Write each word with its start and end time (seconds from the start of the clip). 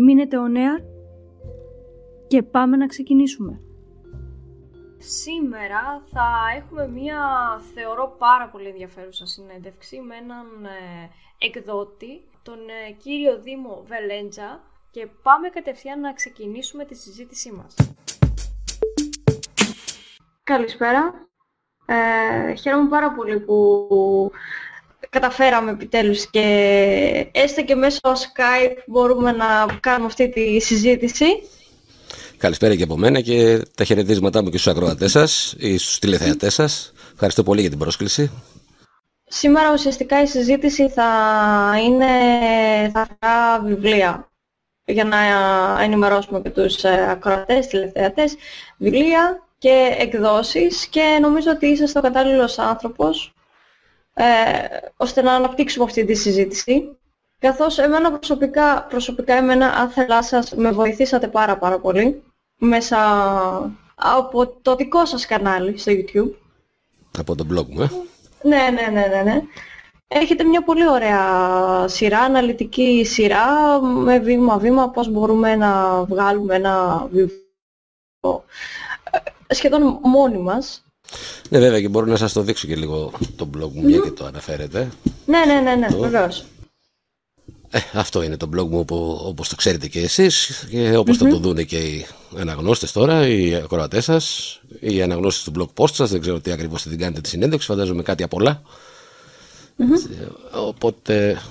Μείνετε 0.00 0.38
ο 0.38 0.48
νέα 0.48 0.78
και 2.28 2.42
πάμε 2.42 2.76
να 2.76 2.86
ξεκινήσουμε. 2.86 3.60
Σήμερα 4.98 6.02
θα 6.12 6.28
έχουμε 6.56 6.88
μία 6.88 7.20
θεωρώ 7.74 8.14
πάρα 8.18 8.48
πολύ 8.48 8.68
ενδιαφέρουσα 8.68 9.26
συνέντευξη 9.26 10.00
με 10.00 10.16
έναν 10.16 10.46
ε, 10.64 11.08
εκδότη, 11.46 12.28
τον 12.42 12.58
ε, 12.58 12.92
κύριο 12.92 13.40
Δήμο 13.40 13.82
Βελέντζα 13.86 14.60
και 14.90 15.08
πάμε 15.22 15.48
κατευθείαν 15.48 16.00
να 16.00 16.12
ξεκινήσουμε 16.12 16.84
τη 16.84 16.94
συζήτησή 16.94 17.52
μας. 17.52 17.74
Καλησπέρα. 20.42 21.28
Ε, 21.86 22.54
χαίρομαι 22.54 22.88
πάρα 22.88 23.12
πολύ 23.12 23.40
που 23.40 24.30
καταφέραμε 25.10 25.70
επιτέλους 25.70 26.30
και 26.30 26.40
έστω 27.32 27.62
και 27.64 27.74
μέσω 27.74 28.00
Skype 28.02 28.76
μπορούμε 28.86 29.32
να 29.32 29.66
κάνουμε 29.80 30.06
αυτή 30.06 30.28
τη 30.28 30.60
συζήτηση. 30.60 31.24
Καλησπέρα 32.36 32.74
και 32.76 32.82
από 32.82 32.96
μένα 32.96 33.20
και 33.20 33.62
τα 33.74 33.84
χαιρετίσματά 33.84 34.42
μου 34.42 34.50
και 34.50 34.58
στους 34.58 34.72
ακροατές 34.72 35.10
σας 35.10 35.54
ή 35.58 35.78
στους 35.78 35.98
τηλεθεατές 35.98 36.54
σας. 36.54 36.92
Ευχαριστώ 37.12 37.42
πολύ 37.42 37.60
για 37.60 37.70
την 37.70 37.78
πρόσκληση. 37.78 38.30
Σήμερα 39.24 39.72
ουσιαστικά 39.72 40.22
η 40.22 40.26
συζήτηση 40.26 40.88
θα 40.88 41.06
είναι 41.84 42.06
θα 42.92 43.00
αφορά 43.00 43.60
βιβλία 43.64 44.30
για 44.84 45.04
να 45.04 45.16
ενημερώσουμε 45.82 46.40
και 46.40 46.50
τους 46.50 46.84
ε, 46.84 47.06
ακροατές, 47.10 47.66
τηλεθεατές, 47.66 48.34
βιβλία 48.78 49.42
και 49.58 49.96
εκδόσεις 49.98 50.86
και 50.86 51.18
νομίζω 51.20 51.50
ότι 51.50 51.66
είσαστε 51.66 51.98
ο 51.98 52.02
κατάλληλος 52.02 52.58
άνθρωπος 52.58 53.32
ε, 54.20 54.66
ώστε 54.96 55.22
να 55.22 55.32
αναπτύξουμε 55.32 55.84
αυτή 55.84 56.04
τη 56.04 56.14
συζήτηση. 56.14 56.96
Καθώς 57.38 57.78
εμένα 57.78 58.12
προσωπικά, 58.12 58.86
προσωπικά 58.88 59.34
εμένα, 59.34 59.66
αν 59.66 59.88
θέλά 59.88 60.22
σας, 60.22 60.52
με 60.52 60.70
βοηθήσατε 60.72 61.28
πάρα 61.28 61.58
πάρα 61.58 61.78
πολύ 61.78 62.22
μέσα 62.58 62.98
από 63.94 64.46
το 64.46 64.74
δικό 64.74 65.04
σας 65.04 65.26
κανάλι 65.26 65.78
στο 65.78 65.92
YouTube. 65.92 66.34
Από 67.18 67.34
το 67.34 67.46
blog 67.50 67.66
μου, 67.66 67.82
ε. 67.82 67.90
Ναι, 68.42 68.70
ναι, 68.70 68.86
ναι, 68.92 69.06
ναι, 69.06 69.22
ναι. 69.22 69.42
Έχετε 70.08 70.44
μια 70.44 70.62
πολύ 70.64 70.88
ωραία 70.88 71.88
σειρά, 71.88 72.20
αναλυτική 72.20 73.04
σειρά, 73.04 73.80
με 73.80 74.18
βήμα-βήμα 74.18 74.90
πώς 74.90 75.08
μπορούμε 75.08 75.56
να 75.56 76.02
βγάλουμε 76.04 76.54
ένα 76.54 77.06
βιβλίο 77.10 78.44
ε, 79.10 79.54
σχεδόν 79.54 80.00
μόνοι 80.02 80.38
μας. 80.38 80.87
Ναι, 81.48 81.58
βέβαια 81.58 81.80
και 81.80 81.88
μπορώ 81.88 82.06
να 82.06 82.16
σας 82.16 82.32
το 82.32 82.42
δείξω 82.42 82.66
και 82.66 82.76
λίγο 82.76 83.12
το 83.36 83.50
blog 83.56 83.70
μου, 83.72 83.82
μια 83.82 83.98
και 83.98 84.10
το 84.10 84.24
αναφέρετε. 84.24 84.88
Ναι, 85.26 85.38
ναι, 85.46 85.60
ναι, 85.60 85.74
ναι, 85.74 85.96
βεβαίως. 85.96 86.44
Ε, 87.70 87.78
αυτό 87.92 88.22
είναι 88.22 88.36
το 88.36 88.48
blog 88.54 88.68
μου 88.68 88.84
όπως 89.24 89.48
το 89.48 89.56
ξέρετε 89.56 89.86
και 89.88 90.00
εσείς 90.00 90.66
και 90.70 90.96
οπως 90.96 91.16
θα 91.16 91.28
το 91.28 91.38
δουν 91.38 91.66
και 91.66 91.78
οι 91.78 92.06
αναγνώστες 92.38 92.92
τώρα, 92.92 93.26
οι 93.26 93.54
ακροατές 93.54 94.04
σας, 94.04 94.58
οι 94.80 95.02
αναγνώστες 95.02 95.44
του 95.44 95.52
blog 95.58 95.82
post 95.82 95.90
σας, 95.92 96.10
δεν 96.10 96.20
ξέρω 96.20 96.40
τι 96.40 96.50
ακριβώς 96.50 96.82
την 96.82 96.98
κάνετε 96.98 97.20
τη 97.20 97.28
συνέντευξη, 97.28 97.66
φαντάζομαι 97.66 98.02
κάτι 98.02 98.22
απ' 98.22 98.34
όλα. 98.34 98.62
Οπότε 100.66 101.42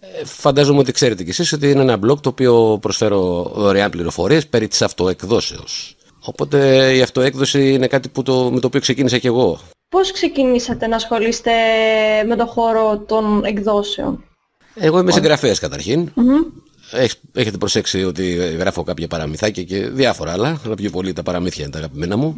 ε, 0.00 0.24
φαντάζομαι 0.24 0.78
ότι 0.78 0.92
ξέρετε 0.92 1.24
κι 1.24 1.30
εσείς 1.30 1.52
ότι 1.52 1.70
είναι 1.70 1.80
ένα 1.80 1.98
blog 2.04 2.20
το 2.20 2.28
οποίο 2.28 2.78
προσφέρω 2.80 3.52
δωρεάν 3.54 3.90
πληροφορίες 3.90 4.46
περί 4.46 4.68
της 4.68 4.82
αυτοεκδόσεως. 4.82 5.96
Οπότε 6.28 6.90
η 6.94 7.02
αυτοέκδοση 7.02 7.72
είναι 7.72 7.86
κάτι 7.86 8.08
που 8.08 8.22
το, 8.22 8.50
με 8.52 8.60
το 8.60 8.66
οποίο 8.66 8.80
ξεκίνησα 8.80 9.18
κι 9.18 9.26
εγώ. 9.26 9.60
Πώς 9.88 10.12
ξεκινήσατε 10.12 10.86
να 10.86 10.96
ασχολείστε 10.96 11.50
με 12.26 12.36
το 12.36 12.46
χώρο 12.46 12.98
των 12.98 13.44
εκδόσεων; 13.44 14.24
Εγώ 14.74 14.98
είμαι 14.98 15.12
συγγραφέας 15.12 15.58
καταρχήν. 15.58 16.12
Έχετε 17.32 17.56
προσέξει 17.56 18.04
ότι 18.04 18.34
γράφω 18.34 18.82
κάποια 18.82 19.06
παραμυθάκια 19.06 19.62
και 19.62 19.88
διάφορα 19.88 20.32
άλλα, 20.32 20.60
αλλά 20.64 20.74
πιο 20.74 20.90
πολύ 20.90 21.12
τα 21.12 21.22
παραμύθια 21.22 21.62
είναι 21.62 21.72
τα 21.72 21.78
αγαπημένα 21.78 22.16
μου. 22.16 22.36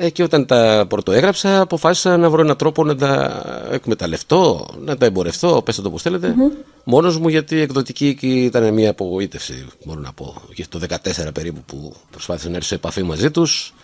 Ε, 0.00 0.10
και 0.10 0.22
όταν 0.22 0.46
τα 0.46 0.86
πρωτοέγραψα, 0.88 1.60
αποφάσισα 1.60 2.16
να 2.16 2.30
βρω 2.30 2.40
έναν 2.42 2.56
τρόπο 2.56 2.84
να 2.84 2.96
τα 2.96 3.42
εκμεταλλευτώ, 3.70 4.68
να 4.84 4.96
τα 4.96 5.06
εμπορευτώ, 5.06 5.62
πέστε 5.64 5.82
το 5.82 5.88
όπως 5.88 6.02
θέλετε, 6.02 6.34
mm-hmm. 6.36 6.64
μόνος 6.84 7.18
μου 7.18 7.28
γιατί 7.28 7.56
η 7.56 7.60
εκδοτική 7.60 8.16
ήταν 8.22 8.74
μια 8.74 8.90
απογοήτευση, 8.90 9.66
μπορώ 9.84 10.00
να 10.00 10.12
πω. 10.12 10.34
Και 10.54 10.66
το 10.68 10.80
14 10.88 11.34
περίπου 11.34 11.60
που 11.66 11.94
προσπάθησα 12.10 12.48
να 12.48 12.56
έρθω 12.56 12.68
σε 12.68 12.74
επαφή 12.74 13.02
μαζί 13.02 13.30
τους, 13.30 13.74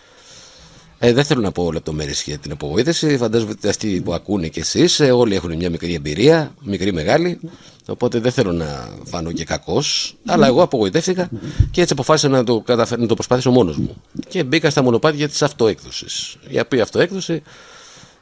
ε, 0.99 1.13
δεν 1.13 1.23
θέλω 1.23 1.41
να 1.41 1.51
πω 1.51 1.71
λεπτομέρειες 1.71 2.23
για 2.23 2.37
την 2.37 2.51
απογοήτευση. 2.51 3.17
Φαντάζομαι 3.17 3.51
ότι 3.51 3.67
αυτοί 3.67 4.01
που 4.01 4.13
ακούνε 4.13 4.47
κι 4.47 4.59
εσείς 4.59 4.99
ε, 4.99 5.11
όλοι 5.11 5.35
έχουν 5.35 5.55
μια 5.55 5.69
μικρή 5.69 5.93
εμπειρία, 5.93 6.53
μικρή 6.61 6.93
μεγάλη. 6.93 7.39
Οπότε 7.87 8.19
δεν 8.19 8.31
θέλω 8.31 8.51
να 8.51 8.89
φανώ 9.03 9.31
και 9.31 9.43
κακός. 9.43 10.15
Αλλά 10.25 10.47
εγώ 10.47 10.61
απογοητεύτηκα 10.61 11.29
και 11.71 11.81
έτσι 11.81 11.93
αποφάσισα 11.93 12.29
να 12.29 12.43
το, 12.43 12.59
καταφέρω, 12.59 13.01
να 13.01 13.07
το 13.07 13.13
προσπαθήσω 13.13 13.51
μόνος 13.51 13.77
μου. 13.77 13.95
Και 14.27 14.43
μπήκα 14.43 14.69
στα 14.69 14.81
μονοπάτια 14.81 15.27
της 15.27 15.41
αυτοέκδοσης. 15.41 16.37
Η 16.47 16.59
οποία 16.59 16.83
αυτοέκδοση 16.83 17.41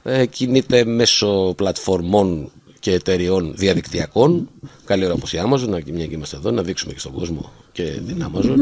ε, 0.04 0.26
κινείται 0.26 0.86
μέσω 0.86 1.54
πλατφορμών 1.58 2.52
και 2.80 2.92
εταιριών 2.92 3.54
διαδικτυακών. 3.56 4.50
Καλή 4.86 5.06
ώρα 5.06 5.14
όπως 5.14 5.34
η 5.34 5.42
Amazon, 5.46 5.84
μια 5.92 6.06
και 6.06 6.16
είμαστε 6.16 6.36
εδώ, 6.36 6.52
να 6.52 6.62
δείξουμε 6.62 6.94
και 6.94 7.00
στον 7.00 7.12
κόσμο 7.12 7.52
και 7.72 7.84
την 7.84 8.26
Amazon. 8.32 8.58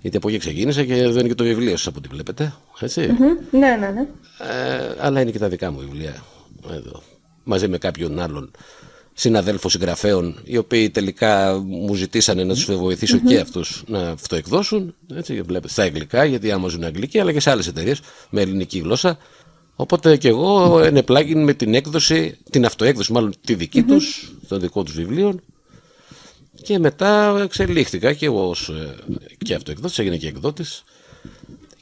Γιατί 0.00 0.16
από 0.16 0.28
εκεί 0.28 0.38
ξεκίνησα 0.38 0.84
και 0.84 0.94
εδώ 0.94 1.18
είναι 1.18 1.28
και 1.28 1.34
το 1.34 1.44
βιβλίο 1.44 1.70
σας 1.70 1.86
από 1.86 1.98
ό,τι 1.98 2.08
βλέπετε. 2.08 2.54
Έτσι. 2.80 3.08
Mm-hmm. 3.10 3.58
Ναι, 3.58 3.76
ναι, 3.76 3.88
ναι. 3.88 4.00
Ε, 4.00 4.96
αλλά 4.98 5.20
είναι 5.20 5.30
και 5.30 5.38
τα 5.38 5.48
δικά 5.48 5.70
μου 5.70 5.78
βιβλία. 5.78 6.24
Εδώ. 6.70 7.02
Μαζί 7.44 7.68
με 7.68 7.78
κάποιον 7.78 8.18
άλλον 8.18 8.50
συναδέλφο 9.12 9.68
συγγραφέων, 9.68 10.40
οι 10.44 10.56
οποίοι 10.56 10.90
τελικά 10.90 11.62
μου 11.66 11.94
ζητήσανε 11.94 12.44
να 12.44 12.54
τους 12.54 12.64
βοηθησω 12.64 13.18
και 13.18 13.38
αυτούς 13.38 13.82
να 13.86 14.08
αυτοεκδώσουν. 14.08 14.94
Έτσι, 15.14 15.42
βλέπετε, 15.42 15.68
στα 15.68 15.82
αγγλικά, 15.82 16.24
γιατί 16.24 16.50
άμα 16.50 16.68
ζουν 16.68 16.84
αγγλική, 16.84 17.18
αλλά 17.18 17.32
και 17.32 17.40
σε 17.40 17.50
άλλες 17.50 17.66
εταιρείες 17.66 18.00
με 18.30 18.40
ελληνική 18.40 18.78
γλώσσα. 18.78 19.18
Οπότε 19.74 20.16
και 20.16 20.28
εγώ 20.28 20.80
ενεπλάγει 20.80 21.34
με 21.34 21.54
την 21.54 21.74
έκδοση, 21.74 22.38
την 22.50 22.64
αυτοέκδοση, 22.64 23.12
μάλλον 23.12 23.34
τη 23.44 23.54
δική 23.54 23.80
mm-hmm. 23.80 23.88
τους, 23.88 24.32
των 24.48 24.60
δικών 24.60 24.84
τους 24.84 24.94
βιβλίων. 24.94 25.42
Και 26.62 26.78
μετά 26.78 27.40
εξελίχθηκα 27.42 28.12
και 28.12 28.26
εγώ 28.26 28.48
ως, 28.48 28.68
ε, 28.68 28.94
και 29.38 29.54
αυτοεκδότης, 29.54 29.98
έγινε 29.98 30.16
και 30.16 30.28
εκδότης. 30.28 30.84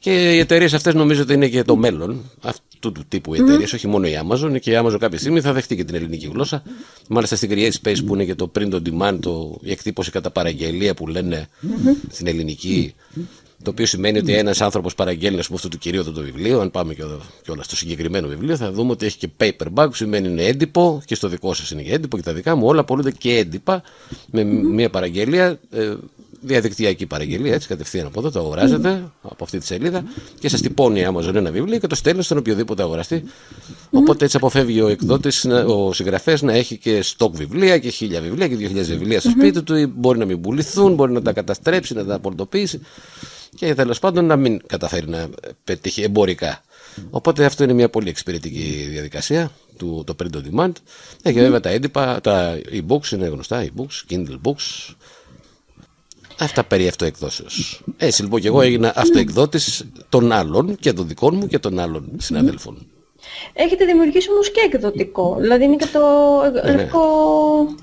Και 0.00 0.34
οι 0.34 0.38
εταιρείες 0.38 0.74
αυτές 0.74 0.94
νομίζω 0.94 1.22
ότι 1.22 1.32
είναι 1.32 1.48
και 1.48 1.62
το 1.62 1.76
μέλλον 1.76 2.30
αυτού 2.40 2.92
του 2.92 3.04
τύπου 3.08 3.34
εταιρείες, 3.34 3.70
mm. 3.70 3.74
όχι 3.74 3.86
μόνο 3.86 4.06
η 4.06 4.20
Amazon. 4.28 4.60
Και 4.60 4.70
η 4.70 4.74
Amazon 4.82 4.96
κάποια 4.98 5.18
στιγμή 5.18 5.40
θα 5.40 5.52
δεχτεί 5.52 5.76
και 5.76 5.84
την 5.84 5.94
ελληνική 5.94 6.26
γλώσσα. 6.26 6.62
Μάλιστα 7.08 7.36
στην 7.36 7.50
Create 7.52 7.72
Space 7.82 7.98
που 8.06 8.14
είναι 8.14 8.24
και 8.24 8.34
το 8.34 8.50
print 8.58 8.72
on 8.72 8.82
demand, 8.82 9.18
το, 9.20 9.58
η 9.62 9.70
εκτύπωση 9.70 10.10
κατά 10.10 10.30
παραγγελία 10.30 10.94
που 10.94 11.06
λένε 11.06 11.48
mm-hmm. 11.62 11.94
στην 12.10 12.26
ελληνική. 12.26 12.94
Το 13.62 13.70
οποίο 13.70 13.86
σημαίνει 13.86 14.18
ότι 14.18 14.34
ένας 14.34 14.60
άνθρωπος 14.60 14.94
παραγγέλνει, 14.94 15.38
ας 15.38 15.46
πούμε, 15.46 15.56
αυτό 15.58 15.68
του 15.68 15.78
κυρίου 15.78 16.04
το 16.04 16.20
βιβλίο. 16.20 16.60
Αν 16.60 16.70
πάμε 16.70 16.94
και, 16.94 17.02
όλα 17.48 17.62
στο 17.62 17.76
συγκεκριμένο 17.76 18.28
βιβλίο, 18.28 18.56
θα 18.56 18.72
δούμε 18.72 18.90
ότι 18.90 19.06
έχει 19.06 19.18
και 19.18 19.28
paperback, 19.36 19.86
που 19.88 19.94
σημαίνει 19.94 20.28
είναι 20.28 20.42
έντυπο, 20.42 21.02
και 21.04 21.14
στο 21.14 21.28
δικό 21.28 21.54
σας 21.54 21.70
είναι 21.70 21.82
και 21.82 21.92
έντυπο 21.92 22.16
και 22.16 22.22
τα 22.22 22.32
δικά 22.32 22.56
μου. 22.56 22.66
Όλα 22.66 22.80
απολούνται 22.80 23.10
και 23.10 23.36
έντυπα 23.36 23.82
με 24.30 24.44
μια 24.44 24.90
παραγγελία, 24.90 25.60
ε, 25.70 25.94
διαδικτυακή 26.40 27.06
παραγγελία, 27.06 27.54
έτσι 27.54 27.68
κατευθείαν 27.68 28.06
από 28.06 28.20
εδώ, 28.20 28.30
το 28.30 28.38
αγοράζετε 28.38 29.10
από 29.22 29.44
αυτή 29.44 29.58
τη 29.58 29.66
σελίδα 29.66 30.04
και 30.38 30.48
σας 30.48 30.60
τυπώνει 30.60 31.00
η 31.00 31.06
Amazon 31.12 31.34
ένα 31.34 31.50
βιβλίο 31.50 31.78
και 31.78 31.86
το 31.86 31.94
στέλνει 31.94 32.22
στον 32.22 32.38
οποιοδήποτε 32.38 32.82
αγοραστή. 32.82 33.24
Οπότε 33.90 34.24
έτσι 34.24 34.36
αποφεύγει 34.36 34.80
ο 34.80 34.88
εκδότης, 34.88 35.44
ο 35.66 35.92
συγγραφέας 35.92 36.42
να 36.42 36.52
έχει 36.52 36.76
και 36.76 37.02
στόκ 37.02 37.36
βιβλία 37.36 37.78
και 37.78 37.88
χίλια 37.88 38.20
βιβλία 38.20 38.48
και 38.48 38.56
δύο 38.56 38.66
χιλιάδες 38.66 38.96
βιβλία 38.96 39.20
στο 39.20 39.30
σπίτι 39.30 39.62
του. 39.62 39.92
Μπορεί 39.96 40.18
να 40.18 40.24
μην 40.24 40.40
πουληθούν, 40.40 40.94
μπορεί 40.94 41.12
να 41.12 41.22
τα 41.22 41.32
καταστρέψει, 41.32 41.94
να 41.94 42.04
τα 42.04 42.14
απορροτοποιήσει 42.14 42.80
και 43.54 43.74
τέλος 43.74 43.98
πάντων 43.98 44.24
να 44.24 44.36
μην 44.36 44.60
καταφέρει 44.66 45.08
να 45.08 45.28
πετύχει 45.64 46.02
εμπορικά. 46.02 46.62
Οπότε 47.10 47.44
αυτό 47.44 47.64
είναι 47.64 47.72
μια 47.72 47.88
πολύ 47.88 48.08
εξυπηρετική 48.08 48.86
διαδικασία 48.90 49.50
του 49.76 50.02
το 50.06 50.14
print 50.22 50.36
on 50.36 50.40
demand. 50.40 50.72
Έχει 51.22 51.38
βέβαια 51.38 51.60
τα 51.60 51.68
έντυπα, 51.68 52.20
τα 52.20 52.58
e-books 52.72 53.12
είναι 53.12 53.26
γνωστά, 53.26 53.64
e-books, 53.64 54.12
Kindle 54.12 54.40
books. 54.42 54.94
Αυτά 56.38 56.64
περί 56.64 56.88
αυτοεκδόσεως. 56.88 57.82
Έτσι 57.96 58.22
λοιπόν 58.22 58.40
και 58.40 58.48
εγώ 58.48 58.60
έγινα 58.60 58.92
αυτοεκδότης 58.96 59.84
των 60.08 60.32
άλλων 60.32 60.76
και 60.76 60.92
των 60.92 61.08
δικών 61.08 61.36
μου 61.36 61.46
και 61.46 61.58
των 61.58 61.78
άλλων 61.78 62.10
συναδέλφων. 62.18 62.86
Έχετε 63.52 63.84
δημιουργήσει 63.84 64.30
όμως 64.30 64.50
και 64.50 64.60
εκδοτικό, 64.72 65.36
δηλαδή 65.40 65.64
είναι 65.64 65.76
και 65.76 65.86
το 65.92 66.00
ναι, 66.52 66.70
ναι. 66.70 66.76
λευκό, 66.76 67.00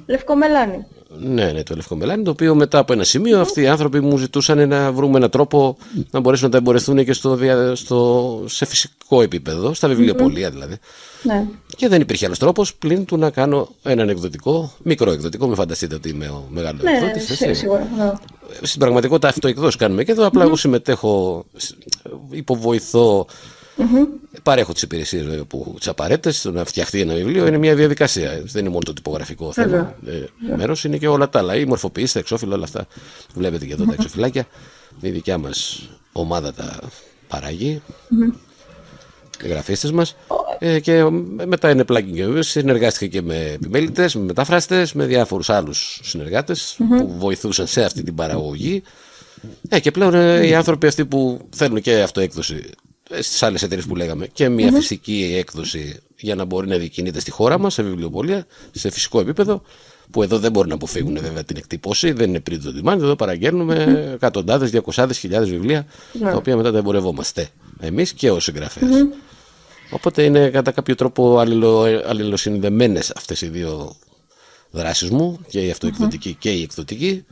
λευκό 0.06 0.36
μελάνι. 0.36 0.86
Ναι, 1.20 1.52
ναι, 1.52 1.64
το 1.64 1.76
λευκό 1.76 1.96
μελάνι, 1.96 2.24
το 2.24 2.32
οποίο 2.32 2.56
μετά 2.56 2.80
από 2.80 2.94
ένα 2.94 3.04
σημείο 3.04 3.40
αυτοί 3.40 3.62
οι 3.62 3.68
άνθρωποι 3.68 4.00
μου 4.00 4.18
ζητούσαν 4.18 4.68
να 4.68 4.92
βρούμε 4.92 5.18
έναν 5.18 5.30
τρόπο 5.30 5.78
να 6.12 6.20
μπορέσουν 6.20 6.46
να 6.46 6.52
τα 6.52 6.58
εμπορευτούν 6.58 7.06
και 7.06 7.14
στο, 7.14 7.40
στο, 7.74 8.44
σε 8.46 8.66
φυσικό 8.66 9.22
επίπεδο, 9.22 9.74
στα 9.74 9.88
βιβλιοπολία 9.88 10.50
δηλαδή. 10.50 10.78
Ναι. 11.24 11.46
Και 11.76 11.88
δεν 11.88 12.02
υπήρχε 12.02 12.26
άλλος 12.26 12.40
τρόπος 12.40 12.76
πλην 12.76 13.06
του 13.06 13.18
να 13.18 13.30
κάνω 13.30 13.70
έναν 13.84 14.10
εκδοτικό, 14.10 14.74
μικρό 14.84 15.12
εκδοτικό. 15.12 15.48
Μην 15.48 15.56
φανταστείτε 15.56 15.96
ότι 15.96 16.10
είμαι 16.10 16.28
ο 16.28 16.44
μεγάλος 16.50 16.84
ναι, 16.84 16.92
εκδότης. 16.92 17.42
Ναι, 17.42 17.54
σίγουρα. 17.54 17.88
Ναι. 17.98 18.12
Στην 18.62 18.80
πραγματικότητα 18.80 19.28
αυτοεκδόσει 19.28 19.78
κάνουμε 19.78 20.04
και 20.04 20.12
εδώ. 20.12 20.26
Απλά 20.26 20.42
mm-hmm. 20.42 20.46
εγώ 20.46 20.56
συμμετέχω, 20.56 21.46
υποβοηθώ 22.30 23.26
Mm-hmm. 23.78 24.08
Παρέχω 24.44 24.74
τις 24.74 24.82
υπηρεσίες 24.82 25.44
που 25.48 25.76
τις 25.78 25.88
απαραίτητες. 25.88 26.42
Το 26.42 26.52
να 26.52 26.66
φτιαχτεί 26.66 27.02
ένα 27.02 27.14
βιβλίο 27.14 27.48
είναι 27.48 27.58
μια 27.58 27.76
διαδικασία. 27.76 28.42
Δεν 28.46 28.62
είναι 28.62 28.70
μόνο 28.70 28.84
το 28.86 28.94
τυπογραφικό 28.94 29.54
θέμα. 29.54 29.96
Ε, 30.06 30.56
Μέρος 30.56 30.84
είναι 30.84 30.98
και 30.98 31.08
όλα 31.08 31.30
τα 31.30 31.40
άλλα. 31.40 31.56
Η 31.56 31.66
μορφοποίηση, 31.66 32.14
τα 32.14 32.20
εξώφυλλα, 32.20 32.56
όλα 32.56 32.64
αυτά. 32.64 32.88
Βλέπετε 33.34 33.66
και 33.66 33.74
εδώ 33.74 33.86
τα 33.86 33.94
εξωφυλλάκια. 33.94 34.48
Η 35.02 35.10
δικιά 35.10 35.38
μας 35.38 35.90
ομάδα 36.12 36.54
τα 36.54 36.80
παράγει. 37.28 37.82
Mm-hmm. 37.88 38.36
Οι 39.44 39.48
γραφίστες 39.48 39.92
μας. 39.92 40.16
Ε, 40.60 40.80
και 40.80 41.04
μετά 41.46 41.70
είναι 41.70 41.84
plugin. 41.88 42.38
Συνεργάστηκα 42.40 43.12
και 43.12 43.22
με 43.22 43.52
επιμέλητες, 43.54 44.16
με 44.16 44.24
μεταφράστες, 44.24 44.94
με 44.94 45.06
διάφορους 45.06 45.50
άλλους 45.50 46.00
συνεργάτες 46.04 46.76
που 46.98 47.16
βοηθούσαν 47.18 47.68
σε 47.68 47.84
αυτή 47.84 48.04
την 48.04 48.16
παραγωγή. 48.16 48.84
Ε, 49.70 49.80
και 49.80 49.92
πλέον 49.92 50.14
ε, 50.14 50.48
οι 50.48 50.56
άνθρωποι 50.56 50.88
αυτοί 50.88 51.06
που 51.06 51.48
θέλουν 51.56 51.82
και 51.82 52.02
αυτοέκδοση 52.02 52.70
στις 53.20 53.44
άλλες 53.44 53.64
εταιρείες 53.64 53.86
που 53.86 53.96
λέγαμε 53.96 54.28
και 54.28 54.50
μια 54.50 54.72
φυσική 54.72 55.36
έκδοση 55.38 56.00
για 56.18 56.36
να 56.36 56.46
μπορεί 56.46 56.68
να 56.68 56.78
διακινείται 56.78 57.20
στη 57.20 57.32
χώρα 57.32 57.58
μας, 57.60 57.74
σε 57.74 57.84
βιβλιοπολία, 57.84 58.46
σε 58.72 58.90
φυσικό 58.90 59.20
επίπεδο. 59.20 59.62
Που 60.12 60.24
εδώ 60.24 60.40
δεν 60.40 60.52
μπορεί 60.52 60.68
να 60.68 60.74
αποφύγουν 60.74 61.18
βέβαια 61.22 61.44
την 61.44 61.58
εκτύπωση, 61.58 62.12
δεν 62.12 62.30
είναι 62.30 62.40
πριν 62.40 62.64
το 62.64 62.74
demand. 62.84 62.98
Εδώ 62.98 63.16
παραγγέλνουμε 63.16 63.86
mm-hmm. 63.88 64.14
εκατοντάδες, 64.14 64.72
διακοσάδες 64.72 65.18
χιλιάδες 65.18 65.50
βιβλία, 65.50 65.86
ναι. 66.14 66.30
τα 66.30 66.36
οποία 66.36 66.56
μετά 66.56 66.72
τα 66.72 66.78
εμπορευόμαστε 66.78 67.48
εμείς 67.80 68.14
και 68.14 68.32
ως 68.32 68.44
συγγραφέα. 68.44 68.90
Οπότε 69.90 70.24
είναι 70.24 70.50
κατά 70.50 70.72
κάποιο 70.72 70.96
τρόπο 70.96 71.40
αλληλοσυνδεμένες 72.06 73.12
αυτές 73.16 73.42
οι 73.42 73.48
δύο 73.48 73.96
δράσεις 74.72 75.10
μου, 75.10 75.40
και 75.48 75.66
η 75.66 75.72
αυτοεκδοτική 75.72 76.36
και 76.40 76.52
η 76.52 76.62
εκδοτική. 76.62 77.26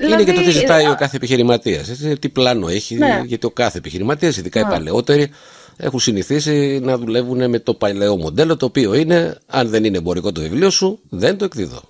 Δηλαδή, 0.00 0.22
είναι 0.22 0.32
και 0.32 0.38
το 0.38 0.42
τι 0.42 0.50
ζητάει 0.50 0.86
ο 0.86 0.94
κάθε 0.94 1.16
επιχειρηματίας. 1.16 1.88
Τι 2.20 2.28
πλάνο 2.28 2.68
έχει, 2.68 2.94
ναι. 2.94 3.22
γιατί 3.26 3.46
ο 3.46 3.50
κάθε 3.50 3.78
επιχειρηματίας, 3.78 4.36
ειδικά 4.36 4.60
οι 4.60 4.64
παλαιότεροι, 4.64 5.30
έχουν 5.76 6.00
συνηθίσει 6.00 6.80
να 6.82 6.98
δουλεύουν 6.98 7.50
με 7.50 7.58
το 7.58 7.74
παλαιό 7.74 8.16
μοντέλο, 8.16 8.56
το 8.56 8.66
οποίο 8.66 8.94
είναι, 8.94 9.38
αν 9.46 9.68
δεν 9.68 9.84
είναι 9.84 9.96
εμπορικό 9.96 10.32
το 10.32 10.40
βιβλίο 10.40 10.70
σου, 10.70 10.98
δεν 11.08 11.36
το 11.36 11.44
εκδίδω. 11.44 11.82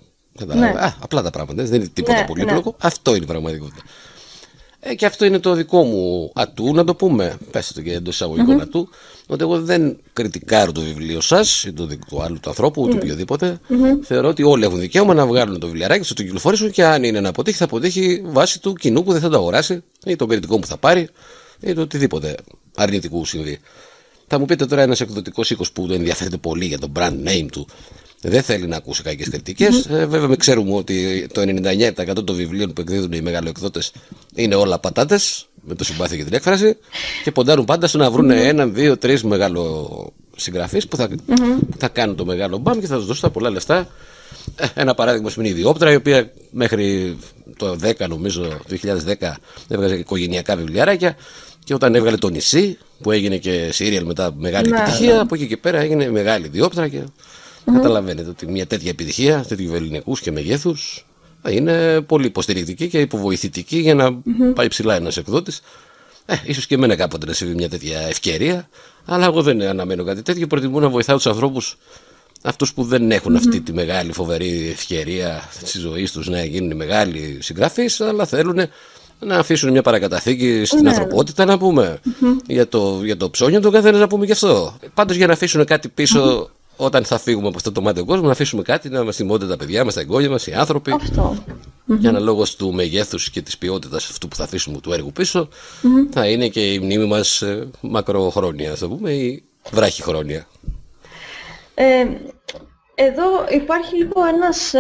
Ναι. 0.46 0.66
Α, 0.66 0.94
απλά 1.00 1.22
τα 1.22 1.30
πράγματα. 1.30 1.64
Δεν 1.64 1.74
είναι 1.80 1.90
τίποτα 1.92 2.18
ναι, 2.18 2.26
πολύπλοκο. 2.26 2.70
Ναι. 2.70 2.76
Αυτό 2.80 3.14
είναι 3.14 3.24
η 3.24 3.26
πραγματικότητα. 3.26 3.82
Ε, 4.80 4.94
και 4.94 5.06
αυτό 5.06 5.24
είναι 5.24 5.38
το 5.38 5.54
δικό 5.54 5.82
μου 5.82 6.30
ατού, 6.34 6.74
να 6.74 6.84
το 6.84 6.94
πούμε, 6.94 7.38
πέστε 7.50 7.72
το 7.74 7.82
και 7.82 7.92
εντός 7.92 8.14
εισαγωγικών 8.14 8.58
mm-hmm. 8.58 8.62
ατού, 8.62 8.88
ότι 9.26 9.42
εγώ 9.42 9.60
δεν 9.60 9.98
κριτικάρω 10.12 10.72
το 10.72 10.80
βιβλίο 10.80 11.20
σας 11.20 11.64
ή 11.64 11.72
το 11.72 11.86
δικό 11.86 12.22
άλλου 12.22 12.40
του 12.40 12.48
ανθρώπου, 12.48 12.82
ούτε 12.82 12.96
mm. 12.96 13.00
οποιοδήποτε. 13.00 13.60
Mm-hmm. 13.68 13.98
Θεωρώ 14.02 14.28
ότι 14.28 14.42
όλοι 14.42 14.64
έχουν 14.64 14.78
δικαίωμα 14.78 15.14
να 15.14 15.26
βγάλουν 15.26 15.60
το 15.60 15.66
βιβλιαράκι, 15.66 16.06
να 16.08 16.14
το 16.14 16.22
κυκλοφορήσουν 16.22 16.70
και 16.70 16.84
αν 16.84 17.04
είναι 17.04 17.20
να 17.20 17.28
αποτύχει, 17.28 17.56
θα 17.56 17.64
αποτύχει 17.64 18.22
βάσει 18.24 18.60
του 18.60 18.72
κοινού 18.72 19.02
που 19.02 19.12
δεν 19.12 19.20
θα 19.20 19.28
το 19.28 19.36
αγοράσει 19.36 19.82
ή 20.06 20.16
των 20.16 20.28
κριτικών 20.28 20.60
που 20.60 20.66
θα 20.66 20.76
πάρει 20.76 21.08
ή 21.60 21.72
το 21.72 21.80
οτιδήποτε 21.80 22.34
αρνητικού 22.74 23.24
συμβεί. 23.24 23.58
Θα 24.26 24.38
μου 24.38 24.44
πείτε 24.44 24.66
τώρα 24.66 24.82
ένας 24.82 25.00
εκδοτικός 25.00 25.50
οίκος 25.50 25.72
που 25.72 25.88
ενδιαφέρεται 25.90 26.36
πολύ 26.36 26.64
για 26.64 26.78
το 26.78 26.90
brand 26.96 27.26
name 27.26 27.46
του 27.52 27.66
δεν 28.20 28.42
θέλει 28.42 28.66
να 28.66 28.76
ακούσει 28.76 29.02
κακές 29.02 29.28
κριτικές. 29.28 29.86
Mm-hmm. 29.88 29.94
Ε, 29.94 30.06
βέβαια, 30.06 30.36
ξέρουμε 30.36 30.74
ότι 30.74 31.26
το 31.32 31.40
99% 31.40 32.24
των 32.24 32.36
βιβλίων 32.36 32.72
που 32.72 32.80
εκδίδουν 32.80 33.12
οι 33.12 33.20
μεγαλοεκδότες 33.20 33.92
είναι 34.34 34.54
όλα 34.54 34.78
πατάτες, 34.78 35.46
με 35.60 35.74
το 35.74 35.84
συμπάθειο 35.84 36.16
και 36.16 36.24
την 36.24 36.34
έκφραση, 36.34 36.76
και 37.24 37.30
ποντάρουν 37.30 37.64
πάντα 37.64 37.86
στο 37.86 37.98
να 37.98 38.10
βρουν 38.10 38.30
mm-hmm. 38.30 38.44
έναν, 38.44 38.74
δύο, 38.74 38.96
τρεις 38.96 39.22
μεγάλο 39.24 40.12
συγγραφείς 40.36 40.88
που, 40.88 40.96
θα, 40.96 41.08
mm-hmm. 41.08 41.58
που 41.70 41.78
θα 41.78 41.88
κάνουν 41.88 42.16
το 42.16 42.24
μεγάλο 42.24 42.58
μπαμ 42.58 42.78
και 42.78 42.86
θα 42.86 42.96
τους 42.96 43.06
δώσουν 43.06 43.22
τα 43.22 43.30
πολλά 43.30 43.50
λεφτά. 43.50 43.88
Ε, 44.56 44.66
ένα 44.74 44.94
παράδειγμα 44.94 45.30
είναι 45.38 45.48
η 45.48 45.52
Διόπτρα, 45.52 45.92
η 45.92 45.94
οποία 45.94 46.32
μέχρι 46.50 47.16
το 47.56 47.78
10, 47.82 48.08
νομίζω, 48.08 48.60
2010 49.18 49.32
έβγαζε 49.68 49.94
οικογενειακά 49.94 50.56
βιβλιαράκια. 50.56 51.16
Και 51.64 51.74
όταν 51.74 51.94
έβγαλε 51.94 52.16
το 52.16 52.28
νησί, 52.28 52.78
που 53.02 53.10
έγινε 53.10 53.36
και 53.36 53.68
σύριαλ 53.72 54.04
μετά 54.04 54.34
μεγάλη 54.36 54.70
ναι, 54.70 54.76
επιτυχία, 54.76 55.14
ναι. 55.14 55.20
από 55.20 55.34
εκεί 55.34 55.46
και 55.46 55.56
πέρα 55.56 55.78
έγινε 55.78 56.10
μεγάλη 56.10 56.48
διόπτρα 56.48 56.88
και 56.88 57.00
Mm-hmm. 57.68 57.74
Καταλαβαίνετε 57.74 58.28
ότι 58.28 58.46
μια 58.46 58.66
τέτοια 58.66 58.90
επιτυχία, 58.90 59.44
τέτοιου 59.48 59.74
ελληνικού 59.74 60.14
και 60.14 60.32
μεγέθους, 60.32 61.06
είναι 61.48 62.00
πολύ 62.00 62.26
υποστηρικτική 62.26 62.88
και 62.88 63.00
υποβοηθητική 63.00 63.78
για 63.78 63.94
να 63.94 64.08
mm-hmm. 64.08 64.54
πάει 64.54 64.68
ψηλά 64.68 64.94
ένας 64.94 65.16
εκδότης. 65.16 65.60
Ε, 66.26 66.34
ίσως 66.44 66.66
και 66.66 66.74
εμένα 66.74 66.96
κάποτε 66.96 67.26
να 67.26 67.32
συμβεί 67.32 67.54
μια 67.54 67.68
τέτοια 67.68 68.00
ευκαιρία, 68.00 68.68
αλλά 69.04 69.24
εγώ 69.24 69.42
δεν 69.42 69.62
αναμένω 69.62 70.04
κάτι 70.04 70.22
τέτοιο. 70.22 70.46
Προτιμώ 70.46 70.80
να 70.80 70.88
βοηθάω 70.88 71.16
τους 71.16 71.26
ανθρώπους, 71.26 71.78
αυτούς 72.42 72.74
που 72.74 72.84
δεν 72.84 73.10
έχουν 73.10 73.32
mm-hmm. 73.32 73.38
αυτή 73.38 73.60
τη 73.60 73.72
μεγάλη 73.72 74.12
φοβερή 74.12 74.68
ευκαιρία 74.70 75.48
της 75.62 75.80
ζωής 75.80 76.12
τους 76.12 76.28
να 76.28 76.44
γίνουν 76.44 76.76
μεγάλοι 76.76 77.38
συγγραφείς, 77.40 78.00
αλλά 78.00 78.26
θέλουν 78.26 78.60
να 79.20 79.36
αφήσουν 79.36 79.70
μια 79.70 79.82
παρακαταθήκη 79.82 80.62
στην 80.64 80.82
ναι. 80.82 80.88
ανθρωπότητα, 80.88 81.44
να 81.44 81.58
πούμε. 81.58 81.98
Mm-hmm. 82.04 82.36
Για, 82.46 82.68
το, 82.68 83.00
για 83.04 83.16
το 83.16 83.30
ψώνιο 83.30 83.60
του 83.60 83.70
καθένας 83.70 84.00
να 84.00 84.06
πούμε 84.06 84.24
γι' 84.24 84.32
αυτό. 84.32 84.76
Πάντως 84.94 85.16
για 85.16 85.26
να 85.26 85.32
αφήσουν 85.32 85.64
κάτι 85.64 85.88
πίσω 85.88 86.50
όταν 86.80 87.04
θα 87.04 87.18
φύγουμε 87.18 87.48
από 87.48 87.56
αυτό 87.56 87.72
το 87.72 87.80
μάτι 87.80 88.02
κόσμος, 88.02 88.26
να 88.26 88.32
αφήσουμε 88.32 88.62
κάτι 88.62 88.88
να 88.88 89.04
μα 89.04 89.12
θυμώνται 89.12 89.46
τα 89.46 89.56
παιδιά 89.56 89.84
μας, 89.84 89.94
τα 89.94 90.00
εγγόνια 90.00 90.30
μας, 90.30 90.46
οι 90.46 90.52
άνθρωποι. 90.52 90.92
Αυτό. 90.92 91.36
Για 91.86 92.10
ένα 92.10 92.18
λόγο 92.18 92.44
του 92.58 92.72
μεγέθους 92.72 93.30
και 93.30 93.42
της 93.42 93.58
ποιότητας 93.58 94.10
αυτού 94.10 94.28
που 94.28 94.36
θα 94.36 94.44
αφήσουμε 94.44 94.78
του 94.80 94.92
έργου 94.92 95.12
πίσω, 95.12 95.48
θα 96.10 96.26
είναι 96.26 96.48
και 96.48 96.72
η 96.72 96.78
μνήμη 96.78 97.04
μας 97.04 97.42
ε, 97.42 97.68
μακροχρόνια, 97.80 98.74
θα 98.74 98.88
πούμε, 98.88 99.12
ή 99.12 99.42
βράχυχρόνια. 99.70 100.46
Ε, 101.74 102.06
εδώ 102.94 103.24
υπάρχει 103.50 103.96
λίγο 103.96 104.24
ένας... 104.34 104.74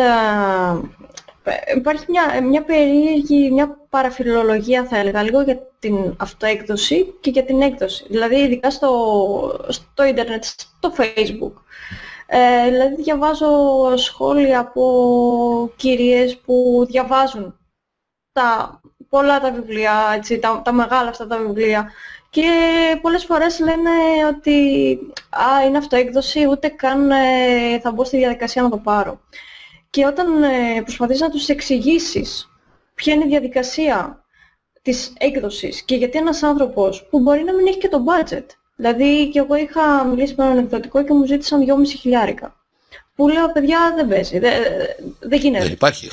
υπάρχει 1.76 2.04
μια, 2.08 2.42
μια 2.42 2.62
περίεργη, 2.62 3.50
μια 3.50 3.78
παραφιλολογία 3.88 4.84
θα 4.84 4.98
έλεγα 4.98 5.22
λίγο 5.22 5.40
για 5.40 5.58
την 5.78 6.14
αυτοέκδοση 6.16 7.14
και 7.20 7.30
για 7.30 7.44
την 7.44 7.62
έκδοση. 7.62 8.04
Δηλαδή 8.08 8.36
ειδικά 8.36 8.70
στο, 8.70 9.64
στο 9.68 10.04
ίντερνετ, 10.04 10.44
στο 10.44 10.92
facebook. 10.96 11.52
Ε, 12.26 12.70
δηλαδή 12.70 13.02
διαβάζω 13.02 13.48
σχόλια 13.96 14.60
από 14.60 15.72
κυρίες 15.76 16.36
που 16.36 16.84
διαβάζουν 16.88 17.58
τα, 18.32 18.80
πολλά 19.08 19.40
τα 19.40 19.52
βιβλία, 19.52 20.12
έτσι, 20.16 20.38
τα, 20.38 20.62
τα 20.64 20.72
μεγάλα 20.72 21.08
αυτά 21.08 21.26
τα 21.26 21.38
βιβλία 21.38 21.90
και 22.30 22.50
πολλές 23.02 23.24
φορές 23.24 23.60
λένε 23.60 23.90
ότι 24.28 24.98
α, 25.30 25.64
είναι 25.66 25.78
αυτοέκδοση, 25.78 26.46
ούτε 26.48 26.68
καν 26.68 27.10
ε, 27.10 27.80
θα 27.82 27.92
μπω 27.92 28.04
στη 28.04 28.16
διαδικασία 28.16 28.62
να 28.62 28.70
το 28.70 28.76
πάρω. 28.76 29.20
Και 29.90 30.06
όταν 30.06 30.42
ε, 30.42 30.82
προσπαθείς 30.82 31.20
να 31.20 31.30
τους 31.30 31.48
εξηγήσεις 31.48 32.48
ποια 32.94 33.14
είναι 33.14 33.24
η 33.24 33.28
διαδικασία 33.28 34.24
της 34.82 35.12
έκδοσης 35.18 35.82
και 35.82 35.94
γιατί 35.94 36.18
ένας 36.18 36.42
άνθρωπος 36.42 37.06
που 37.10 37.20
μπορεί 37.20 37.42
να 37.42 37.54
μην 37.54 37.66
έχει 37.66 37.78
και 37.78 37.88
το 37.88 38.04
budget 38.06 38.46
Δηλαδή 38.80 39.28
και 39.28 39.38
εγώ 39.38 39.54
είχα 39.54 40.04
μιλήσει 40.04 40.34
με 40.36 40.44
έναν 40.44 40.58
εκδοτικό 40.58 41.04
και 41.04 41.12
μου 41.12 41.26
ζήτησαν 41.26 41.64
2,5 41.66 41.86
χιλιάρικα. 41.86 42.56
Που 43.14 43.28
λέω, 43.28 43.52
παιδιά, 43.52 43.92
δεν 43.96 44.08
παίζει, 44.08 44.38
δεν, 44.38 44.52
δεν 45.20 45.38
γίνεται. 45.38 45.64
Δεν 45.64 45.72
υπάρχει. 45.72 46.08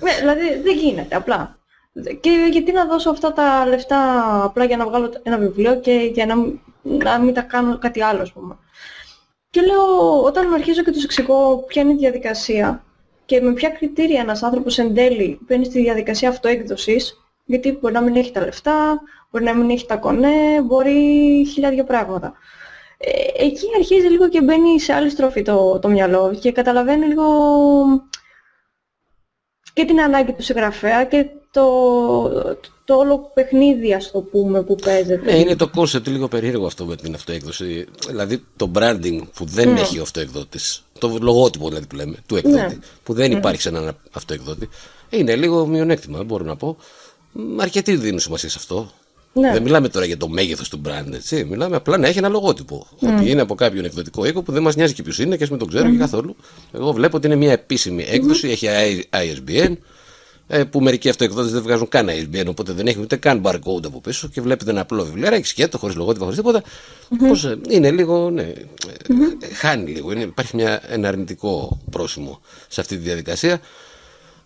Ναι, 0.00 0.12
δηλαδή 0.18 0.60
δεν 0.62 0.76
γίνεται, 0.76 1.16
απλά. 1.16 1.58
Και 2.20 2.48
γιατί 2.52 2.72
να 2.72 2.84
δώσω 2.84 3.10
αυτά 3.10 3.32
τα 3.32 3.66
λεφτά 3.66 4.22
απλά 4.44 4.64
για 4.64 4.76
να 4.76 4.86
βγάλω 4.86 5.12
ένα 5.22 5.38
βιβλίο 5.38 5.80
και 5.80 6.10
για 6.12 6.26
να, 6.26 6.34
να 6.82 7.18
μην 7.18 7.34
τα 7.34 7.40
κάνω 7.40 7.78
κάτι 7.78 8.02
άλλο, 8.02 8.22
ας 8.22 8.32
πούμε. 8.32 8.58
Και 9.50 9.60
λέω, 9.60 10.22
όταν 10.22 10.54
αρχίζω 10.54 10.82
και 10.82 10.90
τους 10.90 11.04
εξηγώ 11.04 11.64
ποια 11.66 11.82
είναι 11.82 11.92
η 11.92 11.96
διαδικασία 11.96 12.84
και 13.28 13.40
με 13.40 13.52
ποια 13.52 13.68
κριτήρια 13.68 14.20
ένας 14.20 14.42
άνθρωπος 14.42 14.78
εν 14.78 14.94
τέλει 14.94 15.38
μπαίνει 15.42 15.64
στη 15.64 15.80
διαδικασία 15.80 16.28
αυτοέκδοσης, 16.28 17.20
γιατί 17.44 17.78
μπορεί 17.80 17.94
να 17.94 18.00
μην 18.00 18.16
έχει 18.16 18.32
τα 18.32 18.40
λεφτά, 18.40 19.00
μπορεί 19.30 19.44
να 19.44 19.54
μην 19.54 19.70
έχει 19.70 19.86
τα 19.86 19.96
κονέ, 19.96 20.62
μπορεί 20.62 20.92
χιλιάδια 21.52 21.84
πράγματα. 21.84 22.32
Ε, 22.98 23.44
εκεί 23.44 23.66
αρχίζει 23.76 24.06
λίγο 24.06 24.28
και 24.28 24.42
μπαίνει 24.42 24.80
σε 24.80 24.92
άλλη 24.92 25.10
στροφή 25.10 25.42
το, 25.42 25.78
το 25.78 25.88
μυαλό 25.88 26.34
και 26.40 26.52
καταλαβαίνει 26.52 27.06
λίγο 27.06 27.24
και 29.72 29.84
την 29.84 30.00
ανάγκη 30.00 30.32
του 30.32 30.42
συγγραφέα 30.42 31.04
και 31.04 31.26
το, 31.50 31.64
το, 32.88 32.94
όλο 32.94 33.30
παιχνίδι, 33.34 33.94
ας 33.94 34.10
το 34.10 34.20
πούμε, 34.20 34.62
που 34.62 34.74
παίζεται. 34.74 35.32
Ναι, 35.32 35.38
είναι 35.38 35.56
το 35.56 35.70
concept 35.74 36.06
λίγο 36.06 36.28
περίεργο 36.28 36.66
αυτό 36.66 36.84
με 36.84 36.96
την 36.96 37.14
αυτοέκδοση. 37.14 37.86
Δηλαδή 38.06 38.44
το 38.56 38.70
branding 38.74 39.20
που 39.34 39.44
δεν 39.44 39.72
ναι. 39.72 39.80
έχει 39.80 39.98
ο 39.98 40.02
αυτοεκδότης, 40.02 40.84
το 40.98 41.18
λογότυπο 41.20 41.68
δηλαδή 41.68 41.86
που 41.86 41.96
λέμε, 41.96 42.16
του 42.26 42.36
εκδότη, 42.36 42.58
ναι. 42.58 42.78
που 43.02 43.12
δεν 43.12 43.32
υπάρχει 43.32 43.60
σε 43.60 43.68
έναν 43.68 43.96
αυτοεκδότη, 44.12 44.68
είναι 45.10 45.36
λίγο 45.36 45.66
μειονέκτημα, 45.66 46.24
μπορώ 46.24 46.44
να 46.44 46.56
πω. 46.56 46.76
Αρκετοί 47.56 47.96
δίνουν 47.96 48.20
σημασία 48.20 48.48
σε 48.48 48.56
αυτό. 48.58 48.90
Ναι. 49.32 49.52
Δεν 49.52 49.62
μιλάμε 49.62 49.88
τώρα 49.88 50.06
για 50.06 50.16
το 50.16 50.28
μέγεθος 50.28 50.68
του 50.68 50.80
brand, 50.84 51.12
έτσι. 51.12 51.44
Μιλάμε 51.44 51.76
απλά 51.76 51.98
να 51.98 52.06
έχει 52.06 52.18
ένα 52.18 52.28
λογότυπο. 52.28 52.86
Mm. 52.90 53.08
Ότι 53.08 53.30
είναι 53.30 53.40
από 53.40 53.54
κάποιον 53.54 53.84
εκδοτικό 53.84 54.24
οίκο 54.24 54.42
που 54.42 54.52
δεν 54.52 54.62
μας 54.62 54.76
νοιάζει 54.76 54.94
και 54.94 55.02
ποιος 55.02 55.18
είναι 55.18 55.36
και 55.36 55.42
ας 55.42 55.50
μην 55.50 55.58
τον 55.58 55.68
ξέρω 55.68 55.88
mm. 55.88 55.90
και 55.90 55.98
καθόλου. 55.98 56.36
Εγώ 56.72 56.92
βλέπω 56.92 57.16
ότι 57.16 57.26
είναι 57.26 57.36
μια 57.36 57.52
επίσημη 57.52 58.06
έκδοση, 58.08 58.46
mm. 58.48 58.50
έχει 58.50 58.68
ISBN, 59.10 59.48
ε, 59.50 59.74
που 60.70 60.80
μερικοί 60.80 61.08
αυτοεκδότες 61.08 61.52
δεν 61.52 61.62
βγάζουν 61.62 61.88
καν 61.88 62.08
ISBN, 62.08 62.46
οπότε 62.46 62.72
δεν 62.72 62.86
έχει 62.86 63.00
ούτε 63.00 63.16
καν 63.16 63.42
barcode 63.44 63.84
από 63.84 64.00
πίσω 64.00 64.28
και 64.28 64.40
βλέπετε 64.40 64.70
ένα 64.70 64.80
απλό 64.80 65.04
βιβλίο, 65.04 65.34
έχεις 65.34 65.48
σκέτο, 65.48 65.78
χωρίς 65.78 65.96
λογότυπο, 65.96 66.24
χωρίς 66.24 66.38
τίποτα. 66.38 66.62
Mm-hmm. 66.62 67.28
Πώς, 67.28 67.44
ε, 67.44 67.58
είναι 67.68 67.90
λίγο, 67.90 68.30
ναι, 68.30 68.52
mm-hmm. 68.86 69.46
χάνει 69.54 69.90
λίγο. 69.90 70.12
Είναι, 70.12 70.22
υπάρχει 70.22 70.56
μια, 70.56 70.82
ένα 70.86 71.08
αρνητικό 71.08 71.80
πρόσημο 71.90 72.40
σε 72.68 72.80
αυτή 72.80 72.96
τη 72.96 73.02
διαδικασία. 73.02 73.60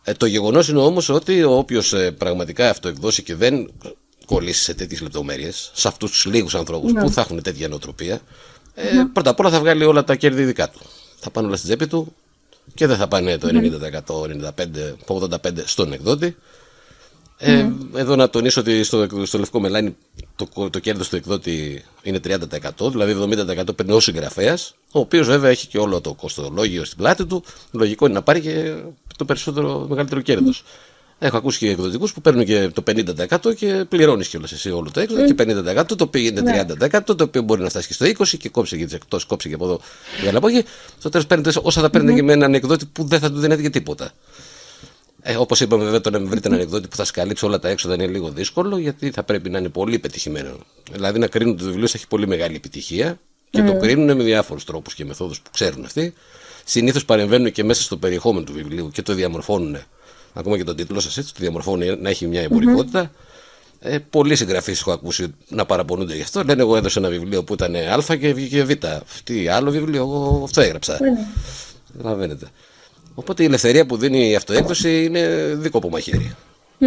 Ε, 0.04 0.12
το 0.12 0.26
γεγονός 0.26 0.68
είναι 0.68 0.78
όμως 0.78 1.08
ότι 1.08 1.42
όποιος 1.42 1.92
ε, 1.92 2.10
πραγματικά 2.10 2.70
αυτοεκδώσει 2.70 3.22
και 3.22 3.34
δεν 3.34 3.70
κολλήσει 4.26 4.62
σε 4.62 4.74
τέτοιες 4.74 5.00
λεπτομέρειες, 5.00 5.70
σε 5.74 5.88
αυτούς 5.88 6.10
τους 6.10 6.24
λίγους 6.24 6.54
ανθρώπους 6.54 6.92
ναι. 6.92 7.00
που 7.00 7.10
θα 7.10 7.20
έχουν 7.20 7.42
τέτοια 7.42 7.68
νοοτροπία, 7.68 8.20
ε, 8.74 8.82
mm-hmm. 8.82 9.10
πρώτα 9.12 9.30
απ' 9.30 9.40
όλα 9.40 9.50
θα 9.50 9.60
βγάλει 9.60 9.84
όλα 9.84 10.04
τα 10.04 10.14
κέρδη 10.14 10.44
δικά 10.44 10.70
του. 10.70 10.80
Θα 11.18 11.30
πάνε 11.30 11.46
όλα 11.46 11.56
στην 11.56 11.68
τσέπη 11.68 11.86
του 11.86 12.14
και 12.74 12.86
δεν 12.86 12.96
θα 12.96 13.08
πάνε 13.08 13.38
το 13.38 13.48
90%, 14.06 14.22
95%, 15.06 15.28
85% 15.28 15.36
στον 15.64 15.92
εκδότη. 15.92 16.36
Ε, 17.44 17.68
εδώ 17.94 18.16
να 18.16 18.30
τονίσω 18.30 18.60
ότι 18.60 18.82
στο, 18.82 19.06
στο 19.22 19.38
Λευκό 19.38 19.60
Μελάνι 19.60 19.96
το, 20.36 20.70
το 20.70 20.78
κέρδος 20.78 21.08
του 21.08 21.16
εκδότη 21.16 21.84
είναι 22.02 22.20
30%, 22.24 22.90
δηλαδή 22.90 23.16
70% 23.68 23.76
παίρνει 23.76 23.92
ο 23.92 24.00
συγγραφέας, 24.00 24.74
ο 24.92 25.00
οποίος 25.00 25.26
βέβαια 25.26 25.50
έχει 25.50 25.66
και 25.66 25.78
όλο 25.78 26.00
το 26.00 26.14
κοστολόγιο 26.14 26.84
στην 26.84 26.98
πλάτη 26.98 27.26
του. 27.26 27.44
Λογικό 27.70 28.04
είναι 28.04 28.14
να 28.14 28.22
πάρει 28.22 28.40
και 28.40 28.74
το 29.16 29.24
περισσότερο 29.24 29.86
μεγαλύτερο 29.88 30.20
κέρδος. 30.20 30.64
Έχω 31.24 31.36
ακούσει 31.36 31.58
και 31.58 31.70
εκδοτικούς 31.70 32.12
που 32.12 32.20
παίρνουν 32.20 32.44
και 32.44 32.68
το 32.68 32.82
50% 32.86 33.54
και 33.56 33.84
πληρώνεις 33.88 34.28
κιόλας 34.28 34.52
εσύ 34.52 34.70
όλο 34.70 34.90
το 34.90 35.00
έξοδο. 35.00 35.24
Και 35.24 35.34
50% 35.38 35.84
το 35.86 36.04
οποίο 36.04 36.22
είναι 36.22 36.66
30%, 36.78 36.90
ναι. 36.92 37.00
το 37.00 37.24
οποίο 37.24 37.42
μπορεί 37.42 37.62
να 37.62 37.68
φτάσει 37.68 37.86
και 37.86 37.92
στο 37.92 38.06
20% 38.06 38.36
και 38.38 38.48
κόψει 38.48 38.78
και 38.78 38.86
τι 38.86 38.94
εκτό, 38.94 39.18
κόψει 39.26 39.48
και 39.48 39.54
από 39.54 39.64
εδώ 39.64 39.80
για 40.22 40.32
να 40.32 40.40
πω. 40.40 40.48
Στο 40.98 41.08
τέλος 41.08 41.26
παίρνετε 41.26 41.60
όσα 41.62 41.80
θα 41.80 41.90
παίρνετε 41.90 42.14
και 42.14 42.22
με 42.22 42.32
έναν 42.32 42.54
εκδότη 42.54 42.86
που 42.86 43.04
δεν 43.04 43.20
θα 43.20 43.30
του 43.32 43.38
δίνετε 43.38 43.62
και 43.62 43.70
τίποτα. 43.70 44.10
Ε, 45.22 45.36
Όπως 45.36 45.60
είπαμε, 45.60 45.84
βέβαια, 45.84 46.00
το 46.00 46.10
να 46.10 46.18
βρείτε 46.18 46.48
έναν 46.48 46.60
εκδότη 46.60 46.88
που 46.88 46.96
θα 46.96 47.04
σκαλύψει 47.04 47.44
όλα 47.44 47.58
τα 47.58 47.68
έξοδα 47.68 47.94
είναι 47.94 48.06
λίγο 48.06 48.30
δύσκολο, 48.30 48.76
γιατί 48.76 49.10
θα 49.10 49.22
πρέπει 49.22 49.50
να 49.50 49.58
είναι 49.58 49.68
πολύ 49.68 49.98
πετυχημένο. 49.98 50.56
Δηλαδή, 50.92 51.18
να 51.18 51.26
κρίνουν 51.26 51.56
το 51.56 51.64
βιβλίο 51.64 51.86
έχει 51.94 52.06
πολύ 52.08 52.26
μεγάλη 52.26 52.56
επιτυχία 52.56 53.18
και 53.50 53.62
το 53.62 53.76
κρίνουν 53.76 54.16
με 54.16 54.22
διάφορους 54.22 54.64
τρόπους 54.64 54.94
και 54.94 55.04
μεθόδους 55.04 55.40
που 55.40 55.50
ξέρουν 55.50 55.84
αυτοί. 55.84 56.14
Συνήθως 56.64 57.04
παρεμβαίνουν 57.04 57.52
και 57.52 57.64
μέσα 57.64 57.82
στο 57.82 57.96
περιεχόμενο 57.96 58.44
του 58.44 58.52
βιβλίου 58.52 58.90
και 58.92 59.02
το 59.02 59.14
διαμορφώνουν 59.14 59.76
ακόμα 60.32 60.56
και 60.56 60.64
τον 60.64 60.76
τίτλο 60.76 61.00
σας 61.00 61.16
έτσι, 61.16 61.34
το 61.34 61.38
διαμορφώνει 61.40 61.96
να 61.96 62.08
έχει 62.08 62.26
μια 62.26 62.40
εμπορικότητα. 62.40 63.10
Mm-hmm. 63.10 63.30
Ε, 63.84 63.98
πολλοί 63.98 64.36
συγγραφείς 64.36 64.80
έχω 64.80 64.92
ακούσει 64.92 65.34
να 65.48 65.66
παραπονούνται 65.66 66.14
γι' 66.14 66.22
αυτό. 66.22 66.42
Λένε: 66.42 66.62
Εγώ 66.62 66.76
έδωσα 66.76 67.00
ένα 67.00 67.08
βιβλίο 67.08 67.44
που 67.44 67.52
ήταν 67.52 67.74
Α 67.74 68.16
και 68.16 68.32
βγήκε 68.32 68.64
Β. 68.64 68.70
Τι 69.24 69.48
άλλο 69.48 69.70
βιβλίο, 69.70 70.02
εγώ 70.02 70.40
αυτό 70.44 70.60
έγραψα. 70.60 70.98
Καταλαβαίνετε. 71.96 72.46
Οπότε 73.14 73.42
η 73.42 73.46
ελευθερία 73.46 73.86
που 73.86 73.96
δίνει 73.96 74.30
η 74.30 74.34
αυτοέκδοση 74.34 75.04
είναι 75.04 75.54
δίκοπο 75.54 75.88
μαχαίρι. 75.88 76.34
Mm. 76.80 76.84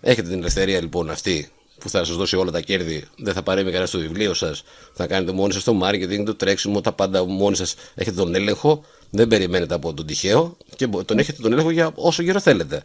Έχετε 0.00 0.28
την 0.28 0.38
ελευθερία 0.38 0.80
λοιπόν 0.80 1.10
αυτή 1.10 1.48
που 1.78 1.88
θα 1.88 2.04
σας 2.04 2.16
δώσει 2.16 2.36
όλα 2.36 2.50
τα 2.50 2.60
κέρδη, 2.60 3.04
δεν 3.16 3.34
θα 3.34 3.42
παρέμβει 3.42 3.68
κανένας 3.68 3.88
στο 3.88 3.98
βιβλίο 3.98 4.34
σας, 4.34 4.62
θα 4.92 5.06
κάνετε 5.06 5.32
μόνοι 5.32 5.52
σας 5.52 5.64
το 5.64 5.80
marketing, 5.82 6.22
το 6.24 6.34
τρέξιμο, 6.34 6.80
τα 6.80 6.92
πάντα 6.92 7.24
μόνοι 7.24 7.56
σας. 7.56 7.74
Έχετε 7.94 8.16
τον 8.16 8.34
έλεγχο, 8.34 8.84
δεν 9.10 9.28
περιμένετε 9.28 9.74
από 9.74 9.94
τον 9.94 10.06
τυχαίο 10.06 10.56
και 10.76 10.86
τον 10.86 11.18
έχετε 11.18 11.42
τον 11.42 11.52
έλεγχο 11.52 11.70
για 11.70 11.90
όσο 11.94 12.22
καιρό 12.22 12.40
θέλετε. 12.40 12.82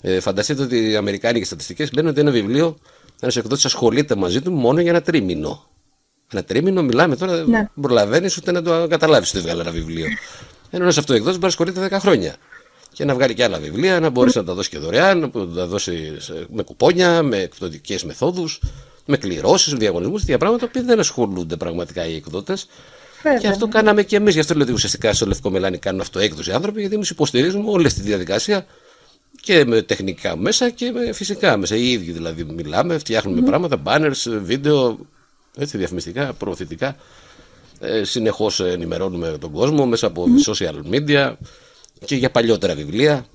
Ε, 0.00 0.20
φανταστείτε 0.20 0.62
ότι 0.62 0.90
οι 0.90 0.96
Αμερικάνικες 0.96 1.46
στατιστικές 1.46 1.92
λένε 1.92 2.08
ότι 2.08 2.20
ένα 2.20 2.30
βιβλίο, 2.30 2.76
ένας 3.20 3.36
εκδότης 3.36 3.64
ασχολείται 3.64 4.14
μαζί 4.14 4.40
του 4.40 4.52
μόνο 4.52 4.80
για 4.80 4.90
ένα 4.90 5.02
τρίμηνο. 5.02 5.70
Ένα 6.32 6.44
τρίμηνο 6.44 6.82
μιλάμε 6.82 7.16
τώρα, 7.16 7.44
ναι. 7.44 7.68
προλαβαίνεις 7.80 8.36
ούτε 8.36 8.52
να 8.52 8.62
το 8.62 8.86
καταλάβεις 8.88 9.30
ότι 9.30 9.40
βγάλει 9.40 9.60
ένα 9.60 9.70
βιβλίο. 9.70 10.06
Ενώ 10.70 10.82
ένας 10.82 10.98
αυτό 10.98 11.14
εκδότη 11.14 11.38
μπορεί 11.38 11.42
να 11.42 11.48
ασχολείται 11.48 11.88
10 11.90 12.00
χρόνια 12.00 12.36
και 12.92 13.04
να 13.04 13.14
βγάλει 13.14 13.34
και 13.34 13.44
άλλα 13.44 13.58
βιβλία, 13.58 14.00
να 14.00 14.10
μπορείς 14.10 14.34
να 14.34 14.44
τα 14.44 14.54
δώσει 14.54 14.68
και 14.70 14.78
δωρεάν, 14.78 15.18
να 15.18 15.46
τα 15.46 15.66
δώσει 15.66 16.16
με 16.50 16.62
κουπόνια, 16.62 17.22
με 17.22 17.36
εκδοτικέ 17.36 17.98
μεθόδους, 18.04 18.60
με 19.06 19.16
κληρώσεις, 19.16 19.72
με 19.72 19.78
διαγωνισμούς, 19.78 20.20
τέτοια 20.20 20.38
πράγματα 20.38 20.68
που 20.68 20.84
δεν 20.84 20.98
ασχολούνται 20.98 21.56
πραγματικά 21.56 22.06
οι 22.06 22.14
εκδότες. 22.14 22.66
Και 23.40 23.48
αυτό 23.48 23.68
κάναμε 23.68 24.02
και 24.02 24.16
εμείς. 24.16 24.34
Γι' 24.34 24.40
αυτό 24.40 24.54
λέω 24.54 24.62
ότι 24.62 24.72
ουσιαστικά 24.72 25.12
στο 25.12 25.26
Λευκό 25.26 25.50
Μελάνι 25.50 25.78
κάνουν 25.78 26.00
αυτοέκδοση 26.00 26.52
άνθρωποι, 26.52 26.80
γιατί 26.80 26.94
εμείς 26.94 27.10
υποστηρίζουμε 27.10 27.70
όλη 27.70 27.92
τη 27.92 28.00
διαδικασία 28.00 28.66
και 29.40 29.64
με 29.64 29.82
τεχνικά 29.82 30.36
μέσα 30.36 30.70
και 30.70 30.90
με 30.90 31.12
φυσικά 31.12 31.56
μέσα. 31.56 31.76
Οι 31.76 31.90
ίδιοι 31.90 32.12
δηλαδή 32.12 32.44
μιλάμε, 32.44 32.98
φτιάχνουμε 32.98 33.40
mm. 33.40 33.44
πράγματα, 33.44 33.82
banners, 33.84 34.40
βίντεο, 34.42 34.98
έτσι, 35.56 35.78
διαφημιστικά, 35.78 36.32
προωθητικά. 36.32 36.96
Ε, 37.80 38.04
Συνεχώς 38.04 38.60
ενημερώνουμε 38.60 39.36
τον 39.40 39.52
κόσμο 39.52 39.86
μέσα 39.86 40.06
από 40.06 40.26
mm. 40.26 40.52
social 40.52 40.94
media 40.94 41.32
και 42.04 42.16
για 42.16 42.30
παλιότερα 42.30 42.74
βιβλία. 42.74 43.26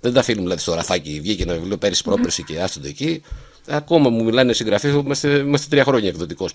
Δεν 0.00 0.12
τα 0.12 0.20
αφήνουμε 0.20 0.42
δηλαδή 0.42 0.62
στο 0.62 0.74
ραφάκι. 0.74 1.20
Βγήκε 1.20 1.42
ένα 1.42 1.52
βιβλίο 1.52 1.76
πέρυσι 1.76 2.02
πρόπερση 2.02 2.42
και 2.42 2.60
άστοντο 2.60 2.88
εκεί. 2.88 3.22
Ακόμα 3.66 4.08
μου 4.10 4.24
μιλάνε 4.24 4.52
συγγραφείς, 4.52 4.92
είμαστε, 4.92 5.28
είμαστε 5.28 5.66
τρία 5.70 5.84
χρόνια 5.84 6.08
εκδοτικός. 6.08 6.52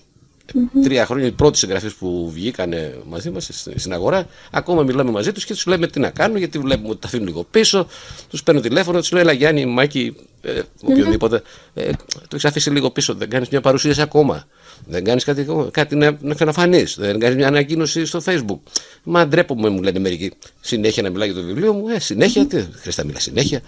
Τρία 0.82 1.06
χρόνια, 1.06 1.26
οι 1.26 1.32
πρώτοι 1.32 1.58
συγγραφεί 1.58 1.94
που 1.98 2.30
βγήκαν 2.30 2.74
μαζί 3.08 3.30
μας 3.30 3.48
στην 3.76 3.92
αγορά, 3.92 4.26
ακόμα 4.50 4.82
μιλάμε 4.82 5.10
μαζί 5.10 5.32
τους 5.32 5.44
και 5.44 5.54
τους 5.54 5.66
λέμε 5.66 5.86
τι 5.86 6.00
να 6.00 6.10
κάνουν, 6.10 6.36
γιατί 6.36 6.58
βλέπουμε 6.58 6.88
ότι 6.88 7.00
τα 7.00 7.06
αφήνουν 7.06 7.26
λίγο 7.26 7.46
πίσω. 7.50 7.86
Τους 8.28 8.42
παίρνω 8.42 8.60
τηλέφωνο, 8.60 8.98
τους 8.98 9.12
λέω: 9.12 9.22
Ελά, 9.22 9.32
Γιάννη, 9.32 9.66
Μάκη, 9.66 10.16
ε, 10.42 10.60
οποιοδήποτε, 10.82 11.42
ε, 11.74 11.90
το 12.12 12.28
έχεις 12.30 12.44
αφήσει 12.44 12.70
λίγο 12.70 12.90
πίσω, 12.90 13.14
δεν 13.14 13.30
κάνεις 13.30 13.48
μια 13.48 13.60
παρουσίαση 13.60 14.00
ακόμα. 14.00 14.46
Δεν 14.86 15.04
κάνεις 15.04 15.24
κάτι, 15.24 15.46
κάτι 15.70 15.96
να, 15.96 16.16
να 16.20 16.34
ξαναφανεί. 16.34 16.84
Δεν 16.96 17.18
κάνεις 17.18 17.36
μια 17.36 17.46
ανακοίνωση 17.46 18.06
στο 18.06 18.20
Facebook. 18.24 18.58
Μα 19.02 19.26
ντρέπομαι, 19.26 19.68
μου 19.68 19.82
λένε 19.82 19.98
μερικοί. 19.98 20.32
Συνέχεια 20.60 21.02
να 21.02 21.10
μιλάει 21.10 21.28
για 21.30 21.40
το 21.40 21.46
βιβλίο 21.46 21.72
μου. 21.72 21.88
Ε, 21.88 21.98
συνέχεια, 21.98 22.46
τι 22.46 22.56
χρειάζεται 22.56 22.92
να 22.96 23.04
μιλά 23.04 23.20
συνέχεια. 23.20 23.60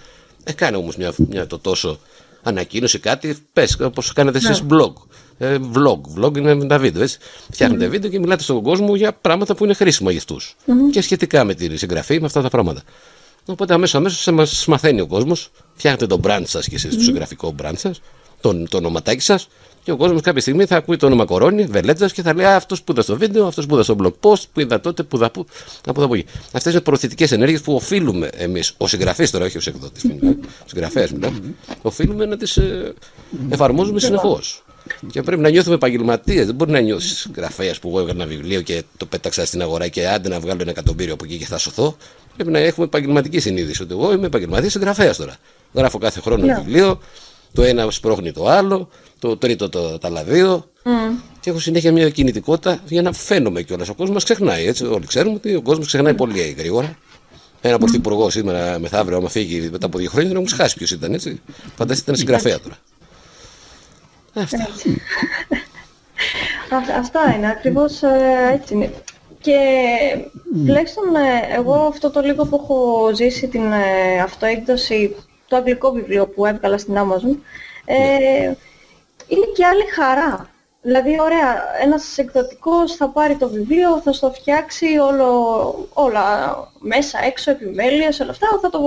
Ε, 0.45 0.52
κάνε 0.52 0.76
όμως 0.76 0.97
μια, 0.97 1.12
μια 1.16 1.47
το 1.47 1.59
τόσο 1.59 1.99
ανακοίνωση, 2.44 2.98
κάτι. 2.98 3.36
Πες, 3.52 3.80
όπως 3.80 4.12
κάνετε 4.12 4.38
εσείς 4.38 4.62
ναι. 4.62 4.66
blog. 4.70 4.92
Ε, 5.38 5.58
vlog. 5.74 6.20
Vlog 6.20 6.36
είναι 6.36 6.54
με 6.54 6.66
τα 6.66 6.78
βίντεο, 6.78 7.02
έτσι. 7.02 7.18
Φτιάχνετε 7.50 7.86
mm-hmm. 7.86 7.90
βίντεο 7.90 8.10
και 8.10 8.18
μιλάτε 8.18 8.42
στον 8.42 8.62
κόσμο 8.62 8.94
για 8.96 9.12
πράγματα 9.12 9.54
που 9.54 9.64
είναι 9.64 9.74
χρήσιμα 9.74 10.10
για 10.10 10.18
αυτούς. 10.20 10.56
Mm-hmm. 10.66 10.90
Και 10.92 11.00
σχετικά 11.00 11.44
με 11.44 11.54
τη 11.54 11.76
συγγραφή, 11.76 12.20
με 12.20 12.26
αυτά 12.26 12.42
τα 12.42 12.48
πράγματα. 12.48 12.82
Οπότε 13.46 13.74
αμέσως 13.74 13.94
αμέσως 13.94 14.34
μας 14.34 14.66
μαθαίνει 14.66 15.00
ο 15.00 15.06
κόσμος. 15.06 15.50
Φτιάχνετε 15.74 16.06
το 16.06 16.20
brand 16.24 16.42
σας 16.44 16.68
και 16.68 16.74
εσείς, 16.74 16.94
mm-hmm. 16.94 16.98
το 16.98 17.02
συγγραφικό 17.02 17.54
brand 17.62 17.76
σας, 17.76 18.00
το, 18.44 18.68
το 18.68 18.76
ονοματάκι 18.76 19.20
σας 19.20 19.48
και 19.82 19.90
ο 19.90 19.96
κόσμος 19.96 20.20
κάποια 20.20 20.40
στιγμή 20.40 20.64
θα 20.64 20.76
ακούει 20.76 20.96
το 20.96 21.06
όνομα 21.06 21.24
Κορώνη, 21.24 21.64
Βελέτζα 21.64 22.08
και 22.08 22.22
θα 22.22 22.34
λέει 22.34 22.46
Αυτός 22.46 22.82
που 22.82 22.92
είδα 22.92 23.02
στο 23.02 23.16
βίντεο, 23.16 23.46
αυτός 23.46 23.66
που 23.66 23.74
είδα 23.74 23.82
στο 23.82 23.96
blog 24.02 24.12
post, 24.20 24.42
που 24.52 24.60
είδα 24.60 24.80
τότε, 24.80 25.02
που 25.02 25.16
είδα 25.16 25.30
πού. 25.30 25.46
Από 25.86 26.02
εδώ 26.02 26.14
εκεί. 26.14 26.24
Αυτές 26.52 26.72
είναι 26.72 26.82
προωθητικές 26.82 27.32
ενέργειες 27.32 27.60
που 27.60 27.74
οφείλουμε 27.74 28.30
εμείς, 28.36 28.74
ο 28.76 28.86
συγγραφέα 28.86 29.30
τώρα, 29.30 29.44
όχι 29.44 29.58
ο 29.58 29.60
εκδότης, 29.66 30.04
ο 30.04 30.66
συγγραφέας 30.66 31.12
μιλάω, 31.12 31.30
οφείλουμε 31.82 32.26
να 32.26 32.36
τις 32.36 32.56
ε, 32.56 32.94
εφαρμόζουμε 33.48 34.00
συνεχώς. 34.00 34.64
Και 35.10 35.22
πρέπει 35.22 35.42
να 35.42 35.48
νιώθουμε 35.48 35.74
επαγγελματίες. 35.74 36.46
Δεν 36.46 36.54
μπορεί 36.54 36.70
να 36.70 36.80
νιώσεις 36.80 37.18
συγγραφέας 37.18 37.78
που 37.78 37.88
εγώ 37.88 37.98
έβγαλα 38.00 38.22
ένα 38.22 38.32
βιβλίο 38.34 38.60
και 38.60 38.82
το 38.96 39.06
πέταξα 39.06 39.46
στην 39.46 39.62
αγορά 39.62 39.88
και 39.88 40.08
άντε 40.08 40.28
να 40.28 40.40
βγάλω 40.40 40.58
ένα 40.62 40.70
εκατομμύριο 40.70 41.14
από 41.14 41.24
εκεί 41.24 41.38
και 41.38 41.46
θα 41.46 41.58
σωθώ. 41.58 41.96
Πρέπει 42.36 42.50
να 42.50 42.58
έχουμε 42.58 42.86
επαγγελματική 42.86 43.40
συνείδηση 43.40 43.82
ότι 43.82 43.92
εγώ 43.92 44.12
είμαι 44.12 44.26
επαγγελματίας 44.26 44.72
συγγραφέας 44.72 45.16
τώρα. 45.16 45.36
Γράφω 45.72 45.98
κάθε 45.98 46.20
χρόνο 46.20 46.44
ένα 46.44 46.60
βιβλίο, 46.60 47.00
το 47.54 47.62
ένα 47.62 47.90
σπρώχνει 47.90 48.32
το 48.32 48.46
άλλο, 48.46 48.88
το 49.18 49.37
τρίτο 49.37 49.68
το 49.68 49.99
ταλαδίο. 49.99 50.64
Mm. 50.84 50.88
Και 51.40 51.50
έχω 51.50 51.58
συνέχεια 51.58 51.92
μια 51.92 52.11
κινητικότητα 52.11 52.80
για 52.87 53.02
να 53.02 53.12
φαίνομαι 53.12 53.62
κιόλας. 53.62 53.88
Ο 53.88 53.94
κόσμος 53.94 54.25
ξεχνάει. 54.25 54.66
Έτσι. 54.66 54.84
Όλοι 54.84 55.06
ξέρουμε 55.06 55.34
ότι 55.34 55.54
ο 55.54 55.62
κόσμος 55.62 55.87
ξεχνάει 55.87 56.14
πολύ 56.14 56.54
γρήγορα. 56.58 56.99
Ένα 57.61 57.78
πρωθυπουργό 57.78 58.30
σήμερα 58.30 58.78
μεθαύριο, 58.78 59.16
άμα 59.16 59.28
φύγει 59.28 59.68
μετά 59.73 59.87
από 59.87 59.99
δύο 59.99 60.11
χρόνια, 60.11 60.30
δεν 60.32 60.40
μου 60.40 60.56
χάσει 60.56 60.76
ποιος 60.76 60.90
ήταν. 60.90 61.14
Έτσι. 61.14 61.40
Φανταστείτε 61.76 62.11
ένα 62.11 62.18
συγγραφέα 62.18 62.61
τώρα. 62.61 62.76
Αυτά. 64.34 64.68
Αυτά 66.99 67.34
είναι, 67.37 67.49
ακριβώς 67.49 68.02
ε, 68.02 68.50
έτσι 68.52 68.75
είναι. 68.75 68.92
Και 69.40 69.58
τουλάχιστον 70.66 71.04
ε, 71.14 71.54
εγώ 71.56 71.75
αυτό 71.75 72.11
το 72.11 72.20
λίγο 72.20 72.46
που 72.46 72.61
έχω 72.62 73.11
ζήσει 73.14 73.49
την 73.49 73.73
ε, 73.73 74.20
αυτοέκδοση, 74.23 75.14
το 75.54 75.61
αγγλικό 75.61 75.90
βιβλίο 75.90 76.26
που 76.26 76.46
έβγαλα 76.46 76.78
στην 76.78 76.94
Amazon, 76.99 77.37
ε, 77.84 78.52
είναι 79.28 79.46
και 79.54 79.64
άλλη 79.66 79.84
χαρά. 79.94 80.49
Δηλαδή, 80.82 81.20
ωραία, 81.20 81.64
ένας 81.82 82.18
εκδοτικός 82.18 82.94
θα 82.94 83.08
πάρει 83.08 83.37
το 83.37 83.49
βιβλίο, 83.49 84.00
θα 84.00 84.12
στο 84.12 84.32
φτιάξει 84.32 84.87
όλο, 84.99 85.88
όλα 85.92 86.23
μέσα, 86.78 87.25
έξω, 87.25 87.50
επιμέλειες, 87.50 88.20
όλα 88.20 88.30
αυτά, 88.30 88.46
θα 88.62 88.70
το 88.70 88.80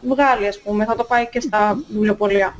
βγάλει, 0.00 0.46
ας 0.46 0.58
πούμε, 0.58 0.84
θα 0.84 0.96
το 0.96 1.04
πάει 1.04 1.28
και 1.28 1.40
στα 1.40 1.78
βιβλιοπολία. 1.88 2.54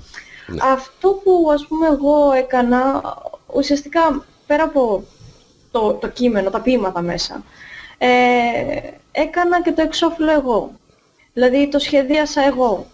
Ναι. 0.47 0.59
Αυτό 0.63 1.09
που 1.09 1.51
ας 1.53 1.67
πούμε 1.67 1.87
εγώ 1.87 2.33
έκανα, 2.33 3.03
ουσιαστικά 3.55 4.25
πέρα 4.47 4.63
από 4.63 5.05
το, 5.71 5.93
το 5.93 6.09
κείμενο, 6.09 6.51
τα 6.51 6.61
ποίηματα 6.61 7.01
μέσα, 7.01 7.43
ε, 7.99 8.09
έκανα 9.13 9.63
και 9.63 9.73
το 9.73 9.83
εξώφυλλο 9.83 10.31
εγώ. 10.31 10.71
Δηλαδή 11.33 11.69
το 11.69 11.79
σχεδίασα 11.79 12.43
εγώ. 12.43 12.87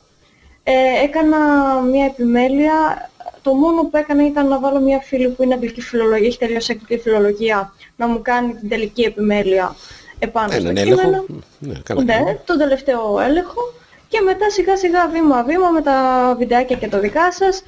Ε, 0.65 0.73
έκανα 1.05 1.39
μια 1.81 2.05
επιμέλεια 2.05 3.09
το 3.43 3.55
μόνο 3.55 3.83
που 3.85 3.97
έκανα 3.97 4.27
ήταν 4.27 4.49
να 4.49 4.59
βάλω 4.59 4.81
μια 4.81 5.01
φίλη 5.01 5.29
που 5.29 5.43
είναι 5.43 5.55
αγγλική 5.55 5.81
φιλολογία, 5.81 6.27
έχει 6.27 6.39
τελειώσει 6.39 6.73
αγγλική 6.73 7.03
φιλολογία, 7.03 7.73
να 7.97 8.07
μου 8.09 8.23
κάνει 8.23 8.55
την 8.55 8.69
τελική 8.69 9.03
επιμέλεια 9.03 9.75
επάνω 10.19 10.53
στο 10.53 10.69
Έναν 10.69 10.75
κείμενο. 10.75 11.01
έλεγχο. 11.03 11.27
Ναι, 11.59 11.75
καλά 11.85 12.03
Ναι, 12.05 12.13
κάνει. 12.15 12.39
τον 12.45 12.59
τελευταίο 12.59 13.21
έλεγχο 13.21 13.61
και 14.09 14.21
μετά 14.21 14.51
σιγά 14.51 14.77
σιγά 14.77 15.09
βήμα 15.09 15.43
βήμα 15.43 15.71
με 15.71 15.83
τα 15.83 16.35
βιντεάκια 16.39 16.77
και 16.77 16.89
το 16.89 17.01
δικά 17.01 17.33
σας 17.33 17.63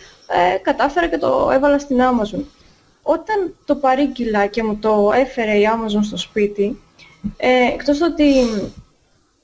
ε, 0.54 0.56
κατάφερα 0.58 1.06
και 1.06 1.18
το 1.18 1.50
έβαλα 1.52 1.78
στην 1.78 1.98
Amazon. 2.00 2.40
Όταν 3.02 3.54
το 3.64 3.74
παρήγγειλα 3.76 4.46
και 4.46 4.62
μου 4.62 4.76
το 4.76 5.10
έφερε 5.14 5.52
η 5.52 5.68
Amazon 5.74 6.00
στο 6.02 6.16
σπίτι, 6.16 6.80
ε, 7.36 7.48
εκτός 7.74 7.98
του 7.98 8.06
ότι 8.12 8.32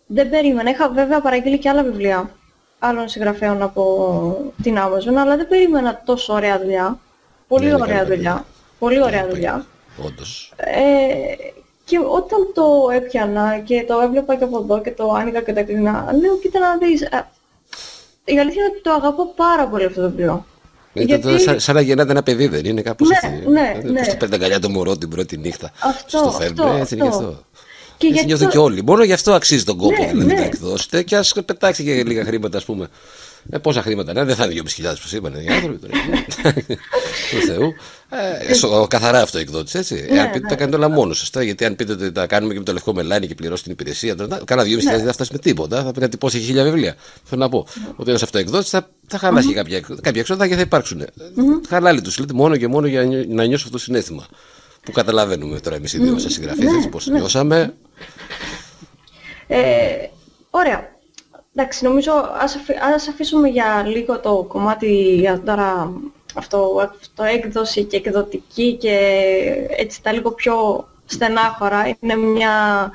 δεν 0.07 0.31
περίμενα, 0.31 0.71
είχα 0.71 0.89
βέβαια 0.89 1.21
παραγγείλει 1.21 1.59
και 1.59 1.69
άλλα 1.69 1.83
βιβλία 1.83 2.31
άλλων 2.85 3.09
συγγραφέων 3.09 3.63
από 3.63 4.53
την 4.63 4.77
Amazon, 4.79 5.15
αλλά 5.19 5.37
δεν 5.37 5.49
περίμενα 5.49 6.03
τόσο 6.05 6.33
ωραία 6.33 6.59
δουλειά. 6.61 6.99
Πολύ 7.49 7.65
Ναι, 7.65 7.71
είναι 7.71 7.81
ωραία 7.83 7.97
καλή 7.97 8.09
δουλειά. 8.15 8.45
Πολύ 8.79 9.03
ωραία 9.03 9.23
Ναι, 9.23 9.29
δουλειά. 9.29 9.67
Όντως. 10.07 10.53
Ε, 10.57 10.73
και 11.85 11.99
όταν 11.99 12.39
το 12.55 12.65
έπιανα 12.95 13.59
και 13.59 13.85
το 13.89 14.01
έβλεπα 14.01 14.37
και 14.37 14.45
από 14.45 14.59
εδώ 14.59 14.81
και 14.81 14.91
το 14.91 15.13
άνοιγα 15.13 15.41
και 15.41 15.53
το 15.53 15.59
έκλεινα, 15.61 16.07
λέω 16.21 16.39
κοίτα 16.39 16.59
να 16.59 16.77
δεις. 16.77 17.03
α, 17.03 17.31
η 18.25 18.39
αλήθεια 18.39 18.63
είναι 18.63 18.73
ότι 18.73 18.83
το 18.83 18.93
αγαπώ 18.93 19.33
πάρα 19.37 19.67
πολύ 19.69 19.85
αυτό 19.85 20.01
το 20.01 20.09
βιβλίο. 20.09 20.45
Ήταν 20.95 21.07
Γιατί- 21.09 21.33
το- 21.33 21.39
σαν, 21.39 21.61
σαν 21.61 21.75
να 21.75 21.81
γεννάται 21.81 22.11
ένα 22.11 22.23
παιδί, 22.23 22.47
δεν 22.47 22.65
είναι 22.65 22.83
κάπως 22.83 23.09
Ναι, 23.09 23.17
έτσι. 23.23 23.49
ναι, 23.49 23.73
Πώς 23.83 23.91
ναι. 23.91 24.01
το 24.07 24.17
παίρνει 24.19 24.35
αγκαλιά 24.35 24.61
το 24.61 24.69
μωρό 24.71 24.97
την 24.99 25.09
πρώτη 25.09 25.37
νύχτα. 25.37 25.71
Αυτό, 25.81 26.19
Στο 26.19 26.31
φέρνει. 26.31 26.61
αυτό, 26.61 26.77
έτσι 26.77 26.95
είναι 26.95 27.03
και 27.03 27.09
αυτό. 27.09 27.27
αυτό. 27.27 27.43
Και 28.07 28.13
έτσι 28.13 28.21
γι' 28.21 28.27
νιώθουν 28.27 28.47
αυτό- 28.47 28.59
και 28.59 28.65
όλοι. 28.65 28.83
Μόνο 28.83 29.05
γι' 29.05 29.13
αυτό 29.13 29.33
αξίζει 29.33 29.65
τον 29.65 29.77
κόπο 29.77 30.03
Ναι, 30.03 30.09
δηλαδή 30.11 30.27
ναι. 30.27 30.35
να 30.35 30.45
εκδώσετε 30.45 31.03
και 31.03 31.17
ας 31.17 31.33
πετάξει 31.47 31.85
και 31.85 32.03
λίγα 32.05 32.25
χρήματα, 32.25 32.57
ας 32.59 32.65
πούμε. 32.65 32.89
Ε, 33.51 33.59
πόσα 33.59 33.83
χρήματα, 33.83 34.13
ναι, 34.13 34.25
δεν 34.25 34.35
θα 34.37 34.45
είναι 34.45 34.53
2.500 34.55 34.95
που 35.11 35.17
είπαν 35.17 35.35
οι 35.35 35.49
άνθρωποι 35.49 35.79
τώρα. 35.79 35.95
Του 37.31 37.47
Θεού. 37.47 37.73
Ε, 38.49 38.55
σο- 38.55 38.87
καθαρά 38.91 39.21
αυτό 39.23 39.39
εκδότη, 39.39 39.79
έτσι. 39.79 39.95
Ναι, 40.11 40.17
Εάν 40.19 40.27
πείτε 40.31 40.39
ναι. 40.39 40.49
τα 40.49 40.55
κάνετε 40.55 40.77
όλα 40.77 40.89
μόνος 40.89 41.31
σα. 41.33 41.43
Γιατί 41.43 41.65
αν 41.65 41.77
πείτε 41.77 41.93
ότι 41.93 42.13
τα 42.13 42.27
κάνουμε 42.27 42.53
και 42.53 42.59
με 42.59 42.65
το 42.65 42.73
λευκό 42.73 42.95
μελάνι 42.95 43.27
και 43.27 43.35
πληρώσει 43.35 43.63
την 43.63 43.73
υπηρεσία, 43.73 44.15
τώρα, 44.17 44.41
κάνα 44.45 44.63
2.500 44.63 44.67
Ναι. 44.85 44.97
δεν 44.97 45.05
θα 45.07 45.13
φτάσει 45.13 45.31
με 45.33 45.39
τίποτα. 45.39 45.77
Θα 45.77 45.83
πρέπει 45.83 46.01
να 46.01 46.09
τυπώσει 46.09 46.39
χίλια 46.41 46.65
βιβλία. 46.65 46.95
Θέλω 47.25 47.41
να 47.43 47.49
πω 47.49 47.67
ότι 47.97 48.09
ένας 48.11 48.23
αυτοεκδότης 48.23 48.69
θα, 48.71 48.89
θα 49.07 49.19
χαλάσει 49.19 49.49
και 49.49 49.55
κάποια, 49.55 49.81
κάποια 49.81 50.21
εξόδα 50.21 50.49
και 50.49 50.55
θα 50.55 50.61
υπάρξουν. 50.61 51.05
Χαλάλι 51.69 52.01
τους 52.01 52.19
λέτε 52.19 52.33
μόνο 52.33 52.57
και 52.57 52.69
μόνο 52.69 52.87
για 52.87 53.01
να 53.01 53.07
νιώ- 53.07 53.27
να 53.29 53.45
νιώσω 53.45 53.65
αυτό 53.65 53.77
το 53.77 53.83
συνέστημα. 53.83 54.27
Που 54.85 54.93
καταλαβαίνουμε 54.93 55.61
τώρα 55.61 55.77
εμείς 55.77 55.93
οι 55.93 55.99
δύο 55.99 56.19
σαν 56.19 56.31
συγγραφείς, 56.31 56.65
Ναι, 56.71 56.77
έτσι 56.77 56.89
πώς 56.89 57.07
νιώσαμε. 57.07 57.75
Ε, 59.47 60.07
ωραία. 60.51 60.91
Εντάξει, 61.55 61.85
νομίζω 61.85 62.13
ας, 62.41 62.55
αφη- 62.57 62.79
ας 62.95 63.09
αφήσουμε 63.09 63.49
για 63.49 63.83
λίγο 63.87 64.19
το 64.21 64.45
κομμάτι 64.49 65.15
για 65.15 65.41
τώρα 65.41 65.93
αυτό, 66.35 66.91
αυτό 67.03 67.23
έκδοση 67.23 67.85
και 67.85 67.97
εκδοτική 67.97 68.77
και 68.77 68.99
έτσι 69.77 70.03
τα 70.03 70.13
λίγο 70.13 70.31
πιο 70.33 70.89
στενάχωρα. 71.05 71.97
Είναι 72.01 72.17
μια 72.17 72.91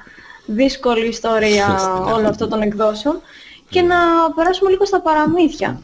δύσκολη 0.45 1.07
ιστορία 1.07 1.63
Στενάχωρα. 1.79 2.13
όλων 2.13 2.25
αυτών 2.25 2.49
των 2.49 2.61
εκδόσεων. 2.61 3.21
Και 3.69 3.81
να 3.81 3.95
περάσουμε 4.35 4.69
λίγο 4.69 4.85
στα 4.85 5.01
παραμύθια 5.01 5.81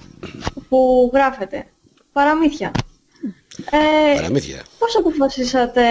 που 0.69 1.11
γράφετε. 1.13 1.65
Παραμύθια. 2.13 2.71
Ε, 3.57 4.15
Παραμύθια. 4.15 4.63
Πώς 4.79 4.95
αποφασίσατε, 4.97 5.81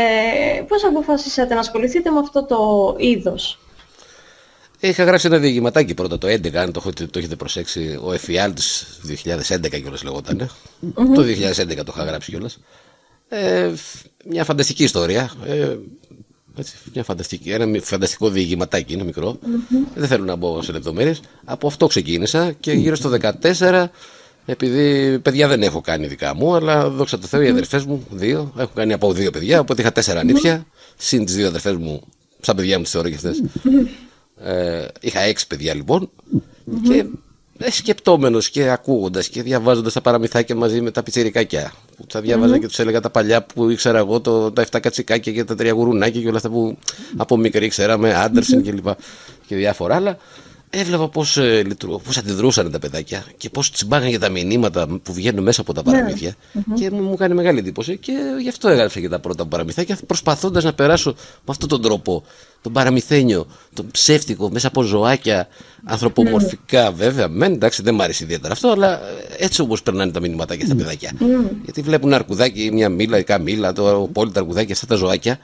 πώς 0.68 0.84
αποφασίσατε 0.84 1.54
να 1.54 1.60
ασχοληθείτε 1.60 2.10
με 2.10 2.18
αυτό 2.18 2.44
το 2.44 2.56
είδος; 2.98 3.58
Είχα 4.80 5.04
γράψει 5.04 5.26
ένα 5.26 5.38
διηγηματάκι 5.38 5.94
πρώτα 5.94 6.18
το 6.18 6.26
11, 6.26 6.54
αν 6.54 6.72
το, 6.72 6.80
έχετε- 6.84 7.10
το 7.10 7.18
έχετε 7.18 7.36
προσέξει. 7.36 7.98
Ο 8.02 8.12
Εφιάλτης 8.12 8.86
2011 9.02 9.80
κιόλας 9.80 10.02
λεγόταν. 10.02 10.50
Το 11.14 11.22
2011 11.22 11.84
το 11.84 11.92
είχα 11.96 12.04
γράψει 12.04 12.30
κιόλας. 12.30 12.58
Ε, 13.28 13.70
μια 14.24 14.44
φανταστική 14.44 14.82
ιστορία. 14.84 15.32
Ε, 15.46 15.76
έτσι, 16.58 16.76
μια 16.94 17.04
φανταστική, 17.04 17.50
ένα 17.50 17.66
μη- 17.66 17.80
φανταστικό 17.80 18.28
διηγηματάκι, 18.28 18.92
είναι 18.92 19.04
μικρό. 19.04 19.38
Δεν 19.94 20.08
θέλω 20.08 20.24
να 20.24 20.36
μπω 20.36 20.62
σε 20.62 20.72
λεπτομέρειες. 20.72 21.20
Από 21.44 21.66
αυτό 21.66 21.86
ξεκίνησα 21.86 22.52
και 22.60 22.72
γύρω 22.72 22.94
στο 22.96 23.08
14, 23.08 23.90
επειδή 24.44 25.18
παιδιά 25.18 25.48
δεν 25.48 25.62
έχω 25.62 25.80
κάνει 25.80 26.06
δικά 26.06 26.34
μου, 26.34 26.54
αλλά 26.54 26.88
δόξα 26.88 27.18
τω 27.18 27.26
Θεώ 27.26 27.40
οι 27.40 27.48
αδερφές 27.48 27.84
μου, 27.84 28.06
δύο, 28.10 28.52
έχω 28.58 28.70
κάνει 28.74 28.92
από 28.92 29.12
δύο 29.12 29.30
παιδιά, 29.30 29.60
οπότε 29.60 29.82
είχα 29.82 29.92
τέσσερα 29.92 30.24
νύφια, 30.24 30.66
συν 30.96 31.24
τις 31.24 31.34
δύο 31.34 31.46
αδερφές 31.46 31.76
μου, 31.76 32.02
σαν 32.40 32.56
παιδιά 32.56 32.76
μου 32.76 32.82
τις 32.82 32.92
θεωρώ 32.92 33.08
και 33.08 33.14
αυτές. 33.14 33.42
Ε, 34.44 34.86
είχα 35.00 35.20
έξι 35.20 35.46
παιδιά 35.46 35.74
λοιπόν. 35.74 36.10
Και 36.88 37.04
ε, 37.58 37.70
σκεπτόμενος 37.70 38.50
και 38.50 38.68
ακούγοντας 38.68 39.28
και 39.28 39.42
διαβάζοντας 39.42 39.92
τα 39.92 40.00
παραμυθάκια 40.00 40.54
μαζί 40.54 40.80
με 40.80 40.90
τα 40.90 41.02
πιτσιρικάκια 41.02 41.72
που 41.96 42.06
τα 42.06 42.20
διαβαζα 42.20 42.58
και 42.58 42.66
τους 42.66 42.78
έλεγα 42.78 43.00
τα 43.00 43.10
παλιά 43.10 43.42
που 43.42 43.70
ήξερα 43.70 43.98
εγώ 43.98 44.20
το, 44.20 44.52
τα 44.52 44.64
7 44.70 44.78
κατσικάκια 44.80 45.32
και 45.32 45.44
τα 45.44 45.54
τρία 45.54 45.72
γουρουνάκια 45.72 46.20
και 46.20 46.28
όλα 46.28 46.36
αυτά 46.36 46.50
που 46.50 46.78
από 47.16 47.36
μικρή 47.36 47.68
ξέραμε 47.68 48.14
Άντερσεν 48.14 48.62
και 48.62 48.72
λοιπά 48.72 48.96
και 49.46 49.56
διάφορα 49.56 49.94
άλλα 49.94 50.16
έβλεπα 50.74 51.08
πώς, 51.08 51.36
ε, 51.36 51.62
λειτουργώ, 51.62 51.98
πώς 51.98 52.16
αντιδρούσαν 52.16 52.70
τα 52.70 52.78
παιδάκια 52.78 53.24
και 53.36 53.50
πώς 53.50 53.70
τσιμπάγαν 53.70 54.08
για 54.08 54.18
τα 54.18 54.28
μηνύματα 54.28 54.86
που 55.02 55.12
βγαίνουν 55.12 55.42
μέσα 55.42 55.60
από 55.60 55.72
τα 55.72 55.82
παραμυθια 55.82 56.34
και 56.74 56.90
μου, 56.90 57.02
μου 57.02 57.16
κάνει 57.16 57.34
μεγάλη 57.34 57.58
εντύπωση 57.58 57.96
και 57.96 58.12
γι' 58.40 58.48
αυτό 58.48 58.68
έγραψα 58.68 59.00
και 59.00 59.08
τα 59.08 59.18
πρώτα 59.18 59.42
μου 59.42 59.48
παραμυθάκια 59.48 59.98
προσπαθώντας 60.06 60.64
να 60.64 60.72
περάσω 60.72 61.10
με 61.16 61.44
αυτόν 61.46 61.68
τον 61.68 61.82
τρόπο 61.82 62.24
τον 62.62 62.72
παραμυθένιο, 62.72 63.46
τον 63.74 63.90
ψεύτικο 63.90 64.50
μέσα 64.50 64.66
από 64.66 64.82
ζωάκια 64.82 65.48
ανθρωπομορφικά 65.84 66.92
βέβαια. 66.92 67.28
Μεν 67.28 67.52
εντάξει 67.52 67.82
δεν 67.82 67.94
μ' 67.94 68.00
άρεσε 68.00 68.24
ιδιαίτερα 68.24 68.52
αυτό 68.52 68.68
αλλά 68.68 69.00
έτσι 69.36 69.60
όπως 69.60 69.82
περνάνε 69.82 70.10
τα 70.10 70.20
μηνύματάκια 70.20 70.66
στα 70.66 70.74
παιδάκια. 70.74 71.12
Γιατί 71.64 71.80
βλέπουν 71.80 72.08
ένα 72.08 72.16
αρκουδάκι, 72.16 72.70
μια 72.72 72.88
μήλα, 72.88 73.18
η 73.18 73.24
καμήλα, 73.24 73.72
το 73.72 74.02
απόλυτα 74.02 74.40
αρκουδάκι 74.40 74.72
αυτά 74.72 74.86
τα 74.86 74.94
ζωάκια 74.94 75.38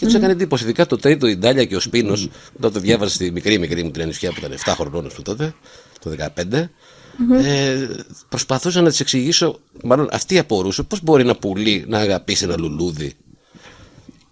και 0.00 0.06
τους 0.06 0.14
έκανε 0.14 0.32
εντύπωση. 0.32 0.64
Ειδικά 0.64 0.86
το 0.86 0.96
τρίτο, 0.96 1.26
η 1.26 1.36
Ντάλια 1.36 1.64
και 1.64 1.76
ο 1.76 1.80
Σπίνος, 1.80 2.28
όταν 2.56 2.72
το 2.72 2.80
διάβαζα 2.80 3.14
στη 3.14 3.30
μικρή 3.30 3.58
μικρή 3.58 3.82
μου 3.82 3.90
την 3.90 4.02
ανησυχία 4.02 4.30
που 4.30 4.36
ήταν 4.38 4.52
7 4.64 4.72
χρονών 4.76 5.08
του 5.14 5.22
τότε, 5.22 5.54
το 6.00 6.10
15, 6.10 6.70
ε, 7.42 7.86
προσπαθούσα 8.28 8.80
να 8.80 8.88
της 8.88 9.00
εξηγήσω, 9.00 9.58
μάλλον 9.82 10.08
αυτή 10.12 10.38
απορούσε, 10.38 10.82
πώς 10.82 11.02
μπορεί 11.02 11.22
ένα 11.22 11.34
πουλί 11.34 11.84
να 11.88 11.98
αγαπήσει 11.98 12.44
ένα 12.44 12.54
λουλούδι 12.58 13.12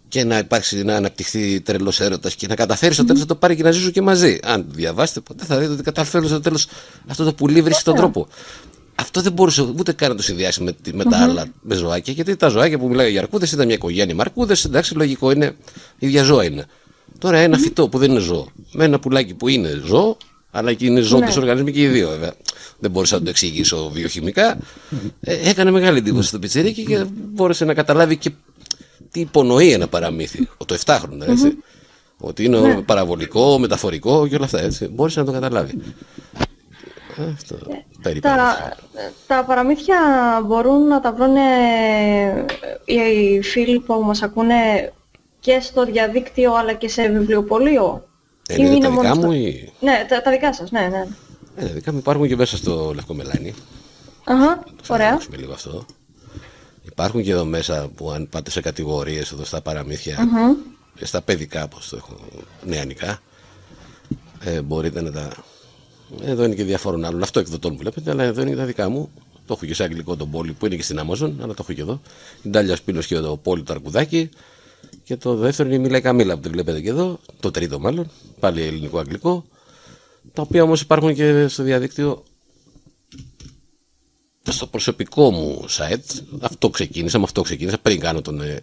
και 0.08 0.24
να 0.24 0.38
υπάρξει, 0.38 0.82
να 0.82 0.96
αναπτυχθεί 0.96 1.60
τρελός 1.60 2.00
έρωτας 2.00 2.34
και 2.34 2.46
να 2.46 2.54
καταφέρει 2.54 2.94
στο 2.94 3.04
τέλος 3.04 3.20
να 3.20 3.26
το 3.26 3.34
πάρει 3.34 3.56
και 3.56 3.62
να 3.62 3.70
ζήσουν 3.70 3.92
και 3.92 4.02
μαζί. 4.02 4.38
Αν 4.42 4.66
το 4.66 4.72
διαβάσετε 4.74 5.20
ποτέ, 5.20 5.44
θα 5.44 5.58
δείτε 5.58 5.72
ότι 5.72 5.82
καταφέρουν 5.82 6.28
στο 6.28 6.40
τέλος 6.40 6.66
αυτό 7.06 7.24
το 7.24 7.32
πουλί 7.32 7.62
βρίσκει 7.62 7.82
τον 7.82 7.94
τρόπο. 7.94 8.28
Αυτό 9.00 9.20
δεν 9.20 9.32
μπορούσε 9.32 9.62
ούτε 9.78 9.92
καν 9.92 10.08
να 10.10 10.14
το 10.16 10.22
συνδυάσει 10.22 10.62
με, 10.62 10.72
τη- 10.72 10.94
με 10.94 11.04
τα 11.04 11.18
άλλα 11.18 11.46
με 11.60 11.74
ζωάκια, 11.74 12.12
γιατί 12.12 12.36
τα 12.36 12.48
ζωάκια 12.48 12.78
που 12.78 12.88
μιλάει 12.88 13.10
για 13.10 13.20
αρκούδες 13.20 13.52
ήταν 13.52 13.66
μια 13.66 13.74
οικογένεια 13.74 14.14
με 14.14 14.20
αρκούδες. 14.20 14.64
Εντάξει, 14.64 14.94
λογικό 14.94 15.30
είναι, 15.30 15.56
ίδια 15.98 16.22
ζώα 16.22 16.44
είναι. 16.44 16.66
Τώρα 17.18 17.38
ένα 17.38 17.58
φυτό 17.58 17.88
που 17.88 17.98
δεν 17.98 18.10
είναι 18.10 18.20
ζώο, 18.20 18.48
με 18.72 18.84
ένα 18.84 18.98
πουλάκι 18.98 19.34
που 19.34 19.48
είναι 19.48 19.80
ζώο, 19.86 20.16
αλλά 20.50 20.72
και 20.72 20.86
είναι 20.86 21.00
ζώο 21.00 21.18
Ναι. 21.20 21.26
του 21.26 21.32
οργανισμοί 21.36 21.72
και 21.72 21.80
οι 21.82 21.86
δύο 21.86 22.08
βέβαια. 22.08 22.32
Δεν 22.78 22.90
μπορούσα 22.90 23.16
να 23.18 23.22
το 23.22 23.30
εξηγήσω 23.30 23.90
βιοχημικά. 23.92 24.58
Ε, 25.20 25.48
έκανε 25.48 25.70
μεγάλη 25.70 25.98
εντύπωση 25.98 26.28
στο 26.28 26.38
πιτσερίκι 26.38 26.84
και 26.84 27.04
μπόρεσε 27.32 27.64
να 27.64 27.74
καταλάβει 27.74 28.16
και 28.16 28.30
τι 29.10 29.20
υπονοεί 29.20 29.72
ένα 29.72 29.88
παραμύθι. 29.88 30.48
Ο 30.56 30.64
το 30.64 30.78
7χρονο, 30.84 31.26
έτσι. 31.28 31.56
Ότι 32.18 32.44
είναι 32.44 32.82
παραβολικό, 32.86 33.58
μεταφορικό 33.58 34.28
και 34.28 34.34
όλα 34.34 34.44
αυτά, 34.44 34.60
έτσι. 34.60 34.86
Μπόρεσε 34.86 35.20
να 35.20 35.26
το 35.26 35.32
καταλάβει. 35.32 35.74
Αυτό. 37.32 37.56
περίπου. 38.02 38.28
Τα, 38.28 38.72
τα 39.26 39.44
παραμύθια 39.44 39.96
μπορούν 40.46 40.86
να 40.86 41.00
τα 41.00 41.12
βρουν 41.12 41.34
οι 42.84 43.42
φίλοι 43.42 43.80
που 43.80 43.94
μας 44.04 44.22
ακούνε 44.22 44.92
και 45.40 45.60
στο 45.60 45.84
διαδίκτυο 45.84 46.54
αλλά 46.54 46.72
και 46.72 46.88
σε 46.88 47.08
βιβλιοπωλείο. 47.08 48.08
Ε, 48.48 48.54
Ή 48.54 48.56
είναι 48.66 48.78
τα 48.78 48.90
μόνο 48.90 49.00
δικά 49.00 49.14
στο- 49.14 49.26
μου 49.26 49.32
ή... 49.32 49.72
Ναι, 49.80 50.06
τα, 50.08 50.22
τα 50.22 50.30
δικά 50.30 50.52
σας, 50.54 50.70
ναι, 50.70 50.80
ναι. 50.80 51.06
Ε, 51.56 51.66
τα 51.66 51.72
δικά 51.72 51.92
μου 51.92 51.98
υπάρχουν 51.98 52.28
και 52.28 52.36
μέσα 52.36 52.56
στο 52.56 52.92
Λευκό 52.94 53.14
Μελάνι. 53.14 53.54
Αχα, 54.24 54.64
Θα 54.82 54.94
ωραία. 54.94 55.08
ανοίξουμε 55.08 55.36
λίγο 55.36 55.52
αυτό. 55.52 55.84
Υπάρχουν 56.86 57.22
και 57.22 57.30
εδώ 57.30 57.44
μέσα 57.44 57.88
που 57.96 58.10
αν 58.10 58.28
πάτε 58.28 58.50
σε 58.50 58.60
κατηγορίες 58.60 59.32
εδώ 59.32 59.44
στα 59.44 59.60
παραμύθια, 59.60 60.28
ε, 60.98 61.04
στα 61.04 61.22
παιδικά 61.22 61.64
όπως 61.64 61.88
το 61.88 61.96
έχω 61.96 62.16
νεανικά, 62.64 63.18
ε, 64.44 64.60
μπορείτε 64.60 65.02
να 65.02 65.12
τα... 65.12 65.28
Εδώ 66.22 66.44
είναι 66.44 66.54
και 66.54 66.64
διαφόρων 66.64 67.04
άλλων. 67.04 67.22
Αυτό 67.22 67.40
εκδοτών 67.40 67.72
που 67.72 67.78
βλέπετε, 67.78 68.10
αλλά 68.10 68.22
εδώ 68.22 68.40
είναι 68.40 68.50
και 68.50 68.56
τα 68.56 68.64
δικά 68.64 68.88
μου. 68.88 69.10
Το 69.46 69.54
έχω 69.54 69.66
και 69.66 69.74
σε 69.74 69.82
αγγλικό 69.82 70.16
τον 70.16 70.30
πόλη 70.30 70.52
που 70.52 70.66
είναι 70.66 70.76
και 70.76 70.82
στην 70.82 70.98
Amazon, 71.00 71.32
αλλά 71.42 71.54
το 71.54 71.56
έχω 71.58 71.72
και 71.72 71.80
εδώ. 71.80 72.00
Η 72.42 72.48
Ντάλια 72.48 72.76
Σπίνος 72.76 73.06
και 73.06 73.18
το 73.18 73.36
πόλη 73.36 73.62
το 73.62 73.72
αρκουδάκι. 73.72 74.28
Και 75.04 75.16
το 75.16 75.34
δεύτερο 75.34 75.68
είναι 75.68 75.78
η 75.78 75.80
Μίλα 75.80 76.00
Καμίλα 76.00 76.34
που 76.34 76.40
τη 76.40 76.48
βλέπετε 76.48 76.80
και 76.80 76.88
εδώ. 76.88 77.18
Το 77.40 77.50
τρίτο 77.50 77.78
μάλλον. 77.78 78.10
Πάλι 78.40 78.62
ελληνικό-αγγλικό. 78.62 79.44
Τα 80.32 80.42
οποία 80.42 80.62
όμως 80.62 80.80
υπάρχουν 80.80 81.14
και 81.14 81.48
στο 81.48 81.62
διαδίκτυο 81.62 82.22
στο 84.52 84.66
προσωπικό 84.66 85.30
μου 85.30 85.64
site, 85.68 86.20
αυτό 86.40 86.70
ξεκίνησα, 86.70 87.18
με 87.18 87.24
αυτό 87.24 87.42
ξεκίνησα 87.42 87.78
πριν 87.78 88.00
κάνω 88.00 88.22
τον 88.22 88.40
ε, 88.40 88.60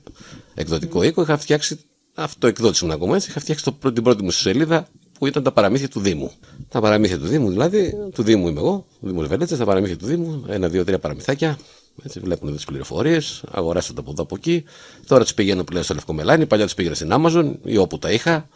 εκδοτικό 0.53 1.03
οίκο, 1.03 1.21
είχα 1.21 1.37
φτιάξει, 1.37 1.79
αυτό 2.13 2.47
εκδότηση 2.47 2.85
μου 2.85 2.91
ακόμα 2.93 3.15
έτσι, 3.15 3.29
είχα 3.29 3.39
φτιάξει 3.39 3.63
το, 3.63 3.71
πρώτη- 3.71 3.95
την 3.95 4.03
πρώτη 4.03 4.23
μου 4.23 4.31
σελίδα 4.31 4.87
που 5.19 5.27
ήταν 5.27 5.43
τα 5.43 5.51
παραμύθια 5.51 5.87
του 5.87 5.99
Δήμου. 5.99 6.31
Τα 6.69 6.79
παραμύθια 6.81 7.17
του 7.19 7.27
Δήμου 7.27 7.49
δηλαδή, 7.49 7.93
του 8.13 8.23
Δήμου 8.23 8.47
είμαι 8.47 8.59
εγώ, 8.59 8.85
του 8.99 9.07
Δήμου 9.07 9.21
Λεβένετσε, 9.21 9.57
τα 9.57 9.65
παραμύθια 9.65 9.97
του 9.97 10.05
Δήμου, 10.05 10.45
ένα, 10.47 10.69
δύο, 10.69 10.83
τρία 10.83 10.99
παραμυθάκια, 10.99 11.57
Έτσι, 12.03 12.19
βλέπουν 12.19 12.55
τις 12.55 12.65
πληροφορίες, 12.65 13.43
αγοράσατε 13.51 13.99
από 13.99 14.11
εδώ 14.11 14.23
από 14.23 14.35
εκεί. 14.35 14.63
Τώρα 15.07 15.25
τι 15.25 15.33
πηγαίνω 15.33 15.63
πλέον 15.63 15.83
στο 15.83 15.93
Λευκό 15.93 16.13
Μελάνι. 16.13 16.45
Παλιά 16.45 16.67
τι 16.67 16.73
πήγαινα 16.75 16.95
στην 16.95 17.09
Amazon 17.13 17.53
ή 17.63 17.77
όπου 17.77 17.99
τα 17.99 18.11
είχα. 18.11 18.47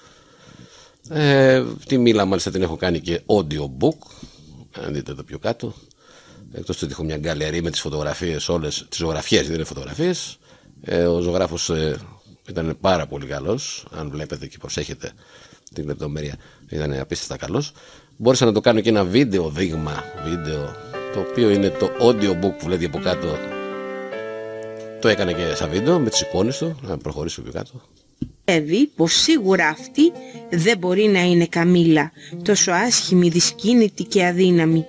Ε, 1.09 1.63
τη 1.87 1.97
μίλα 1.97 2.25
μάλιστα 2.25 2.51
την 2.51 2.61
έχω 2.61 2.75
κάνει 2.75 2.99
και 2.99 3.21
audiobook. 3.25 3.97
Αν 4.85 4.93
δείτε 4.93 5.13
το 5.13 5.23
πιο 5.23 5.39
κάτω. 5.39 5.73
Εκτός 6.51 6.81
ότι 6.81 6.91
έχω 6.91 7.03
μια 7.03 7.17
γκαλερί 7.17 7.61
με 7.61 7.69
τις 7.69 7.81
φωτογραφίες 7.81 8.49
όλες, 8.49 8.85
τις 8.89 8.97
ζωγραφιές, 8.97 9.45
δεν 9.45 9.55
είναι 9.55 9.63
φωτογραφίες. 9.63 10.37
Ε, 10.81 11.05
ο 11.05 11.19
ζωγράφος 11.19 11.69
ε, 11.69 11.97
ήταν 12.49 12.77
πάρα 12.81 13.07
πολύ 13.07 13.25
καλός. 13.25 13.85
Αν 13.91 14.09
βλέπετε 14.09 14.47
και 14.47 14.57
προσέχετε 14.57 15.11
την 15.73 15.85
λεπτομέρεια, 15.85 16.35
ήταν 16.69 16.99
απίστευτα 16.99 17.37
καλός. 17.45 17.71
Μπόρεσα 18.17 18.45
να 18.45 18.51
το 18.51 18.61
κάνω 18.61 18.79
και 18.79 18.89
ένα 18.89 19.03
βίντεο 19.03 19.49
δείγμα, 19.49 20.03
βίντεο, 20.23 20.75
το 21.13 21.19
οποίο 21.19 21.49
είναι 21.49 21.69
το 21.69 21.89
audiobook 22.01 22.57
που 22.57 22.65
βλέπει 22.65 22.85
από 22.85 22.99
κάτω. 22.99 23.27
Το 25.01 25.07
έκανα 25.07 25.31
και 25.31 25.55
σαν 25.55 25.69
βίντεο 25.69 25.99
με 25.99 26.09
τις 26.09 26.21
εικόνες 26.21 26.57
του, 26.57 26.79
να 26.81 26.97
προχωρήσω 26.97 27.41
πιο 27.41 27.51
κάτω. 27.51 27.81
Πιστεύει 28.45 28.91
πως 28.95 29.13
σίγουρα 29.13 29.67
αυτή 29.67 30.11
δεν 30.49 30.77
μπορεί 30.77 31.07
να 31.07 31.21
είναι 31.21 31.45
Καμίλα, 31.45 32.11
τόσο 32.43 32.71
άσχημη, 32.71 33.29
δυσκίνητη 33.29 34.03
και 34.03 34.25
αδύναμη. 34.25 34.85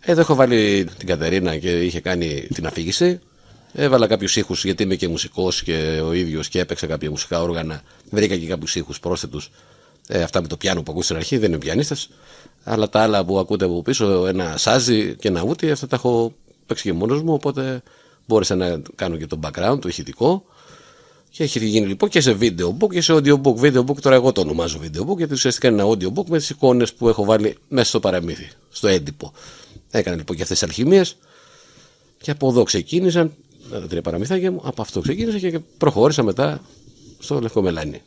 Εδώ 0.00 0.20
έχω 0.20 0.34
βάλει 0.34 0.88
την 0.98 1.06
Κατερίνα 1.06 1.56
και 1.56 1.84
είχε 1.84 2.00
κάνει 2.00 2.46
την 2.54 2.66
αφήγηση. 2.66 3.20
Έβαλα 3.78 4.06
κάποιους 4.06 4.36
ήχους 4.36 4.64
γιατί 4.64 4.82
είμαι 4.82 4.94
και 4.94 5.08
μουσικός 5.08 5.62
και 5.62 6.00
ο 6.04 6.12
ίδιος 6.12 6.48
και 6.48 6.60
έπαιξα 6.60 6.86
κάποια 6.86 7.10
μουσικά 7.10 7.42
όργανα. 7.42 7.82
Βρήκα 8.10 8.36
και 8.36 8.46
κάποιους 8.46 8.76
ήχους 8.76 9.00
πρόσθετους 9.00 9.50
ε, 10.08 10.22
αυτά 10.22 10.40
με 10.40 10.46
το 10.46 10.56
πιάνο 10.56 10.82
που 10.82 10.90
ακούω 10.90 11.02
στην 11.02 11.16
αρχή, 11.16 11.38
δεν 11.38 11.48
είναι 11.48 11.58
πιανίστας. 11.58 12.08
Αλλά 12.64 12.88
τα 12.88 13.00
άλλα 13.00 13.24
που 13.24 13.38
ακούτε 13.38 13.64
από 13.64 13.82
πίσω, 13.82 14.26
ένα 14.26 14.56
σάζι 14.56 15.16
και 15.16 15.28
ένα 15.28 15.42
ούτι, 15.42 15.70
αυτά 15.70 15.86
τα 15.86 15.96
έχω 15.96 16.34
παίξει 16.66 16.82
και 16.82 16.92
μόνος 16.92 17.22
μου. 17.22 17.32
Οπότε 17.32 17.82
μπόρεσα 18.26 18.54
να 18.54 18.82
κάνω 18.94 19.16
και 19.16 19.26
το 19.26 19.38
background, 19.42 19.78
το 19.80 19.88
ηχητικό. 19.88 20.44
Και 21.30 21.42
έχει 21.42 21.66
γίνει 21.66 21.86
λοιπόν 21.86 22.08
και 22.08 22.20
σε 22.20 22.36
video 22.40 22.68
book 22.78 22.88
και 22.90 23.00
σε 23.00 23.12
audio 23.12 23.40
book. 23.42 23.56
Video 23.60 23.84
book 23.84 24.00
τώρα 24.00 24.16
εγώ 24.16 24.32
το 24.32 24.40
ονομάζω 24.40 24.80
video 24.82 25.10
book 25.10 25.16
γιατί 25.16 25.32
ουσιαστικά 25.32 25.68
είναι 25.68 25.82
ένα 25.82 25.90
audio 25.90 26.18
book 26.18 26.26
με 26.26 26.38
τις 26.38 26.50
εικόνες 26.50 26.94
που 26.94 27.08
έχω 27.08 27.24
βάλει 27.24 27.56
μέσα 27.68 27.88
στο 27.88 28.00
παραμύθι, 28.00 28.48
στο 28.70 28.88
έντυπο. 28.88 29.32
Έκανα 29.90 30.16
λοιπόν 30.16 30.36
και 30.36 30.42
αυτές 30.42 30.58
τις 30.58 30.68
αλχημίες 30.68 31.16
και 32.20 32.30
από 32.30 32.48
εδώ 32.48 32.62
ξεκίνησαν 32.62 33.28
τα 33.28 33.45
τρία 33.88 34.02
παραμυθάκια 34.02 34.52
μου. 34.52 34.60
Από 34.64 34.82
αυτό 34.82 35.00
ξεκίνησα 35.00 35.38
και 35.38 35.58
προχώρησα 35.58 36.22
μετά 36.22 36.60
στο 37.18 37.40
Λευκό 37.40 37.62
Μελάνι. 37.62 38.02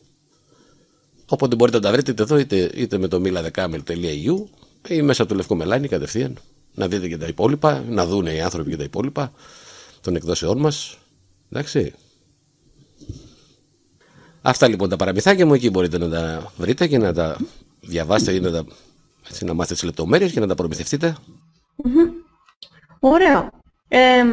Οπότε 1.25 1.55
μπορείτε 1.55 1.77
να 1.77 1.83
τα 1.83 1.91
βρείτε 1.91 2.11
είτε 2.11 2.23
εδώ 2.23 2.37
είτε, 2.37 2.71
είτε 2.73 2.97
με 2.97 3.07
το 3.07 3.21
miladecamel.eu 3.25 4.45
ή 4.87 5.01
μέσα 5.01 5.21
από 5.21 5.31
το 5.31 5.37
Λευκό 5.37 5.55
Μελάνι 5.55 5.87
κατευθείαν. 5.87 6.37
Να 6.73 6.87
δείτε 6.87 7.07
και 7.07 7.17
τα 7.17 7.27
υπόλοιπα, 7.27 7.83
να 7.89 8.05
δουν 8.05 8.25
οι 8.25 8.41
άνθρωποι 8.41 8.69
και 8.69 8.77
τα 8.77 8.83
υπόλοιπα 8.83 9.31
των 10.01 10.15
εκδόσεών 10.15 10.59
μας. 10.59 10.97
Εντάξει. 11.51 11.93
Αυτά 14.41 14.67
λοιπόν 14.67 14.89
τα 14.89 14.95
παραμυθάκια 14.95 15.45
μου, 15.45 15.53
εκεί 15.53 15.69
μπορείτε 15.69 15.97
να 15.97 16.09
τα 16.09 16.51
βρείτε 16.57 16.87
και 16.87 16.97
να 16.97 17.13
τα 17.13 17.37
διαβάσετε 17.81 18.33
ή 18.33 18.39
να, 18.39 18.51
τα, 18.51 18.65
έτσι, 19.29 19.45
να 19.45 19.53
μάθετε 19.53 19.73
τις 19.73 19.83
λεπτομέρειες 19.83 20.31
και 20.31 20.39
να 20.39 20.47
τα 20.47 20.55
προμηθευτείτε. 20.55 21.15
Ωραίο. 22.99 23.49
Ε, 23.87 24.23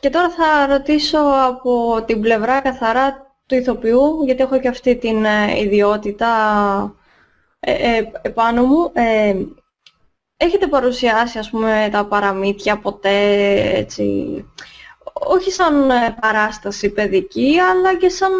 και 0.00 0.10
τώρα 0.10 0.30
θα 0.30 0.66
ρωτήσω 0.66 1.18
από 1.46 2.02
την 2.06 2.20
πλευρά 2.20 2.60
καθαρά 2.60 3.26
του 3.46 3.54
ηθοποιού, 3.54 4.22
γιατί 4.24 4.42
έχω 4.42 4.60
και 4.60 4.68
αυτή 4.68 4.96
την 4.96 5.24
ε, 5.24 5.60
ιδιότητα 5.60 6.28
ε, 7.60 7.72
ε, 7.72 8.10
επάνω 8.22 8.64
μου. 8.64 8.90
Ε, 8.92 9.34
έχετε 10.36 10.66
παρουσιάσει, 10.66 11.38
ας 11.38 11.50
πούμε, 11.50 11.88
τα 11.92 12.04
παραμύθια 12.04 12.78
ποτέ, 12.78 13.18
έτσι, 13.74 14.44
όχι 15.12 15.50
σαν 15.50 15.90
παράσταση 16.20 16.88
παιδική, 16.88 17.56
αλλά 17.58 17.96
και 17.96 18.08
σαν 18.08 18.32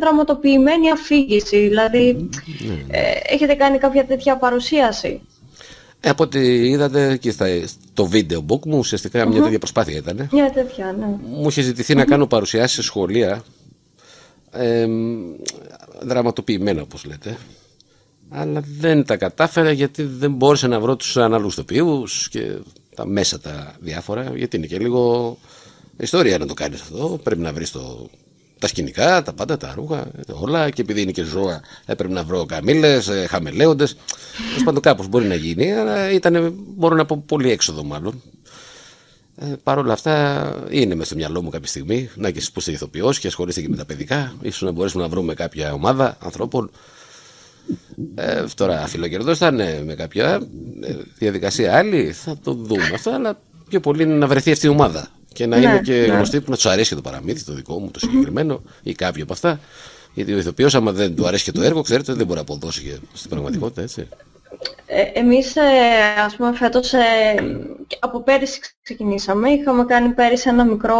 δραματοποιημένη 0.00 0.90
αφήγηση. 0.90 1.68
Δηλαδή, 1.68 2.28
ναι. 2.66 2.96
έχετε 3.22 3.54
κάνει 3.54 3.78
κάποια 3.78 4.04
τέτοια 4.06 4.36
παρουσίαση; 4.36 5.20
Ε, 6.00 6.08
από 6.10 6.22
ό,τι 6.22 6.68
είδατε 6.68 7.16
και 7.16 7.34
στο 7.94 8.06
βίντεο 8.06 8.44
book 8.48 8.66
μου, 8.66 8.78
ουσιαστικά 8.78 9.26
μια 9.26 9.42
τέτοια 9.42 9.58
προσπάθεια 9.58 9.96
ήταν. 9.96 10.28
Μια 10.32 10.50
τέτοια, 10.50 10.96
ναι. 10.98 11.06
Μου 11.40 11.48
είχε 11.48 11.62
ζητηθεί 11.62 11.94
να 11.94 12.04
κάνω 12.04 12.26
παρουσιάσεις 12.26 12.76
σε 12.76 12.82
σχολεία 12.82 13.44
ε, 14.50 14.86
δραματοποιημένα 16.02 16.82
όπως 16.82 17.04
λέτε 17.04 17.36
αλλά 18.28 18.62
δεν 18.78 19.04
τα 19.04 19.16
κατάφερα 19.16 19.72
γιατί 19.72 20.02
δεν 20.02 20.32
μπόρεσα 20.32 20.68
να 20.68 20.80
βρω 20.80 20.96
τους 20.96 21.16
ανάλογους 21.16 21.54
τοπίους 21.54 22.28
και 22.28 22.58
τα 22.94 23.06
μέσα 23.06 23.40
τα 23.40 23.74
διάφορα 23.80 24.32
γιατί 24.36 24.56
είναι 24.56 24.66
και 24.66 24.78
λίγο 24.78 25.36
ιστορία 25.96 26.38
να 26.38 26.46
το 26.46 26.54
κάνεις 26.54 26.80
αυτό 26.80 27.20
πρέπει 27.22 27.40
να 27.40 27.52
βρεις 27.52 27.70
το, 27.70 28.08
τα 28.58 28.66
σκηνικά, 28.66 29.22
τα 29.22 29.32
πάντα, 29.32 29.56
τα 29.56 29.72
ρούχα, 29.76 30.10
όλα 30.32 30.70
και 30.70 30.82
επειδή 30.82 31.02
είναι 31.02 31.12
και 31.12 31.22
ζώα 31.22 31.60
έπρεπε 31.86 32.12
να 32.12 32.24
βρω 32.24 32.46
καμίλες, 32.46 33.08
ε, 33.08 33.26
χαμελέοντες 33.28 33.96
τέλος 34.48 34.62
πάντων 34.64 34.82
κάπως 34.82 35.08
μπορεί 35.08 35.26
να 35.26 35.34
γίνει 35.34 35.72
αλλά 35.72 36.10
ήταν, 36.10 36.54
μπορώ 36.76 36.96
να 36.96 37.04
πω 37.04 37.22
πολύ 37.26 37.50
έξοδο 37.50 37.84
μάλλον 37.84 38.22
ε, 39.36 39.52
Παρ' 39.62 39.78
όλα 39.78 39.92
αυτά 39.92 40.44
είναι 40.70 40.94
μέσα 40.94 41.06
στο 41.06 41.16
μυαλό 41.16 41.42
μου 41.42 41.50
κάποια 41.50 41.68
στιγμή 41.68 42.10
να 42.14 42.30
και 42.30 42.40
που 42.40 42.58
είστε 42.58 42.72
ηθοποιός 42.72 43.18
και 43.18 43.26
ασχολείστε 43.26 43.60
και 43.60 43.68
με 43.68 43.76
τα 43.76 43.84
παιδικά. 43.84 44.34
ίσως 44.42 44.62
να 44.62 44.70
μπορέσουμε 44.70 45.02
να 45.02 45.08
βρούμε 45.08 45.34
κάποια 45.34 45.72
ομάδα 45.72 46.16
ανθρώπων. 46.20 46.70
Ε, 48.14 48.44
τώρα 48.54 48.82
αφιλοκερδό 48.82 49.34
θα 49.34 49.46
είναι 49.46 49.82
με 49.86 49.94
κάποια 49.94 50.48
ε, 50.80 50.94
διαδικασία 51.18 51.76
άλλη, 51.76 52.12
θα 52.12 52.38
το 52.42 52.52
δούμε 52.52 52.90
αυτό, 52.94 53.10
αλλά 53.10 53.40
πιο 53.68 53.80
πολύ 53.80 54.02
είναι 54.02 54.14
να 54.14 54.26
βρεθεί 54.26 54.50
αυτή 54.50 54.66
η 54.66 54.68
ομάδα. 54.68 55.08
Και 55.34 55.46
να 55.46 55.56
ναι, 55.56 55.66
είναι 55.66 55.80
και 55.80 55.92
ναι. 55.92 56.14
γνωστή 56.14 56.40
που 56.40 56.50
να 56.50 56.56
του 56.56 56.68
αρέσει 56.68 56.88
και 56.88 56.94
το 56.94 57.00
παραμύθι, 57.00 57.44
το 57.44 57.52
δικό 57.52 57.78
μου, 57.78 57.90
το 57.90 57.98
συγκεκριμένο 57.98 58.62
ή 58.82 58.92
κάποιο 58.92 59.22
από 59.22 59.32
αυτά. 59.32 59.60
Γιατί 60.14 60.32
ο 60.32 60.38
ηθοποιός, 60.38 60.74
άμα 60.74 60.92
δεν 60.92 61.16
του 61.16 61.26
αρέσει 61.26 61.44
και 61.44 61.52
το 61.52 61.62
έργο, 61.62 61.82
ξέρετε, 61.82 62.12
δεν 62.12 62.26
μπορεί 62.26 62.36
να 62.36 62.40
αποδώσει 62.40 62.82
και 62.82 62.96
στην 63.12 63.30
πραγματικότητα, 63.30 63.82
έτσι. 63.82 64.08
Ε, 64.86 65.02
εμείς, 65.12 65.56
ε, 65.56 65.62
ας 66.24 66.36
πούμε, 66.36 66.52
φέτος, 66.52 66.92
ε, 66.92 67.00
από 67.98 68.22
πέρυσι 68.22 68.60
ξεκινήσαμε. 68.82 69.50
Είχαμε 69.50 69.84
κάνει 69.84 70.08
πέρυσι 70.08 70.48
ένα 70.48 70.64
μικρό 70.64 70.98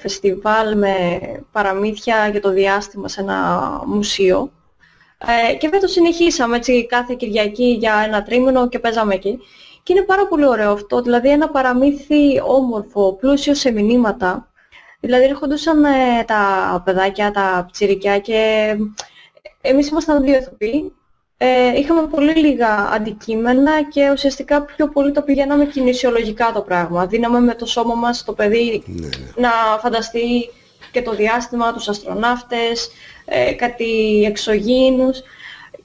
φεστιβάλ 0.00 0.76
με 0.76 0.94
παραμύθια 1.52 2.28
για 2.28 2.40
το 2.40 2.50
διάστημα 2.50 3.08
σε 3.08 3.20
ένα 3.20 3.70
μουσείο. 3.86 4.52
Ε, 5.50 5.54
και 5.54 5.68
φέτος 5.68 5.92
συνεχίσαμε 5.92 6.56
έτσι 6.56 6.86
κάθε 6.86 7.14
Κυριακή 7.14 7.76
για 7.80 8.02
ένα 8.06 8.22
τρίμηνο 8.22 8.68
και 8.68 8.78
παίζαμε 8.78 9.14
εκεί. 9.14 9.38
Και 9.82 9.92
είναι 9.92 10.02
πάρα 10.02 10.26
πολύ 10.26 10.46
ωραίο 10.46 10.72
αυτό, 10.72 11.02
δηλαδή 11.02 11.30
ένα 11.30 11.48
παραμύθι 11.48 12.40
όμορφο, 12.46 13.14
πλούσιο 13.14 13.54
σε 13.54 13.70
μηνύματα. 13.70 14.48
Δηλαδή 15.00 15.24
έρχονταν 15.24 15.82
τα 16.26 16.82
παιδάκια, 16.84 17.30
τα 17.30 17.68
ψηρικιά 17.72 18.18
και 18.18 18.76
εμείς 19.60 19.88
ήμασταν 19.88 20.22
δύο 20.22 20.36
ηθοποιοί 20.36 20.92
ε, 21.42 21.78
είχαμε 21.78 22.06
πολύ 22.06 22.34
λίγα 22.34 22.90
αντικείμενα 22.92 23.82
και 23.82 24.10
ουσιαστικά 24.10 24.62
πιο 24.62 24.88
πολύ 24.88 25.12
το 25.12 25.22
πηγαίναμε 25.22 25.66
κινησιολογικά 25.66 26.52
το 26.52 26.60
πράγμα. 26.60 27.06
Δίναμε 27.06 27.40
με 27.40 27.54
το 27.54 27.66
σώμα 27.66 27.94
μας 27.94 28.24
το 28.24 28.32
παιδί 28.32 28.82
ναι. 28.86 29.08
να 29.36 29.50
φανταστεί 29.80 30.50
και 30.92 31.02
το 31.02 31.14
διάστημα, 31.14 31.72
τους 31.72 31.88
αστροναύτες, 31.88 32.90
ε, 33.24 33.52
κάτι 33.52 34.22
εξωγήινους. 34.26 35.22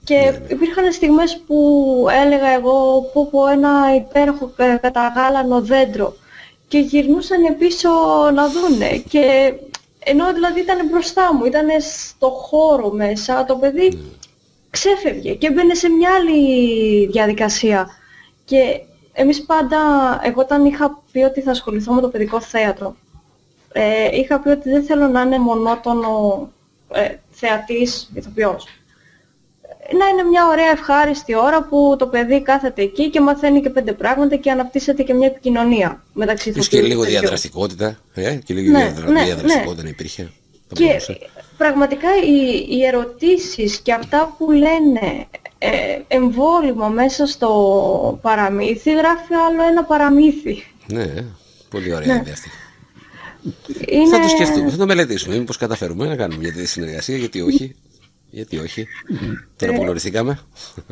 Και 0.05 0.15
ναι, 0.15 0.29
ναι. 0.29 0.45
υπήρχαν 0.49 0.91
στιγμές 0.91 1.43
που 1.47 2.07
έλεγα 2.23 2.49
εγώ 2.49 3.01
που 3.13 3.29
πω 3.29 3.47
ένα 3.47 3.95
υπέροχο 3.95 4.51
ε, 4.55 4.77
καταγάλανο 4.81 5.61
δέντρο 5.61 6.15
και 6.67 6.77
γυρνούσαν 6.79 7.57
πίσω 7.57 7.89
να 8.33 8.47
δούνε 8.47 8.97
και 9.09 9.53
ενώ 9.99 10.33
δηλαδή 10.33 10.59
ήταν 10.59 10.87
μπροστά 10.87 11.33
μου, 11.33 11.45
ήταν 11.45 11.67
στο 11.79 12.29
χώρο 12.29 12.91
μέσα, 12.91 13.45
το 13.45 13.55
παιδί 13.55 13.89
ναι 13.89 13.99
ξέφευγε 14.75 15.33
και 15.33 15.47
έμπαινε 15.47 15.73
σε 15.73 15.89
μια 15.89 16.09
άλλη 16.13 17.07
διαδικασία. 17.07 17.87
Και 18.45 18.81
εμείς 19.13 19.45
πάντα, 19.45 19.79
εγώ 20.23 20.41
όταν 20.41 20.65
είχα 20.65 21.03
πει 21.11 21.19
ότι 21.19 21.41
θα 21.41 21.51
ασχοληθώ 21.51 21.93
με 21.93 22.01
το 22.01 22.09
παιδικό 22.09 22.41
θέατρο, 22.41 22.95
ε, 23.71 24.17
είχα 24.17 24.39
πει 24.39 24.49
ότι 24.49 24.69
δεν 24.69 24.83
θέλω 24.83 25.07
να 25.07 25.21
είναι 25.21 25.39
μονότονο 25.39 26.11
ε, 26.91 27.15
θεατής 27.29 28.11
ηθοποιός. 28.13 28.67
Να 30.00 30.08
είναι 30.08 30.24
μια 30.24 30.48
ωραία 30.48 30.69
ευχάριστη 30.69 31.36
ώρα 31.36 31.63
που 31.63 31.95
το 32.00 32.08
παιδί 32.08 32.41
κάθεται 32.41 32.82
εκεί 32.82 33.10
και 33.10 33.21
μαθαίνει 33.21 33.62
και 33.62 33.69
πέντε 33.69 33.93
πράγματα 33.93 34.36
και 34.36 34.52
αναπτύσσεται 34.52 35.04
και 35.04 35.13
μια 35.13 35.28
επικοινωνία 35.28 36.04
μεταξύ 36.13 36.52
τους. 36.52 36.67
Και 36.67 36.82
λίγο 36.82 37.04
διαδραστικότητα, 37.04 37.98
ε, 38.13 38.36
και 38.36 38.54
λίγο 38.54 38.71
ναι, 38.71 38.93
ναι, 39.08 39.24
διαδραστικότητα 39.24 39.84
ναι. 39.84 39.89
υπήρχε. 39.89 40.32
Και 40.74 41.02
πραγματικά 41.58 42.08
οι, 42.15 42.65
οι 42.69 42.86
ερωτήσεις 42.86 43.78
και 43.78 43.93
αυτά 43.93 44.36
που 44.38 44.52
λένε 44.52 45.28
ε, 45.58 45.69
εμβόλυμα 46.08 46.88
μέσα 46.88 47.26
στο 47.26 48.19
παραμύθι 48.21 48.91
γράφει 48.91 49.34
άλλο 49.34 49.63
ένα 49.71 49.84
παραμύθι. 49.84 50.63
Ναι, 50.88 51.13
πολύ 51.69 51.93
ωραία 51.93 52.13
ναι. 52.13 52.21
ιδέα 52.21 52.34
αυτή. 52.34 52.50
Είναι... 53.88 54.10
Θα 54.10 54.19
το 54.19 54.28
σκεφτούμε, 54.28 54.69
θα 54.69 54.78
το 54.78 54.86
μελετήσουμε. 54.86 55.38
Μήπως 55.38 55.58
καταφέρουμε 55.58 56.08
να 56.08 56.15
κάνουμε 56.15 56.43
για 56.43 56.54
τη 56.54 56.65
συνεργασία, 56.65 57.17
γιατί 57.17 57.41
όχι. 57.41 57.76
Γιατί 58.36 58.58
όχι; 58.58 58.88
Τώρα 59.58 59.74
που 59.74 59.82
ε, 59.82 59.84
γνωριστήκαμε. 59.84 60.39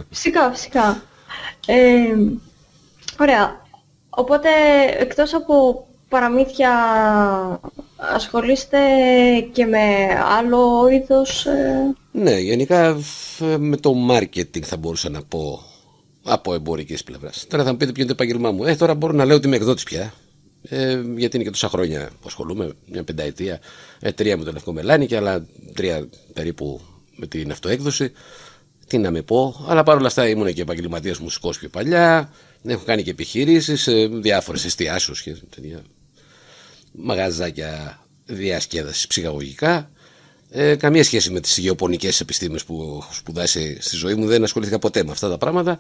Φυσικά, 0.10 0.52
φυσικά. 0.52 1.04
Ε, 1.66 2.16
ωραία. 3.20 3.62
Οπότε, 4.10 4.50
εκτός 4.98 5.34
από 5.34 5.86
παραμύθια 6.10 6.72
ασχολείστε 7.96 8.80
και 9.52 9.66
με 9.66 9.80
άλλο 10.38 10.90
είδος... 10.92 11.46
Ε... 11.46 11.96
Ναι, 12.12 12.40
γενικά 12.40 12.98
ε, 13.40 13.58
με 13.58 13.78
το 13.78 13.94
marketing 14.10 14.62
θα 14.62 14.78
μπορούσα 14.78 15.10
να 15.10 15.24
πω 15.24 15.64
από 16.24 16.54
εμπορικής 16.54 17.04
πλευράς. 17.04 17.46
Τώρα 17.50 17.64
θα 17.64 17.72
μου 17.72 17.78
πείτε 17.78 17.92
ποιο 17.92 18.04
είναι 18.04 18.14
το 18.14 18.24
επάγγελμά 18.24 18.52
μου. 18.52 18.64
Ε, 18.64 18.76
τώρα 18.76 18.96
μπορώ 18.96 19.14
να 19.14 19.26
λέω 19.26 19.36
ότι 19.36 19.48
είμαι 19.48 19.56
εκδότης 19.56 19.84
πια. 19.84 20.14
Ε, 20.70 21.02
γιατί 21.16 21.36
είναι 21.36 21.46
και 21.46 21.52
τόσα 21.52 21.70
χρόνια 21.70 22.10
που 22.10 22.26
ασχολούμαι, 22.26 22.72
μια 22.86 23.04
πενταετία. 23.04 23.60
Ε, 24.00 24.12
τρία 24.12 24.38
με 24.38 24.44
το 24.44 24.52
Λευκό 24.52 24.74
Μελάνι 24.74 25.06
και 25.06 25.16
άλλα 25.16 25.46
τρία 25.74 26.08
περίπου 26.34 26.82
με 27.15 27.28
την 27.28 27.52
αυτοέκδοση. 27.52 28.12
Τι 28.88 28.97
να 28.97 29.12
με 29.12 29.21
πω, 29.21 29.65
αλλά 29.67 29.84
παρόλα 29.84 30.08
αυτά 30.08 30.28
ήμουν 30.28 30.54
και 30.54 30.62
επαγγελματίας 30.62 31.19
μουσικός 31.19 31.60
πιο 31.60 31.69
παλιά. 31.69 32.34
Έχω 32.63 32.84
κάνει 32.86 33.04
και 33.04 33.10
επιχειρήσεις 33.10 33.82
σε 33.82 34.08
διάφορες 34.08 34.65
εστιάσεις 34.65 35.21
και 35.21 35.36
τέτοια 35.56 35.82
μαγαζάκια 36.91 37.99
διασκέδασης 38.26 39.08
ψυχαγωγικά. 39.08 39.91
Ε, 40.49 40.76
καμία 40.76 41.04
σχέση 41.04 41.32
με 41.32 41.39
τις 41.39 41.58
γεωπονικές 41.58 42.19
επιστήμες 42.19 42.63
που 42.63 42.99
έχω 43.02 43.13
σπουδάσει 43.13 43.78
στη 43.82 43.95
ζωή 43.95 44.15
μου. 44.15 44.26
Δεν 44.26 44.43
ασχολήθηκα 44.43 44.80
ποτέ 44.80 45.04
με 45.04 45.12
αυτά 45.12 45.30
τα 45.30 45.38
πράγματα. 45.38 45.78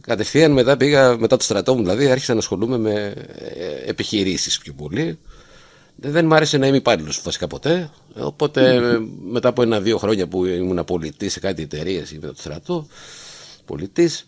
Κατευθείαν 0.00 0.52
μετά 0.52 0.76
πήγα, 0.76 1.16
μετά 1.18 1.36
το 1.36 1.44
στρατό 1.44 1.74
μου 1.74 1.80
δηλαδή, 1.80 2.10
άρχισα 2.10 2.32
να 2.32 2.38
ασχολούμαι 2.38 2.78
με 2.78 3.14
ε, 3.34 3.90
επιχειρήσεις 3.90 4.58
πιο 4.58 4.72
πολύ. 4.72 5.18
Δεν 5.96 6.26
μ' 6.26 6.32
άρεσε 6.32 6.58
να 6.58 6.66
είμαι 6.66 6.76
υπάλληλο 6.76 7.12
βασικά 7.22 7.46
ποτέ. 7.46 7.90
Οπότε 8.18 8.80
μετά 9.30 9.48
από 9.48 9.62
ένα-δύο 9.62 9.98
χρόνια 9.98 10.26
που 10.26 10.44
ήμουν 10.44 10.84
πολιτής 10.84 11.32
σε 11.32 11.40
κάτι 11.40 11.62
εταιρείες 11.62 12.10
ή 12.10 12.14
μετά 12.14 12.32
το 12.32 12.40
στρατό, 12.40 12.86
πολιτής, 13.64 14.26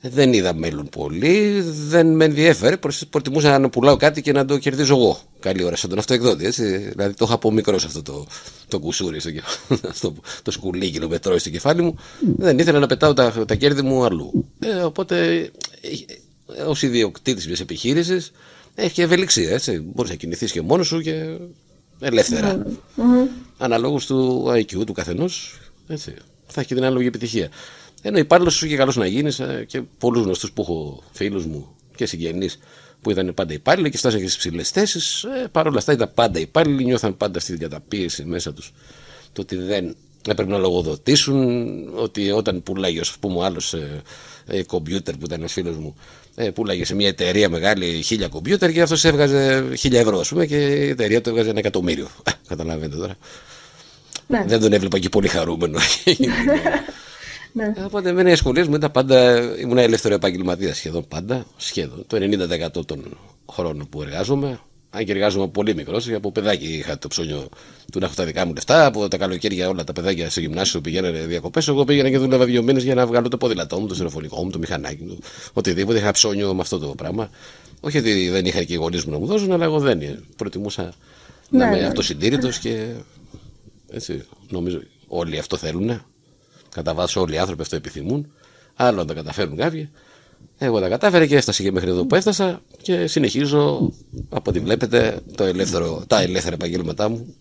δεν 0.00 0.32
είδα 0.32 0.54
μέλλον 0.54 0.88
πολύ, 0.88 1.60
δεν 1.60 2.14
με 2.14 2.24
ενδιέφερε. 2.24 2.76
Προτιμούσα 3.10 3.58
να 3.58 3.68
πουλάω 3.68 3.96
κάτι 3.96 4.22
και 4.22 4.32
να 4.32 4.44
το 4.44 4.58
κερδίζω 4.58 4.94
εγώ. 4.96 5.18
Καλή 5.40 5.64
ώρα, 5.64 5.76
σαν 5.76 5.90
τον 5.90 5.98
αυτοεκδότη. 5.98 6.46
Έτσι. 6.46 6.76
Δηλαδή 6.76 7.14
το 7.14 7.24
είχα 7.24 7.34
από 7.34 7.52
μικρός 7.52 7.84
αυτό 7.84 8.02
το, 8.02 8.26
το 8.68 8.78
κουσούρι, 8.78 9.20
στο, 9.20 9.30
αυτό, 9.88 10.14
το 10.42 10.50
σκουλίκι, 10.50 10.98
το 10.98 11.08
μετρώει 11.08 11.38
στο 11.38 11.50
κεφάλι 11.50 11.82
μου. 11.82 11.96
Δεν 12.36 12.58
ήθελα 12.58 12.78
να 12.78 12.86
πετάω 12.86 13.12
τα, 13.12 13.44
τα 13.46 13.54
κέρδη 13.54 13.82
μου 13.82 14.04
αλλού. 14.04 14.44
Ε, 14.58 14.74
οπότε, 14.74 15.50
ε, 16.56 16.62
ως 16.62 16.82
ιδιοκτήτης 16.82 17.46
μιας 17.46 17.60
επιχείρησης, 17.60 18.32
έχει 18.74 18.94
και 18.94 19.02
ευελιξία. 19.02 19.50
Έτσι. 19.50 19.78
Μπορείς 19.94 20.10
να 20.10 20.16
κινηθείς 20.16 20.52
και 20.52 20.62
μόνος 20.62 20.86
σου 20.86 21.00
και 21.00 21.36
ελεύθερα. 22.00 22.62
Mm-hmm. 22.66 23.28
Αναλόγως 23.58 24.06
του 24.06 24.46
IQ 24.48 24.86
του 24.86 24.92
καθενός. 24.92 25.58
Θα 26.46 26.60
έχει 26.60 26.74
την 26.74 26.84
ανάλογη 26.84 27.06
επιτυχία. 27.06 27.48
Ενώ 28.02 28.18
υπάλληλος 28.18 28.54
σου 28.54 28.66
και 28.66 28.76
καλός 28.76 28.96
να 28.96 29.06
γίνεις 29.06 29.40
ε, 29.40 29.64
και 29.68 29.82
πολλούς 29.98 30.22
γνωστούς 30.24 30.52
που 30.52 30.62
έχω 30.62 31.02
φίλους 31.12 31.46
μου 31.46 31.76
και 31.96 32.06
συγγενείς 32.06 32.58
που 33.00 33.10
ήταν 33.10 33.34
πάντα 33.34 33.52
υπάλληλοι 33.52 33.90
και 33.90 33.98
φτάσαν 33.98 34.20
και 34.20 34.28
στις 34.28 34.38
ψηλές 34.38 34.70
θέσεις. 34.70 35.22
Ε, 35.24 35.48
Παρ' 35.52 35.66
όλα 35.66 35.78
αυτά 35.78 35.92
ήταν 35.92 36.10
πάντα 36.14 36.38
υπάλληλοι, 36.38 36.84
νιώθαν 36.84 37.16
πάντα 37.16 37.38
αυτή 37.38 37.52
την 37.52 37.60
καταπίεση 37.60 38.24
μέσα 38.24 38.52
τους. 38.52 38.72
Το 39.32 39.40
ότι 39.40 39.56
δεν 39.56 39.96
έπρεπε 40.28 40.50
να 40.50 40.58
λογοδοτήσουν, 40.58 41.74
ότι 41.94 42.30
όταν 42.30 42.62
πουλάγε, 42.62 43.00
ας 43.00 43.16
πούμε, 43.20 43.44
άλλος 43.44 43.74
ε, 43.74 44.02
ε, 44.46 44.62
κομπιούτερ 44.62 45.16
που 45.16 45.24
ήταν 45.24 45.38
ένας 45.40 45.52
φίλος 45.52 45.76
μου, 45.76 45.94
ε, 46.34 46.50
πουλάγε 46.50 46.84
σε 46.84 46.94
μια 46.94 47.08
εταιρεία 47.08 47.48
μεγάλη 47.48 48.02
χίλια 48.02 48.28
κομπιούτερ 48.28 48.72
και 48.72 48.82
αυτός 48.82 49.04
έβγαζε 49.04 49.64
χίλια 49.76 50.00
ευρώ, 50.00 50.18
ας 50.18 50.28
πούμε, 50.28 50.46
και 50.46 50.56
η 50.56 50.88
εταιρεία 50.88 51.20
του 51.20 51.28
έβγαζε 51.28 51.50
ένα 51.50 51.58
εκατομμύριο. 51.58 52.08
Καταλαβαίνετε 52.48 52.96
τώρα. 52.96 53.14
Ναι. 54.26 54.44
Δεν 54.46 54.60
τον 54.60 54.72
έβλεπα 54.72 54.98
και 54.98 55.08
πολύ 55.08 55.28
χαρούμενο. 55.28 55.78
Ναι. 57.56 57.72
Οπότε 57.84 58.08
εμένα 58.08 58.30
οι 58.30 58.34
σχολές 58.34 58.66
μου 58.66 58.74
ήταν 58.74 58.90
πάντα, 58.90 59.40
ήμουν 59.58 59.78
ελεύθερο 59.78 60.14
επαγγελματίας 60.14 60.76
σχεδόν 60.76 61.08
πάντα, 61.08 61.46
σχεδόν 61.56 62.04
το 62.06 62.16
90% 62.80 62.86
των 62.86 63.18
χρόνων 63.52 63.88
που 63.88 64.02
εργάζομαι. 64.02 64.60
Αν 64.96 65.04
και 65.04 65.12
εργάζομαι 65.12 65.48
πολύ 65.48 65.74
μικρός, 65.74 66.10
από 66.12 66.32
παιδάκι 66.32 66.66
είχα 66.66 66.98
το 66.98 67.08
ψώνιο 67.08 67.48
του 67.92 67.98
να 67.98 68.06
έχω 68.06 68.14
τα 68.14 68.24
δικά 68.24 68.46
μου 68.46 68.54
λεφτά. 68.54 68.86
Από 68.86 69.08
τα 69.08 69.16
καλοκαίρια 69.16 69.68
όλα 69.68 69.84
τα 69.84 69.92
παιδάκια 69.92 70.30
στο 70.30 70.40
γυμνάσιο 70.40 70.80
πηγαίνανε 70.80 71.18
διακοπές. 71.18 71.68
Εγώ 71.68 71.84
πήγαινα 71.84 72.10
και 72.10 72.18
δούλευα 72.18 72.44
δύο 72.44 72.62
μήνες 72.62 72.82
για 72.82 72.94
να 72.94 73.06
βγάλω 73.06 73.28
το 73.28 73.36
ποδηλατό 73.36 73.80
μου, 73.80 73.86
το 73.86 73.94
στερεοφωνικό 73.94 74.44
μου, 74.44 74.50
το 74.50 74.58
μηχανάκι 74.58 75.02
μου, 75.02 75.18
οτιδήποτε. 75.52 75.98
Είχα 75.98 76.10
ψώνιο 76.10 76.54
με 76.54 76.60
αυτό 76.60 76.78
το 76.78 76.86
πράγμα. 76.86 77.30
Όχι 77.80 77.98
ότι 77.98 78.28
δεν 78.28 78.44
είχα 78.44 78.62
και 78.62 78.72
οι 78.72 78.76
γονείς 78.76 79.04
μου 79.04 79.12
να 79.12 79.18
μου 79.18 79.26
δώσουν, 79.26 79.52
αλλά 79.52 79.64
εγώ 79.64 79.78
δεν 79.78 80.24
προτιμούσα 80.36 80.92
ναι, 81.48 81.58
να 81.58 81.66
είμαι 81.66 81.80
ναι. 81.80 81.86
αυτοσυντήρητος 81.86 82.58
και 82.58 82.86
έτσι 83.90 84.24
νομίζω 84.48 84.80
όλοι 85.06 85.38
αυτό 85.38 85.56
θέλουν. 85.56 86.02
Κατά 86.70 86.94
βάση 86.94 87.18
όλοι 87.18 87.34
οι 87.34 87.38
άνθρωποι 87.38 87.62
αυτό 87.62 87.76
επιθυμούν. 87.76 88.32
Άλλο 88.74 88.96
να 88.96 89.04
τα 89.04 89.14
καταφέρουν 89.14 89.56
κάποιοι. 89.56 89.90
Εγώ 90.58 90.80
τα 90.80 90.88
κατάφερα 90.88 91.26
και 91.26 91.36
έφτασα 91.36 91.62
και 91.62 91.72
μέχρι 91.72 91.90
εδώ 91.90 92.04
που 92.04 92.14
έφτασα 92.14 92.62
και 92.84 93.06
συνεχίζω 93.06 93.92
από 94.28 94.50
ό,τι 94.50 94.60
βλέπετε 94.60 95.20
το 95.34 95.44
ελεύθερο, 95.44 96.04
τα 96.06 96.20
ελεύθερα 96.20 96.54
επαγγέλματά 96.54 97.08
μου 97.08 97.34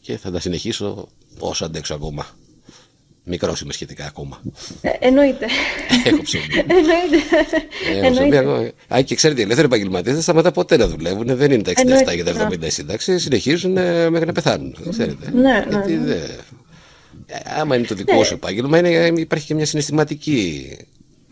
και 0.00 0.16
θα 0.16 0.30
τα 0.30 0.40
συνεχίσω 0.40 1.08
όσο 1.38 1.64
αντέξω 1.64 1.94
ακόμα. 1.94 2.26
Μικρός 3.24 3.60
είμαι 3.60 3.72
σχετικά 3.72 4.04
ακόμα. 4.06 4.40
Ε, 4.80 4.90
εννοείται. 4.98 5.46
Έχω 6.04 6.22
ψωμί. 6.22 6.44
εννοείται. 6.78 7.16
Έχω 8.02 8.12
ψωμί. 8.12 8.72
Αν 8.88 9.04
και 9.04 9.14
ξέρετε, 9.14 9.40
οι 9.40 9.44
ελεύθεροι 9.44 9.66
επαγγελματίες 9.66 10.14
δεν 10.14 10.22
σταματά 10.22 10.52
ποτέ 10.52 10.76
να 10.76 10.88
δουλεύουν. 10.88 11.36
Δεν 11.36 11.50
είναι 11.50 11.62
τα 11.62 11.72
67 11.72 12.14
και 12.14 12.24
τα 12.24 12.48
70 12.48 12.56
σύνταξη. 12.66 13.18
Συνεχίζουν 13.18 13.76
ε, 13.76 14.10
μέχρι 14.10 14.26
να 14.26 14.32
πεθάνουν. 14.32 14.76
Ξέρετε. 14.90 15.30
Ναι, 15.32 15.40
ναι. 15.40 15.64
Γιατί 15.68 15.92
ναι. 15.92 16.04
δεν 16.04 16.20
άμα 17.44 17.76
είναι 17.76 17.86
το 17.86 17.94
δικό 17.94 18.16
ναι. 18.16 18.24
σου 18.24 18.34
επάγγελμα, 18.34 18.78
είναι, 18.78 19.12
υπάρχει 19.20 19.46
και 19.46 19.54
μια 19.54 19.66
συναισθηματική 19.66 20.66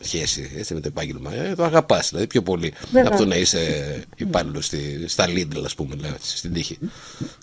σχέση 0.00 0.50
έτσι, 0.56 0.74
με 0.74 0.80
το 0.80 0.88
επάγγελμα. 0.88 1.34
Ε, 1.34 1.54
το 1.54 1.64
αγαπάς 1.64 2.08
δηλαδή 2.08 2.26
πιο 2.26 2.42
πολύ 2.42 2.72
Βέβαια. 2.92 3.08
από 3.08 3.16
το 3.16 3.26
να 3.26 3.36
είσαι 3.36 3.58
υπάλληλος 4.16 4.70
στα 5.06 5.26
Lidl, 5.28 5.62
ας 5.64 5.74
πούμε, 5.74 5.94
λέω, 5.94 6.14
στην 6.20 6.52
τύχη. 6.52 6.78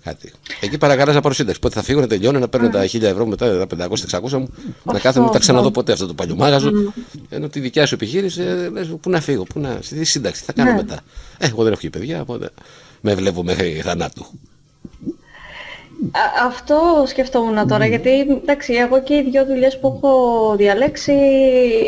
Κάτι. 0.04 0.32
Εκεί 0.60 0.78
παρακαλά 0.78 1.13
να 1.13 1.22
πάρω 1.22 1.34
σύνταξη. 1.34 1.60
Πότε 1.60 1.74
θα 1.74 1.84
φύγω, 1.84 2.00
να 2.00 2.08
τελειώνω, 2.08 2.39
να 2.39 2.48
παίρνω 2.48 2.70
τα 2.70 2.86
1000 2.86 3.02
ευρώ 3.02 3.26
μετά, 3.26 3.67
τα 3.67 3.88
500-600 4.22 4.32
μου, 4.32 4.50
να 4.84 5.00
κάθομαι, 5.00 5.26
να 5.26 5.32
τα 5.32 5.39
ξαναδώ 5.39 5.72
ποτέ 5.72 5.91
αυτό 5.91 6.08
το 6.08 6.13
παλιό 6.13 6.36
μάγαζο. 6.36 6.72
Ενώ 7.30 7.48
τη 7.50 7.60
δικιά 7.60 7.86
σου 7.86 7.93
επιχείρηση, 7.93 8.41
ε, 8.41 8.70
λες, 8.70 8.96
πού 9.02 9.10
να 9.10 9.22
φύγω, 9.22 9.43
πού 9.43 9.60
να, 9.60 9.80
στη 9.82 10.04
σύνταξη, 10.04 10.43
θα 10.43 10.54
κάνω 10.54 10.72
ναι. 10.72 10.76
μετά. 10.76 11.00
Ε, 11.38 11.48
εγώ 11.48 11.63
δεν 11.63 11.72
έχω 11.72 11.82
και 11.82 11.89
παιδιά, 11.89 12.22
οπότε 12.22 12.50
με 13.02 13.15
βλέπω 13.15 13.43
μέχρι 13.43 13.82
θανάτου 13.84 14.26
αυτό 16.46 17.04
σκεφτόμουν 17.08 17.68
τώρα, 17.68 17.86
γιατί 17.86 18.10
εντάξει, 18.20 18.74
εγώ 18.74 19.02
και 19.02 19.16
οι 19.16 19.22
δύο 19.22 19.46
δουλειές 19.46 19.80
που 19.80 19.94
έχω 19.96 20.56
διαλέξει, 20.58 21.14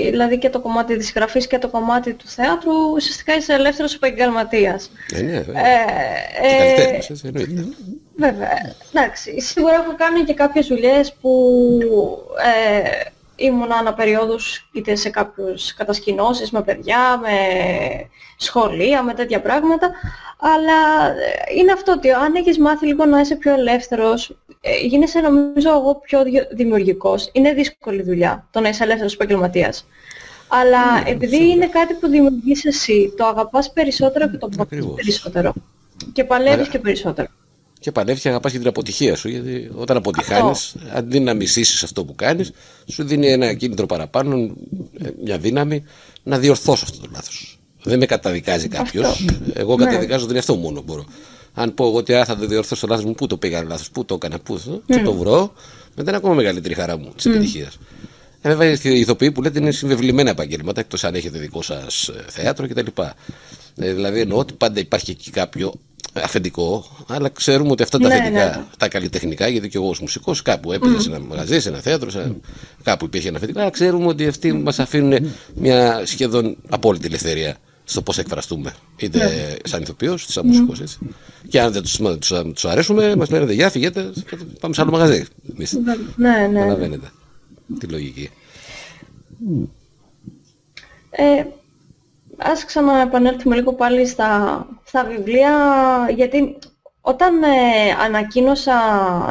δηλαδή 0.09 0.37
και 0.37 0.49
το 0.49 0.59
κομμάτι 0.59 0.97
της 0.97 1.11
γραφής 1.15 1.47
και 1.47 1.57
το 1.57 1.67
κομμάτι 1.67 2.13
του 2.13 2.27
θεάτρου, 2.27 2.91
ουσιαστικά 2.93 3.35
είσαι 3.35 3.53
ελεύθερος 3.53 3.95
επαγγελματίας. 3.95 4.91
Ε, 5.13 5.21
ναι, 5.21 5.39
βέβαια. 5.39 5.61
Ε, 6.41 6.97
ε, 6.97 6.99
βέβαια. 8.15 8.75
Εντάξει, 8.93 9.41
σίγουρα 9.41 9.73
έχω 9.73 9.95
κάνει 9.97 10.23
και 10.23 10.33
κάποιες 10.33 10.67
δουλειές 10.67 11.13
που 11.21 11.31
ε, 12.45 13.09
ήμουν 13.39 13.71
αναπεριόδους 13.71 14.69
είτε 14.73 14.95
σε 14.95 15.09
κάποιους 15.09 15.73
κατασκηνώσεις 15.73 16.51
με 16.51 16.61
παιδιά, 16.61 17.17
με 17.17 17.29
σχολεία, 18.37 19.03
με 19.03 19.13
τέτοια 19.13 19.41
πράγματα. 19.41 19.91
Αλλά 20.39 21.07
ε, 21.07 21.55
είναι 21.57 21.71
αυτό 21.71 21.91
ότι 21.91 22.11
αν 22.11 22.35
έχεις 22.35 22.59
μάθει 22.59 22.85
λίγο 22.85 23.05
να 23.05 23.19
είσαι 23.19 23.35
πιο 23.35 23.53
ελεύθερος, 23.53 24.37
ε, 24.61 24.77
γίνεσαι 24.77 25.19
νομίζω 25.19 25.69
εγώ 25.69 25.95
πιο 25.95 26.21
δημιουργικός. 26.51 27.29
Είναι 27.33 27.53
δύσκολη 27.53 28.01
δουλειά 28.01 28.47
το 28.51 28.59
να 28.59 28.69
είσαι 28.69 28.83
ελεύθερος 28.83 29.13
επαγγελματίας. 29.13 29.87
Αλλά 30.47 31.01
ναι, 31.01 31.09
επειδή 31.09 31.49
είναι 31.49 31.67
κάτι 31.67 31.93
που 31.93 32.07
δημιουργείς 32.07 32.65
εσύ, 32.65 33.13
το 33.17 33.25
αγαπάς 33.25 33.73
περισσότερο 33.73 34.29
και 34.29 34.37
το 34.37 34.47
προτείνεις 34.47 34.93
περισσότερο. 34.95 35.53
Και 36.13 36.23
παλεύεις 36.23 36.67
και 36.67 36.79
περισσότερο 36.79 37.27
και 37.79 37.91
παλεύει 37.91 38.19
και 38.19 38.29
αγαπάς 38.29 38.51
και 38.51 38.57
την 38.57 38.67
αποτυχία 38.67 39.15
σου. 39.15 39.29
Γιατί 39.29 39.69
όταν 39.75 39.97
αποτυχάνεις, 39.97 40.75
αντί 40.93 41.19
να 41.19 41.33
μισήσεις 41.33 41.83
αυτό 41.83 42.05
που 42.05 42.15
κάνεις, 42.15 42.51
σου 42.87 43.03
δίνει 43.03 43.27
ένα 43.27 43.53
κίνητρο 43.53 43.85
παραπάνω, 43.85 44.55
ε, 44.97 45.09
μια 45.23 45.37
δύναμη 45.37 45.83
να 46.23 46.37
διορθώσω 46.37 46.85
αυτό 46.85 46.99
το 46.99 47.07
λάθος. 47.11 47.59
Δεν 47.83 47.99
με 47.99 48.05
καταδικάζει 48.05 48.67
κάποιος. 48.67 49.25
Εγώ 49.53 49.75
ναι. 49.75 49.85
καταδικάζω 49.85 50.25
τον 50.25 50.35
εαυτό 50.35 50.55
μου 50.55 50.61
μόνο 50.61 50.81
μπορώ. 50.81 51.05
Αν 51.53 51.73
πω 51.73 51.87
εγώ 51.87 51.97
ότι 51.97 52.13
θα 52.13 52.37
το 52.37 52.45
διορθώσω 52.45 52.81
το 52.81 52.87
λάθος 52.87 53.05
μου, 53.05 53.13
πού 53.13 53.27
το 53.27 53.37
πήγα 53.37 53.63
λάθος, 53.63 53.89
πού 53.91 54.05
το 54.05 54.13
έκανα, 54.13 54.39
πού 54.39 54.59
το, 54.59 54.81
mm. 54.87 55.01
το 55.03 55.13
βρω, 55.13 55.53
μετά 55.95 56.09
είναι 56.09 56.17
ακόμα 56.17 56.33
μεγαλύτερη 56.33 56.73
χαρά 56.73 56.97
μου 56.97 57.11
της 57.15 57.27
mm. 57.27 57.29
επιτυχίας. 57.29 57.77
Ε, 58.41 58.55
βέβαια, 58.55 58.77
οι 58.83 58.99
ηθοποιοί 58.99 59.31
που 59.31 59.41
λέτε 59.41 59.59
είναι 59.59 59.71
συμβεβλημένα 59.71 60.29
επαγγέλματα, 60.29 60.79
εκτός 60.79 61.03
αν 61.03 61.15
έχετε 61.15 61.39
δικό 61.39 61.61
σας 61.61 62.07
ε, 62.07 62.25
θέατρο 62.27 62.67
κτλ. 62.67 63.01
Ε, 63.75 63.93
δηλαδή 63.93 64.19
εννοώ 64.19 64.37
ότι 64.37 64.53
πάντα 64.53 64.79
υπάρχει 64.79 65.11
εκεί 65.11 65.31
κάποιο 65.31 65.73
αφεντικό, 66.23 66.85
αλλά 67.07 67.29
ξέρουμε 67.29 67.71
ότι 67.71 67.83
αυτά 67.83 67.97
τα 67.97 68.07
ναι, 68.07 68.13
αφεντικά, 68.13 68.45
ναι. 68.45 68.63
τα 68.77 68.87
καλλιτεχνικά, 68.87 69.47
γιατί 69.47 69.69
και 69.69 69.77
εγώ 69.77 69.89
ως 69.89 69.99
μουσικός 69.99 70.41
κάπου 70.41 70.71
έπαιζα 70.71 70.97
mm. 70.97 71.01
σε 71.01 71.09
ένα 71.09 71.19
μαγαζί, 71.19 71.59
σε 71.59 71.69
ένα 71.69 71.79
θέατρο, 71.79 72.09
σε, 72.09 72.35
κάπου 72.83 73.05
υπήρχε 73.05 73.27
ένα 73.27 73.37
αφεντικό, 73.37 73.59
αλλά 73.59 73.69
ξέρουμε 73.69 74.07
ότι 74.07 74.27
αυτοί 74.27 74.53
μας 74.53 74.79
αφήνουν 74.79 75.31
μια 75.55 76.01
σχεδόν 76.05 76.57
απόλυτη 76.69 77.05
ελευθερία 77.05 77.57
στο 77.83 78.01
πώς 78.01 78.17
εκφραστούμε. 78.17 78.73
Είτε 78.97 79.17
ναι. 79.17 79.55
σαν 79.63 79.81
ηθοποιός, 79.81 80.23
είτε 80.23 80.31
σαν 80.31 80.45
μουσικός. 80.45 80.81
Έτσι. 80.81 80.97
Και 81.47 81.61
αν 81.61 81.71
δεν 81.71 81.83
του 82.53 82.69
αρέσουμε, 82.69 83.15
μας 83.15 83.29
λένε 83.29 83.53
Γεια, 83.53 83.69
φυγέτε, 83.69 84.11
πάμε 84.59 84.73
σε 84.73 84.81
άλλο 84.81 84.91
μαγαζί. 84.91 85.25
Εμείς. 85.53 85.73
Ναι, 86.15 86.47
ναι. 86.51 86.59
Καταλαβαίνετε 86.59 87.11
τη 87.79 87.87
λογική. 87.87 88.29
Ε, 91.09 91.43
ας 92.39 92.65
ξαναεπανέλθουμε 92.65 93.55
λίγο 93.55 93.73
πάλι 93.73 94.05
στα, 94.05 94.65
στα 94.83 95.03
βιβλία, 95.03 95.53
γιατί 96.15 96.57
όταν 97.01 97.43
ε, 97.43 97.47
ανακοίνωσα 98.03 98.79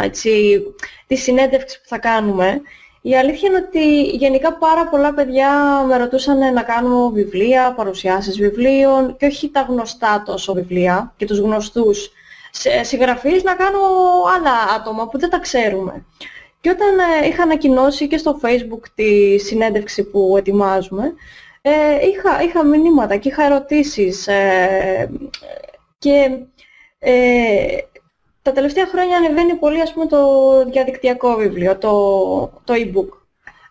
έτσι, 0.03 0.63
τη 1.07 1.17
συνέντευξη 1.17 1.81
που 1.81 1.89
θα 1.89 1.99
κάνουμε, 1.99 2.61
η 3.03 3.17
αλήθεια 3.17 3.49
είναι 3.49 3.65
ότι 3.69 4.03
γενικά 4.03 4.53
πάρα 4.53 4.89
πολλά 4.89 5.15
παιδιά 5.15 5.83
με 5.87 5.97
ρωτούσαν 5.97 6.53
να 6.53 6.63
κάνω 6.63 7.11
βιβλία, 7.11 7.75
παρουσιάσεις 7.75 8.39
βιβλίων 8.39 9.17
και 9.17 9.27
όχι 9.27 9.51
τα 9.51 9.61
γνωστά 9.61 10.23
τόσο 10.27 10.53
βιβλία 10.53 11.13
και 11.17 11.27
τους 11.27 11.39
γνωστούς 11.39 12.13
συγγραφείς 12.83 13.43
να 13.43 13.55
κάνω 13.55 13.79
άλλα 14.37 14.75
άτομα 14.77 15.09
που 15.09 15.19
δεν 15.19 15.31
τα 15.31 15.39
ξέρουμε. 15.39 16.05
Και 16.61 16.71
όταν 16.71 16.99
ε, 16.99 17.27
είχα 17.27 17.43
ανακοινώσει 17.43 18.09
και 18.09 18.17
στο 18.17 18.41
facebook 18.43 18.83
τη 18.95 19.39
συνέντευξη 19.39 20.05
που 20.05 20.35
ετοιμάζουμε, 20.37 21.15
ε, 21.63 22.07
είχα, 22.07 22.43
είχα 22.43 22.65
μηνύματα 22.65 23.17
και 23.17 23.29
είχα 23.29 23.45
ερωτήσεις 23.45 24.27
ε, 24.27 25.11
και 25.99 26.31
ε, 26.99 27.79
τα 28.43 28.53
τελευταία 28.53 28.87
χρόνια 28.87 29.17
ανεβαίνει 29.17 29.55
πολύ 29.55 29.81
ας 29.81 29.93
πούμε 29.93 30.07
το 30.07 30.65
διαδικτυακό 30.65 31.35
βιβλίο, 31.35 31.79
το, 31.79 31.91
το 32.65 32.75
e-book. 32.75 33.09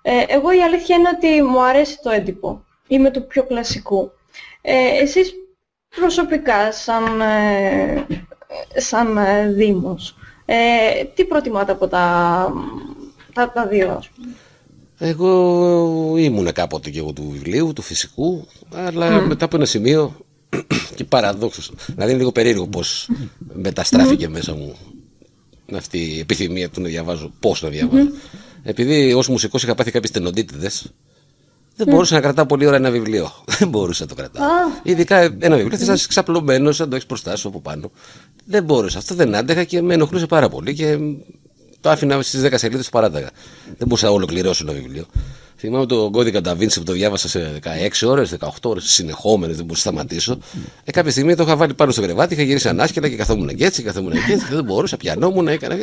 Ε, 0.02 0.24
εγώ 0.28 0.52
η 0.52 0.62
αλήθεια 0.62 0.96
είναι 0.96 1.10
ότι 1.16 1.42
μου 1.42 1.62
αρέσει 1.64 2.00
το 2.02 2.10
έντυπο. 2.10 2.64
Είμαι 2.88 3.12
του 3.12 3.28
πιο 3.28 3.44
κλασικού. 3.44 4.12
Ε, 4.62 5.02
εσείς 5.02 5.34
προσωπικά 5.96 6.72
σαν, 6.72 7.22
ε, 7.22 8.06
σαν 8.76 9.18
ε, 9.18 9.48
Δήμος, 9.48 10.16
ε, 10.46 11.04
τι 11.04 11.26
προτιμάτε 11.26 11.72
από 11.72 11.88
τα, 11.88 12.54
τα, 13.34 13.52
τα 13.52 13.68
δύο 13.68 13.92
ας 13.92 14.10
πούμε; 14.10 14.36
Εγώ 14.98 16.14
ήμουν 16.18 16.52
κάποτε 16.52 16.90
και 16.90 17.00
εγώ 17.00 17.14
του 17.14 17.30
βιβλίου, 17.32 17.74
του 17.74 17.82
φυσικού, 17.82 18.48
αλλά 18.74 19.22
μετά 19.22 19.46
από 19.46 19.56
ένα 19.56 19.66
σημείο 19.66 20.16
και 20.96 21.04
παραδόξως. 21.04 21.72
Δηλαδή 21.86 22.10
είναι 22.10 22.20
λίγο 22.20 22.32
περίεργο 22.32 22.68
πώς 22.68 23.10
μεταστράφηκε 23.54 24.28
μέσα 24.28 24.54
μου 24.54 24.76
αυτή 25.76 25.98
η 25.98 26.20
επιθυμία 26.20 26.70
του 26.70 26.82
να 26.82 26.88
διαβάζω. 26.88 27.32
Πώς 27.40 27.62
να 27.62 27.70
διαβάζω. 27.70 28.10
Επειδή 28.64 29.14
ως 29.14 29.28
μουσικός 29.28 29.64
είχα 29.64 29.76
πάθει 29.76 29.92
κάποιες 29.92 30.12
τενοντίτιδες, 30.12 30.92
δεν 31.76 31.88
μπορούσα 31.90 32.16
να 32.16 32.22
κρατάω 32.22 32.46
πολύ 32.46 32.66
ώρα 32.66 32.76
ένα 32.76 32.92
βιβλίο. 32.92 33.32
Δεν 33.60 33.70
μπορούσα 33.70 34.04
να 34.04 34.10
το 34.10 34.16
κρατάω. 34.16 34.46
Ειδικά 34.84 35.18
ένα 35.40 35.56
βιβλίο, 35.56 35.78
θες 35.78 35.88
να 35.88 35.94
είσαι 35.94 36.08
ξαπλωμένος, 36.08 36.80
να 36.80 36.88
το 36.88 36.96
έχεις 36.96 37.08
μπροστά 37.08 37.36
σου 37.36 37.48
από 37.48 37.62
πάνω. 37.62 37.92
Δεν 38.46 38.64
μπορούσα. 38.64 38.98
Αυτό 38.98 39.16
δεν 39.16 39.36
άντεχα 39.36 39.64
και 39.64 39.82
με 39.82 39.94
ενοχλούσε 39.94 40.26
πάρα 40.26 40.50
πολύ 40.50 40.74
και 40.74 40.98
το 41.88 41.94
άφηνα 41.94 42.22
στις 42.22 42.42
10 42.44 42.54
σελίδες 42.56 42.86
του 42.86 42.92
παράταγα. 42.92 43.30
Δεν 43.66 43.88
μπορούσα 43.88 44.06
να 44.06 44.12
ολοκληρώσω 44.12 44.64
ένα 44.68 44.74
βιβλίο. 44.74 45.06
Θυμάμαι 45.60 45.86
τον 45.86 46.12
κώδικα 46.12 46.42
Νταβίντσι 46.42 46.80
που 46.80 46.86
το 46.86 46.92
διάβασα 46.92 47.28
σε 47.28 47.60
16 48.04 48.08
ώρες, 48.08 48.36
18 48.40 48.50
ώρες 48.64 48.84
συνεχόμενες, 48.84 49.56
δεν 49.56 49.66
μπορούσα 49.66 49.92
να 49.92 49.98
σταματήσω. 49.98 50.38
Ε, 50.84 50.92
κάποια 50.92 51.12
στιγμή 51.12 51.36
το 51.36 51.44
είχα 51.44 51.56
βάλει 51.56 51.74
πάνω 51.74 51.92
στο 51.92 52.02
κρεβάτι, 52.02 52.34
είχα 52.34 52.44
γυρίσει 52.44 52.68
ανάσκελα 52.68 53.10
και 53.10 53.16
καθόμουν 53.16 53.56
και 53.56 53.66
έτσι, 53.66 53.84
καθόμουν 53.84 54.12
και 54.12 54.34
έτσι, 54.34 54.46
δεν 54.50 54.64
μπορούσα, 54.64 54.98
πιανόμουν, 54.98 55.48
έκανα. 55.48 55.76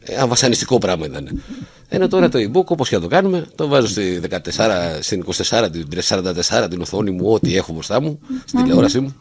Ε, 0.00 0.26
βασανιστικό 0.26 0.78
πράγμα 0.78 1.06
ήταν. 1.06 1.42
Ενώ 1.88 2.08
τώρα 2.08 2.28
το 2.28 2.38
e-book, 2.38 2.64
όπως 2.64 2.88
και 2.88 2.94
να 2.94 3.02
το 3.02 3.08
κάνουμε, 3.08 3.46
το 3.54 3.68
βάζω 3.68 3.86
στη 3.86 4.20
14, 4.30 4.38
στην 5.00 5.24
24, 5.26 5.68
την 5.72 5.88
44 6.08 6.66
την 6.70 6.80
οθόνη 6.80 7.10
μου, 7.10 7.32
ό,τι 7.32 7.56
έχω 7.56 7.72
μπροστά 7.72 8.00
μου, 8.00 8.18
στην 8.44 8.62
τηλεόρασή 8.62 9.00
μου. 9.00 9.14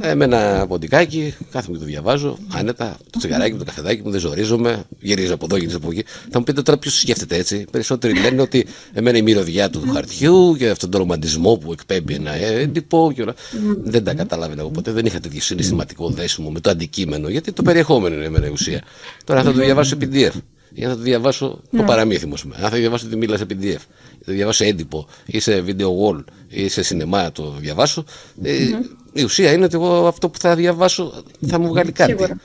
Ε, 0.00 0.14
με 0.14 0.24
ένα 0.24 0.66
ποντικάκι, 0.68 1.34
κάθομαι 1.50 1.76
και 1.76 1.82
το 1.82 1.88
διαβάζω, 1.90 2.38
άνετα, 2.52 2.96
το 3.10 3.18
τσιγαράκι 3.18 3.52
μου, 3.52 3.58
το 3.58 3.64
καφεδάκι 3.64 4.02
μου, 4.02 4.10
δεν 4.10 4.20
ζορίζομαι, 4.20 4.84
γυρίζω 5.00 5.34
από 5.34 5.44
εδώ, 5.44 5.56
γυρίζω 5.56 5.76
από 5.76 5.90
εκεί. 5.90 6.04
Θα 6.30 6.38
μου 6.38 6.44
πείτε 6.44 6.62
τώρα 6.62 6.78
ποιος 6.78 6.98
σκέφτεται 6.98 7.36
έτσι. 7.36 7.64
Περισσότεροι 7.70 8.20
λένε 8.20 8.42
ότι 8.42 8.66
εμένα 9.04 9.18
η 9.18 9.22
μυρωδιά 9.22 9.70
του 9.70 9.82
χαρτιού 9.92 10.56
και 10.58 10.68
αυτόν 10.68 10.90
τον 10.90 11.00
ρομαντισμό 11.00 11.56
που 11.56 11.72
εκπέμπει 11.72 12.14
ένα 12.14 12.34
έντυπο 12.34 13.12
και 13.14 13.22
όλα. 13.22 13.34
Δεν 13.82 14.04
τα 14.04 14.14
καταλάβαινα 14.14 14.60
εγώ 14.60 14.70
ποτέ, 14.70 14.92
δεν 14.92 15.06
είχα 15.06 15.20
τέτοιο 15.20 15.40
συναισθηματικό 15.40 16.08
δέσιμο 16.08 16.50
με 16.50 16.60
το 16.60 16.70
αντικείμενο, 16.70 17.28
γιατί 17.28 17.52
το 17.52 17.62
περιεχόμενο 17.62 18.14
είναι 18.14 18.24
εμένα 18.24 18.46
η 18.46 18.50
ουσία. 18.50 18.82
Τώρα 19.24 19.42
θα 19.42 19.52
το 19.52 19.60
διαβάσω 19.60 19.96
PDF 20.00 20.32
για 20.70 20.88
να 20.88 20.96
το 20.96 21.00
διαβάσω 21.00 21.48
το 21.70 21.76
ναι. 21.76 21.82
παραμύθι 21.82 22.26
μου. 22.26 22.34
Αν 22.52 22.70
θα 22.70 22.76
διαβάσω 22.76 23.06
τη 23.06 23.16
μίλα 23.16 23.36
σε 23.36 23.46
PDF, 23.50 23.80
θα 24.24 24.32
διαβάσω 24.32 24.64
έντυπο 24.64 25.06
ή 25.26 25.40
σε 25.40 25.64
video 25.66 25.86
wall 25.86 26.24
ή 26.48 26.68
σε 26.68 26.82
σινεμά 26.82 27.32
το 27.32 27.54
διαβάσω, 27.58 28.04
ε, 28.42 28.68
η 29.12 29.22
ουσία 29.22 29.52
είναι 29.52 29.64
ότι 29.64 29.74
εγώ 29.74 30.06
αυτό 30.06 30.28
που 30.28 30.38
θα 30.38 30.54
διαβάσω 30.54 31.22
θα 31.46 31.58
μου 31.58 31.68
βγάλει 31.68 31.92
κάτι. 31.92 32.10
Σίγουρα. 32.10 32.36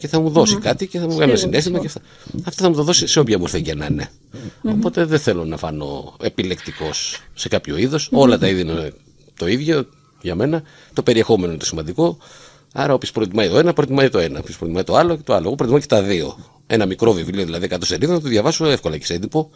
Και 0.00 0.08
θα 0.08 0.20
μου 0.20 0.30
δώσει 0.30 0.56
κάτι 0.56 0.86
και 0.86 0.98
θα 0.98 1.06
μου 1.06 1.12
βγάλει 1.12 1.30
ένα 1.30 1.40
συνέστημα 1.40 1.78
και 1.78 1.86
αυτά. 1.86 2.00
Αυτό 2.44 2.62
θα 2.62 2.68
μου 2.68 2.74
το 2.74 2.82
δώσει 2.82 3.06
σε 3.06 3.20
όποια 3.20 3.38
μορφή 3.38 3.62
και 3.62 3.74
να 3.74 3.86
είναι. 3.86 4.08
Οπότε 4.62 5.04
δεν 5.04 5.18
θέλω 5.18 5.44
να 5.44 5.56
φανώ 5.56 6.16
επιλεκτικός 6.22 7.18
σε 7.34 7.48
κάποιο 7.48 7.76
είδος. 7.76 8.08
Όλα 8.12 8.38
τα 8.38 8.48
είδη 8.48 8.60
είναι 8.60 8.92
το 9.36 9.46
ίδιο 9.46 9.86
για 10.20 10.34
μένα. 10.34 10.62
Το 10.92 11.02
περιεχόμενο 11.02 11.50
είναι 11.50 11.58
το 11.60 11.66
σημαντικό. 11.66 12.18
Άρα, 12.72 12.94
όποιος 12.94 13.12
προτιμάει 13.12 13.48
το 13.48 13.58
ένα, 13.58 13.72
προτιμάει 13.72 14.08
το 14.08 14.18
ένα. 14.18 14.38
Όποιος 14.38 14.58
προτιμάει 14.58 14.84
το 14.84 14.96
άλλο 14.96 15.16
και 15.16 15.22
το 15.22 15.34
άλλο. 15.34 15.46
Εγώ 15.46 15.54
προτιμάω 15.54 15.80
και 15.80 15.86
τα 15.86 16.02
δύο 16.02 16.36
ένα 16.66 16.86
μικρό 16.86 17.12
βιβλίο, 17.12 17.44
δηλαδή 17.44 17.68
100 17.70 17.76
σελίδων, 17.80 18.14
να 18.14 18.20
το 18.20 18.28
διαβάσω 18.28 18.66
εύκολα 18.66 18.98
και 18.98 19.04
σε 19.04 19.14
έντυπο. 19.14 19.50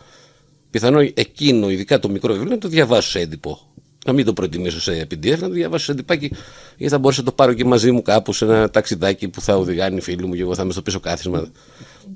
Πιθανό 0.71 1.01
εκείνο, 1.01 1.71
ειδικά 1.71 1.99
το 1.99 2.09
μικρό 2.09 2.33
βιβλίο, 2.33 2.51
να 2.51 2.59
το 2.59 2.69
διαβάσω 2.69 3.11
σε 3.11 3.21
έντυπο. 3.21 3.61
Να 4.05 4.13
μην 4.13 4.25
το 4.25 4.33
προτιμήσω 4.33 4.81
σε 4.81 5.07
PDF, 5.11 5.39
να 5.39 5.49
το 5.49 5.49
διαβάσω 5.49 5.85
σε 5.85 5.93
εντυπάκι, 5.93 6.31
γιατί 6.77 6.93
θα 6.93 6.99
μπορούσα 6.99 7.21
να 7.21 7.27
το 7.27 7.33
πάρω 7.33 7.53
και 7.53 7.65
μαζί 7.65 7.91
μου 7.91 8.03
κάπου 8.03 8.33
σε 8.33 8.45
ένα 8.45 8.71
ταξιδάκι 8.71 9.29
που 9.29 9.41
θα 9.41 9.57
οδηγάνει 9.57 10.01
φίλοι 10.01 10.27
μου 10.27 10.35
και 10.35 10.41
εγώ 10.41 10.55
θα 10.55 10.63
είμαι 10.63 10.73
στο 10.73 10.83
πίσω 10.83 11.01
κάθισμα. 11.01 11.49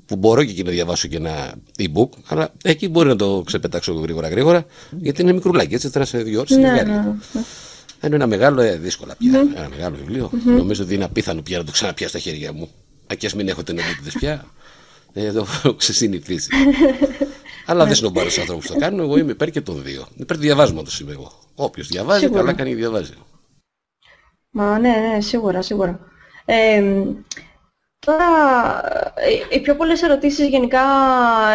Που 0.05 0.15
μπορώ 0.15 0.43
και 0.43 0.51
εκεί 0.51 0.63
να 0.63 0.71
διαβάσω 0.71 1.07
και 1.07 1.15
ένα 1.15 1.53
e-book, 1.77 2.09
αλλά 2.27 2.53
εκεί 2.63 2.89
μπορεί 2.89 3.07
να 3.07 3.15
το 3.15 3.43
ξεπετάξω 3.45 3.93
γρήγορα 3.93 4.27
γρήγορα, 4.27 4.65
γιατί 4.91 5.21
είναι 5.21 5.33
μικρουλάκι, 5.33 5.73
έτσι 5.73 5.89
τώρα 5.89 6.05
σε 6.05 6.17
δύο 6.17 6.39
ώρες. 6.39 6.57
Ναι, 6.57 6.71
ναι, 6.71 6.83
ναι. 6.83 7.41
Είναι 8.05 8.15
ένα 8.15 8.27
μεγάλο, 8.27 8.61
ε, 8.61 8.75
δύσκολα 8.77 9.15
πια. 9.15 9.31
Mm-hmm. 9.31 9.57
Ένα 9.57 9.69
μεγάλο 9.69 9.95
βιβλίο. 9.95 10.31
Mm-hmm. 10.33 10.57
Νομίζω 10.57 10.83
ότι 10.83 10.93
είναι 10.93 11.03
απίθανο 11.03 11.41
πια 11.41 11.57
να 11.57 11.63
το 11.63 11.71
ξαναπιάσω 11.71 12.19
στα 12.19 12.29
χέρια 12.29 12.53
μου. 12.53 12.69
Ακέ 13.07 13.29
μην 13.35 13.47
έχω 13.47 13.63
τενοντίτιδε 13.63 14.11
πια. 14.19 14.45
Ε, 15.13 15.31
το 15.31 15.39
έχω 15.39 15.75
ξεσυνηθίσει. 15.81 16.49
Αλλά 17.69 17.85
δεν 17.85 17.95
σνομπάρω 17.95 18.29
στου 18.29 18.41
ανθρώπους 18.41 18.67
που 18.67 18.73
το 18.73 18.79
κάνουν. 18.79 18.99
Εγώ 18.99 19.17
είμαι 19.17 19.31
υπέρ 19.31 19.49
και 19.49 19.61
των 19.61 19.83
δύο. 19.83 20.07
Υπέρ 20.15 20.35
του 20.35 20.41
διαβάσματος 20.41 20.99
είμαι 20.99 21.11
εγώ. 21.11 21.31
Όποιος 21.55 21.87
διαβάζει, 21.87 22.19
σίγουρα. 22.19 22.39
καλά 22.39 22.53
κάνει 22.53 22.69
και 22.69 22.75
διαβάζει. 22.75 23.13
Μα 24.49 24.79
ναι, 24.79 24.89
ναι, 24.89 25.21
σίγουρα, 25.21 25.61
σίγουρα. 25.61 25.99
Ε, 26.45 26.83
τώρα, 27.99 28.25
ε, 29.15 29.55
οι 29.55 29.61
πιο 29.61 29.75
πολλές 29.75 30.01
ερωτήσεις 30.01 30.47
γενικά 30.47 30.81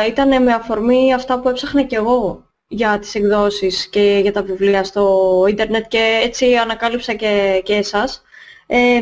ήταν 0.08 0.42
με 0.42 0.52
αφορμή 0.52 1.14
αυτά 1.14 1.40
που 1.40 1.48
έψαχνα 1.48 1.82
και 1.82 1.96
εγώ 1.96 2.44
για 2.66 2.98
τις 2.98 3.14
εκδόσεις 3.14 3.86
και 3.86 4.18
για 4.22 4.32
τα 4.32 4.42
βιβλία 4.42 4.84
στο 4.84 5.44
ίντερνετ 5.48 5.84
και 5.88 6.20
έτσι 6.22 6.54
ανακάλυψα 6.54 7.14
και, 7.14 7.62
και 7.64 7.74
εσάς. 7.74 8.22
Ε, 8.66 9.00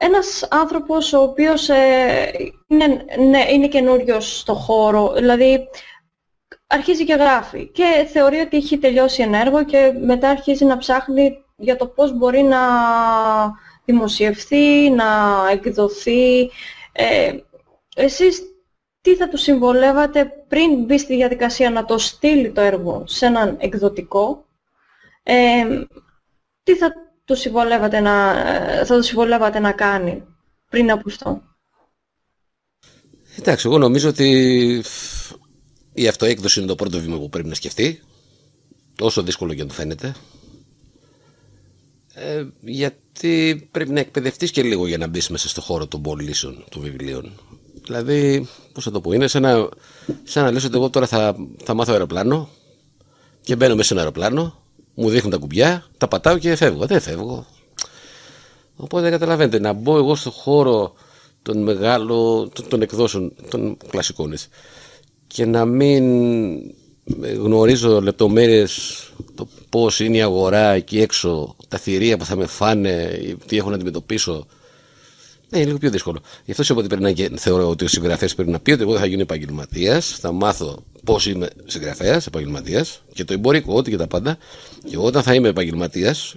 ένας 0.00 0.48
άνθρωπος 0.50 1.12
ο 1.12 1.22
οποίος 1.22 1.68
ε, 1.68 2.30
είναι, 2.66 3.04
ναι, 3.28 3.44
είναι 3.52 3.68
καινούριος 3.68 4.38
στο 4.38 4.54
χώρο, 4.54 5.12
δηλαδή 5.12 5.68
αρχίζει 6.66 7.04
και 7.04 7.14
γράφει 7.14 7.66
και 7.66 8.08
θεωρεί 8.12 8.38
ότι 8.38 8.56
έχει 8.56 8.78
τελειώσει 8.78 9.22
ένα 9.22 9.38
έργο 9.38 9.64
και 9.64 9.92
μετά 10.00 10.28
αρχίζει 10.28 10.64
να 10.64 10.76
ψάχνει 10.76 11.44
για 11.56 11.76
το 11.76 11.86
πώς 11.86 12.12
μπορεί 12.16 12.42
να 12.42 12.58
δημοσιευθεί, 13.84 14.90
να 14.90 15.06
εκδοθεί. 15.50 16.50
Ε, 16.92 17.32
εσείς 17.96 18.42
τι 19.00 19.16
θα 19.16 19.28
του 19.28 19.36
συμβολεύατε 19.36 20.24
πριν 20.48 20.84
μπει 20.84 20.98
στη 20.98 21.14
διαδικασία 21.14 21.70
να 21.70 21.84
το 21.84 21.98
στείλει 21.98 22.52
το 22.52 22.60
έργο 22.60 23.02
σε 23.06 23.26
έναν 23.26 23.56
εκδοτικό, 23.60 24.46
ε, 25.22 25.84
τι 26.62 26.76
θα 26.76 26.92
το 27.28 27.34
συμβολεύατε 27.34 28.00
να, 28.00 28.34
θα 28.84 28.96
το 28.96 29.02
συμβολεύατε 29.02 29.58
να 29.58 29.72
κάνει 29.72 30.22
πριν 30.68 30.90
από 30.90 31.02
αυτό; 31.06 31.42
Εντάξει, 33.38 33.66
εγώ 33.66 33.78
νομίζω 33.78 34.08
ότι 34.08 34.82
η 35.92 36.08
αυτοέκδοση 36.08 36.58
είναι 36.58 36.68
το 36.68 36.74
πρώτο 36.74 37.00
βήμα 37.00 37.18
που 37.18 37.28
πρέπει 37.28 37.48
να 37.48 37.54
σκεφτεί, 37.54 38.00
όσο 39.00 39.22
δύσκολο 39.22 39.54
και 39.54 39.60
αν 39.60 39.68
το 39.68 39.74
φαίνεται. 39.74 40.14
Ε, 42.14 42.46
γιατί 42.60 43.68
πρέπει 43.70 43.90
να 43.90 44.00
εκπαιδευτείς 44.00 44.50
και 44.50 44.62
λίγο 44.62 44.86
για 44.86 44.98
να 44.98 45.06
μπεις 45.06 45.28
μέσα 45.28 45.48
στο 45.48 45.60
χώρο 45.60 45.86
των 45.86 46.02
πωλήσεων 46.02 46.64
των 46.68 46.82
βιβλίων. 46.82 47.32
Δηλαδή, 47.84 48.48
πώς 48.72 48.84
θα 48.84 48.90
το 48.90 49.00
πω, 49.00 49.12
είναι 49.12 49.26
σαν 49.26 49.42
να, 49.42 49.68
σαν 50.22 50.44
να 50.44 50.50
λες 50.50 50.64
ότι 50.64 50.76
εγώ 50.76 50.90
τώρα 50.90 51.06
θα, 51.06 51.36
θα 51.64 51.74
μάθω 51.74 51.92
αεροπλάνο 51.92 52.48
και 53.40 53.56
μπαίνω 53.56 53.74
μέσα 53.74 53.86
σε 53.86 53.92
ένα 53.92 54.02
αεροπλάνο 54.02 54.62
μου 55.00 55.10
δείχνουν 55.10 55.30
τα 55.30 55.36
κουμπιά, 55.36 55.84
τα 55.98 56.08
πατάω 56.08 56.38
και 56.38 56.56
φεύγω. 56.56 56.86
Δεν 56.86 57.00
φεύγω. 57.00 57.46
Οπότε 58.76 59.10
καταλαβαίνετε, 59.10 59.58
να 59.58 59.72
μπω 59.72 59.96
εγώ 59.96 60.14
στο 60.14 60.30
χώρο 60.30 60.92
των 61.42 61.62
μεγάλων, 61.62 62.52
των 62.68 62.82
εκδόσεων, 62.82 63.32
των 63.50 63.76
κλασικών 63.90 64.34
και 65.26 65.46
να 65.46 65.64
μην 65.64 66.04
γνωρίζω 67.42 68.00
λεπτομέρειες 68.00 69.02
το 69.34 69.48
πώς 69.68 70.00
είναι 70.00 70.16
η 70.16 70.22
αγορά 70.22 70.68
εκεί 70.70 71.00
έξω, 71.00 71.56
τα 71.68 71.78
θηρία 71.78 72.16
που 72.16 72.24
θα 72.24 72.36
με 72.36 72.46
φάνε, 72.46 73.18
τι 73.46 73.56
έχω 73.56 73.68
να 73.68 73.74
αντιμετωπίσω 73.74 74.46
Ναι, 75.50 75.58
είναι 75.58 75.66
λίγο 75.66 75.78
πιο 75.78 75.90
δύσκολο. 75.90 76.20
Γι' 76.44 76.50
αυτό 76.50 76.62
σου 76.62 76.72
είπα 76.72 76.80
ότι 76.80 76.96
πρέπει 76.96 77.30
να, 77.30 77.38
θεωρώ 77.38 77.68
ότι 77.68 77.84
ο 77.84 77.88
συγγραφέας 77.88 78.34
πρέπει 78.34 78.50
να 78.50 78.60
πει 78.60 78.72
ότι 78.72 78.82
εγώ 78.82 78.98
θα 78.98 79.06
γίνω 79.06 79.22
επαγγελματίας, 79.22 80.16
θα 80.20 80.32
μάθω 80.32 80.84
πώς 81.04 81.26
είμαι 81.26 81.48
συγγραφέας, 81.64 82.26
επαγγελματίας 82.26 83.02
και 83.12 83.24
το 83.24 83.32
εμπορικό, 83.32 83.74
ό,τι 83.74 83.90
και 83.90 83.96
τα 83.96 84.06
πάντα. 84.06 84.38
Και 84.84 84.96
όταν 84.98 85.22
θα 85.22 85.34
είμαι 85.34 85.48
επαγγελματίας, 85.48 86.34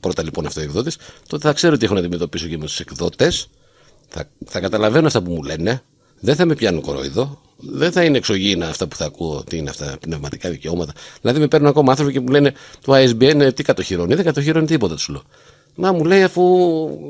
πρώτα 0.00 0.22
λοιπόν 0.22 0.46
αυτοεκδότη, 0.46 0.92
τότε 1.28 1.46
θα 1.46 1.52
ξέρω 1.52 1.76
τι 1.76 1.84
έχω 1.84 1.94
να 1.94 2.00
αντιμετωπίσω 2.00 2.46
και 2.46 2.58
με 2.58 2.64
τους 2.64 2.80
εκδότες. 2.80 3.48
Θα, 4.08 4.28
θα 4.46 4.60
καταλαβαίνω 4.60 5.06
αυτά 5.06 5.22
που 5.22 5.32
μου 5.32 5.42
λένε. 5.42 5.82
Δεν 6.20 6.34
θα 6.34 6.44
με 6.44 6.54
πιάνουν 6.54 6.82
κοροϊδό. 6.82 7.40
Δεν 7.56 7.92
θα 7.92 8.04
είναι 8.04 8.16
εξωγήινα 8.16 8.68
αυτά 8.68 8.86
που 8.86 8.96
θα 8.96 9.04
ακούω, 9.04 9.44
τι 9.44 9.56
είναι 9.56 9.70
αυτά, 9.70 9.96
πνευματικά 10.00 10.50
δικαιώματα. 10.50 10.92
Δηλαδή, 11.20 11.38
με 11.40 11.48
παίρνουν 11.48 11.68
ακόμα 11.68 11.90
άνθρωποι 11.90 12.12
και 12.12 12.20
μου 12.20 12.28
λένε 12.28 12.52
το 12.84 12.94
ISBN 12.94 13.50
τι 13.54 13.62
κατοχυρώνει. 13.62 14.14
Δεν 14.14 14.24
κατοχυρώνει 14.24 14.66
τίποτα, 14.66 14.94
τους 14.94 15.08
λέω. 15.08 15.22
Μα 15.74 15.92
μου 15.92 16.04
λέει, 16.04 16.22
αφού 16.22 16.42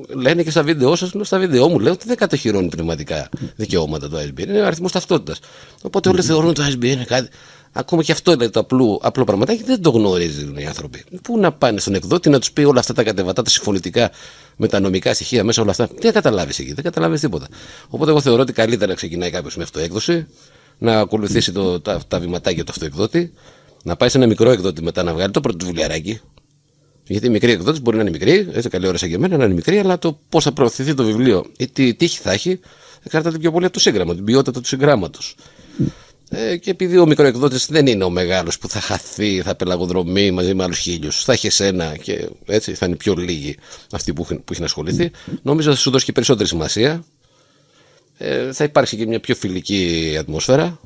λένε 0.09 0.43
και 0.43 0.51
στα 0.51 0.63
βίντεο 0.63 0.97
σας, 0.97 1.15
λέω 1.15 1.25
στα 1.25 1.39
βίντεο 1.39 1.69
μου, 1.69 1.79
λέω 1.79 1.93
ότι 1.93 2.07
δεν 2.07 2.17
κατοχυρώνει 2.17 2.69
πνευματικά 2.69 3.29
δικαιώματα 3.57 4.09
το 4.09 4.19
ISBN. 4.19 4.47
Είναι 4.47 4.61
αριθμός 4.61 4.93
ταυτότητας. 4.93 5.39
Οπότε 5.83 6.09
όλοι 6.09 6.23
θεωρούν 6.23 6.55
το 6.55 6.63
ISBN 6.71 6.85
είναι 6.85 7.05
κάτι. 7.05 7.29
Ακόμα 7.77 8.03
και 8.03 8.13
αυτό 8.13 8.33
είναι 8.33 8.49
το 8.49 8.61
απλό, 8.61 9.01
απλό 9.03 9.25
πραγματάκι 9.25 9.63
δεν 9.63 9.83
το 9.83 9.91
γνωρίζουν 9.91 10.57
οι 10.57 10.67
άνθρωποι. 10.67 11.05
Πού 11.23 11.39
να 11.39 11.53
πάνε 11.53 11.81
στον 11.81 11.95
εκδότη 11.95 12.31
να 12.31 12.39
τους 12.39 12.53
πει 12.53 12.65
όλα 12.65 12.81
αυτά 12.81 12.93
τα 12.93 13.03
κατεβατά, 13.03 13.43
τα 13.43 13.51
συμφωνητικά 13.51 14.11
με 14.57 14.69
τα 14.69 14.81
νομικά 14.81 15.15
στοιχεία 15.15 15.45
μέσα 15.45 15.63
όλα 15.63 15.71
αυτά. 15.71 15.89
Τι 15.89 16.07
θα 16.07 16.13
καταλάβεις 16.13 16.59
εκεί, 16.59 16.73
δεν 16.73 16.85
καταλάβεις 16.85 17.21
τίποτα. 17.21 17.47
Οπότε 17.89 18.11
εγώ 18.11 18.21
θεωρώ 18.21 18.43
ότι 18.43 18.53
καλύτερα 18.53 18.91
να 18.91 18.97
ξεκινάει 18.97 19.31
κάποιος 19.31 19.57
με 19.57 19.63
αυτοέκδοση, 19.63 20.27
να 20.79 20.99
ακολουθήσει 20.99 21.53
το, 21.53 21.81
τα, 21.81 22.01
τα 22.09 22.21
βηματάκια 22.21 22.65
του 22.65 22.71
αυτοεκδότη, 22.73 23.33
να 23.83 23.97
πάει 23.97 24.09
σε 24.09 24.17
ένα 24.17 24.27
μικρό 24.27 24.51
εκδότη 24.51 24.83
μετά 24.83 25.03
να 25.03 25.13
βγάλει 25.13 25.33
το 25.33 25.41
πρώτο 25.41 25.65
βιβλιαράκι. 25.65 26.21
Γιατί 27.07 27.27
η 27.27 27.31
μικρή 27.31 27.53
εκδότη 27.53 27.81
μπορεί 27.81 27.97
να 27.97 28.03
είναι 28.03 28.11
μικρή, 28.11 28.49
έτσι 28.53 28.69
καλή 28.69 28.87
ώρα 28.87 28.97
σαν 28.97 29.09
και 29.09 29.15
εμένα, 29.15 29.37
να 29.37 29.45
είναι 29.45 29.55
μικρή, 29.55 29.79
αλλά 29.79 29.99
το 29.99 30.19
πώς 30.29 30.45
θα 30.45 30.53
προωθηθεί 30.53 30.95
το 30.95 31.05
βιβλίο 31.05 31.45
ή 31.59 31.69
τι 31.69 31.95
τύχη 31.95 32.19
θα 32.19 32.33
έχει, 32.33 32.61
εξαρτάται 33.03 33.39
πιο 33.39 33.53
πολύ 33.53 33.65
από 33.65 33.75
το 33.75 33.81
σύγγραμμα, 33.81 34.15
την 34.15 34.25
ποιότητα 34.25 34.61
του 34.61 34.67
συγγράμματο. 34.67 35.19
Ε, 36.29 36.57
και 36.57 36.71
επειδή 36.71 36.99
ο 36.99 37.07
μικροεκδότης 37.07 37.67
δεν 37.67 37.87
είναι 37.87 38.05
ο 38.05 38.11
μεγάλος 38.11 38.59
που 38.59 38.69
θα 38.69 38.81
χαθεί, 38.81 39.43
θα 39.43 39.55
πελαγοδρομεί 39.55 40.31
μαζί 40.31 40.55
με 40.55 40.63
άλλους 40.63 40.79
χίλιους, 40.79 41.25
θα 41.25 41.33
έχει 41.33 41.63
ένα 41.63 41.97
και 41.97 42.29
έτσι 42.47 42.75
θα 42.75 42.87
είναι 42.87 42.97
πιο 42.97 43.15
λίγοι 43.15 43.57
αυτοί 43.91 44.13
που, 44.13 44.25
που 44.25 44.53
έχει 44.53 44.63
ασχοληθεί, 44.63 45.11
νομίζω 45.43 45.71
θα 45.71 45.77
σου 45.77 45.91
δώσει 45.91 46.05
και 46.05 46.13
περισσότερη 46.13 46.49
σημασία. 46.49 47.05
Ε, 48.19 48.53
θα 48.53 48.65
υπάρξει 48.65 48.97
και 48.97 49.07
μια 49.07 49.21
πιο 49.21 49.35
φιλική 49.35 50.15
ατμόσφαιρα. 50.19 50.81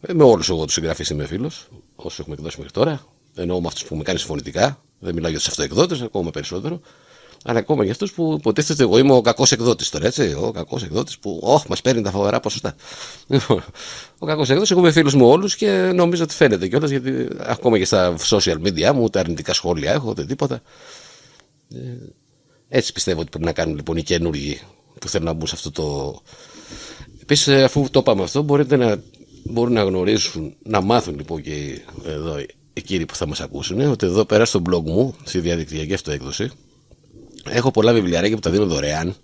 Ε, 0.00 0.12
με 0.12 0.22
όλους 0.22 0.48
εγώ 0.48 0.64
τους 0.64 0.74
συγγραφείς 0.74 1.08
είμαι 1.08 1.26
φίλος, 1.26 1.68
όσους 1.96 2.18
έχουμε 2.18 2.34
εκδώσει 2.34 2.56
μέχρι 2.56 2.72
τώρα. 2.72 3.06
Εννοώ 3.34 3.60
με 3.60 3.66
αυτούς 3.66 3.84
που 3.84 3.96
με 3.96 4.02
κάνει 4.02 4.18
συμφωνητικά. 4.18 4.80
Δεν 4.98 5.14
μιλάω 5.14 5.30
για 5.30 5.38
τους 5.38 5.48
αυτοεκδότες, 5.48 6.00
ακόμα 6.00 6.30
περισσότερο 6.30 6.80
αλλά 7.48 7.58
ακόμα 7.58 7.82
για 7.82 7.92
αυτούς 7.92 8.12
που 8.12 8.36
υποτίθεται 8.38 8.82
εγώ 8.82 8.98
είμαι 8.98 9.12
ο 9.12 9.20
κακός 9.20 9.52
εκδότης 9.52 9.90
τώρα, 9.90 10.06
έτσι. 10.06 10.36
Ο 10.40 10.50
κακός 10.50 10.82
εκδότης 10.82 11.18
που, 11.18 11.40
όχι, 11.42 11.66
μας 11.68 11.80
παίρνει 11.80 12.02
τα 12.02 12.10
φοβερά 12.10 12.40
ποσοστά. 12.40 12.74
Λοιπόν, 13.26 13.64
ο 14.18 14.26
κακός 14.26 14.48
εκδότης, 14.48 14.70
εγώ 14.70 14.80
είμαι 14.80 14.92
φίλο 14.92 15.12
μου 15.14 15.28
όλους 15.28 15.56
και 15.56 15.90
νομίζω 15.94 16.22
ότι 16.22 16.34
φαίνεται 16.34 16.68
κιόλας 16.68 16.90
γιατί 16.90 17.28
ακόμα 17.38 17.78
και 17.78 17.84
στα 17.84 18.14
social 18.28 18.56
media 18.64 18.92
μου 18.94 19.02
ούτε 19.02 19.18
αρνητικά 19.18 19.52
σχόλια 19.52 19.92
έχω, 19.92 20.10
ούτε 20.10 20.24
τίποτα. 20.24 20.62
Ε, 21.74 21.78
έτσι 22.68 22.92
πιστεύω 22.92 23.20
ότι 23.20 23.30
πρέπει 23.30 23.44
να 23.44 23.52
κάνουν 23.52 23.76
λοιπόν 23.76 23.96
οι 23.96 24.02
καινούργοι 24.02 24.60
που 25.00 25.08
θέλουν 25.08 25.26
να 25.26 25.32
μπουν 25.32 25.46
σε 25.46 25.54
αυτό 25.54 25.70
το. 25.70 26.18
Επίσης, 27.22 27.48
αφού 27.48 27.90
το 27.90 27.98
είπαμε 27.98 28.22
αυτό, 28.22 28.42
μπορείτε 28.42 28.76
να, 28.76 29.02
μπορούν 29.44 29.72
να 29.72 29.82
γνωρίσουν, 29.82 30.56
να 30.62 30.80
μάθουν 30.80 31.16
λοιπόν 31.16 31.42
και 31.42 31.80
εδώ 32.04 32.38
οι 32.76 32.82
κύριοι 32.82 33.06
που 33.06 33.14
θα 33.14 33.26
μας 33.26 33.40
ακούσουν, 33.40 33.80
ότι 33.80 34.06
εδώ 34.06 34.24
πέρα 34.24 34.44
στο 34.44 34.62
blog 34.70 34.82
μου, 34.82 35.14
στη 35.24 35.40
διαδικτυακή 35.40 35.94
αυτοέκδοση, 35.94 36.50
Έχω 37.48 37.70
πολλά 37.70 37.92
βιβλιαράκια 37.92 38.34
που 38.34 38.42
τα 38.42 38.50
δίνω 38.50 38.66
δωρεάν, 38.66 39.14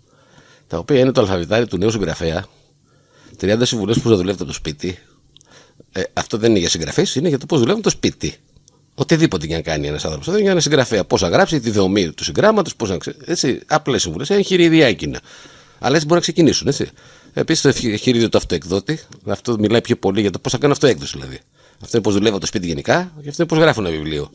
τα 0.66 0.78
οποία 0.78 0.98
είναι 0.98 1.12
το 1.12 1.20
αλφαβητάρι 1.20 1.66
του 1.66 1.76
νέου 1.76 1.90
συγγραφέα, 1.90 2.46
30 3.40 3.58
συμβουλές 3.62 3.98
που 3.98 4.08
θα 4.08 4.16
δουλεύετε 4.16 4.44
το 4.44 4.52
σπίτι. 4.52 4.98
Ε, 5.92 6.02
αυτό 6.12 6.38
δεν 6.38 6.50
είναι 6.50 6.58
για 6.58 6.68
συγγραφέ, 6.68 7.06
είναι 7.14 7.28
για 7.28 7.38
το 7.38 7.46
πώς 7.46 7.58
δουλεύουν 7.58 7.82
το 7.82 7.90
σπίτι. 7.90 8.34
Οτιδήποτε 8.94 9.46
και 9.46 9.54
να 9.54 9.60
κάνει 9.60 9.86
ένας 9.86 10.04
άνθρωπος. 10.04 10.26
Δεν 10.26 10.34
είναι 10.34 10.42
για 10.42 10.52
ένα 10.52 10.60
συγγραφέα. 10.60 11.04
Πώς 11.04 11.20
να 11.20 11.28
γράψει 11.28 11.60
τη 11.60 11.70
δομή 11.70 12.12
του 12.12 12.24
συγγράμματος, 12.24 12.76
πώς 12.76 12.90
να 12.90 12.96
ξέρει. 12.96 13.16
Έτσι, 13.24 13.60
απλές 13.66 14.02
συμβουλές. 14.02 14.30
Ένα 14.30 14.42
χειριδιάκινα. 14.42 15.20
Αλλά 15.78 15.94
έτσι 15.94 16.06
μπορεί 16.06 16.14
να 16.14 16.20
ξεκινήσουν, 16.20 16.68
έτσι. 16.68 16.90
Επίσης 17.32 17.62
το 17.62 17.72
χειρίδιο 17.72 18.28
του 18.28 18.36
αυτοεκδότη. 18.36 19.00
Αυτό 19.26 19.58
μιλάει 19.58 19.80
πιο 19.80 19.96
πολύ 19.96 20.20
για 20.20 20.30
το 20.30 20.38
πώς 20.38 20.52
θα 20.52 20.58
κάνω 20.58 20.72
αυτοέκδοση 20.72 21.18
δηλαδή. 21.18 21.38
Αυτό 21.82 21.96
είναι 21.96 22.06
πώ 22.06 22.10
δουλεύω 22.10 22.38
το 22.38 22.46
σπίτι 22.46 22.66
γενικά 22.66 23.12
και 23.22 23.28
αυτό 23.28 23.42
είναι 23.42 23.52
πώ 23.52 23.56
γράφω 23.60 23.80
ένα 23.80 23.90
βιβλίο. 23.90 24.30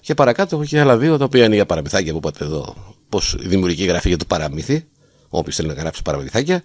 Και 0.00 0.14
παρακάτω 0.14 0.56
έχω 0.56 0.64
και 0.64 0.80
άλλα 0.80 0.96
δύο 0.96 1.16
τα 1.16 1.24
οποία 1.24 1.44
είναι 1.44 1.54
για 1.54 1.66
παραμυθάκια 1.66 2.12
που 2.12 2.18
είπατε 2.18 2.44
εδώ. 2.44 2.74
Πώ 3.08 3.20
η 3.44 3.48
δημιουργική 3.48 3.84
γραφή 3.84 4.08
για 4.08 4.16
το 4.16 4.24
παραμύθι. 4.24 4.86
Όποιος 5.28 5.56
θέλει 5.56 5.68
να 5.68 5.74
γράψει 5.74 6.02
παραμυθάκια. 6.02 6.62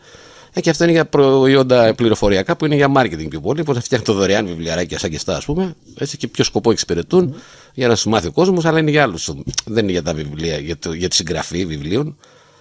Ε, 0.53 0.61
και 0.61 0.69
αυτό 0.69 0.83
είναι 0.83 0.93
για 0.93 1.05
προϊόντα 1.05 1.93
πληροφοριακά 1.95 2.55
που 2.55 2.65
είναι 2.65 2.75
για 2.75 2.91
marketing 2.95 3.27
πιο 3.29 3.39
πολύ. 3.39 3.63
Πώ 3.63 3.73
θα 3.73 3.81
φτιάχνει 3.81 4.05
το 4.05 4.13
δωρεάν 4.13 4.45
βιβλιαράκια 4.47 4.99
σαν 4.99 5.09
και 5.09 5.17
στα, 5.17 5.35
ας 5.35 5.45
πούμε. 5.45 5.75
Έτσι 5.97 6.17
και 6.17 6.27
ποιο 6.27 6.43
σκοπό 6.43 6.71
εξυπηρετούν 6.71 7.35
για 7.73 7.87
να 7.87 7.95
σου 7.95 8.09
μάθει 8.09 8.27
ο 8.27 8.31
κόσμος, 8.31 8.65
αλλά 8.65 8.79
είναι 8.79 8.91
για 8.91 9.03
άλλους. 9.03 9.31
Δεν 9.65 9.83
είναι 9.83 9.91
για 9.91 10.03
τα 10.03 10.13
βιβλία, 10.13 10.57
για, 10.57 10.77
το, 10.77 10.93
για 10.93 11.07
τη 11.07 11.15
συγγραφή 11.15 11.65
βιβλίων. 11.65 12.17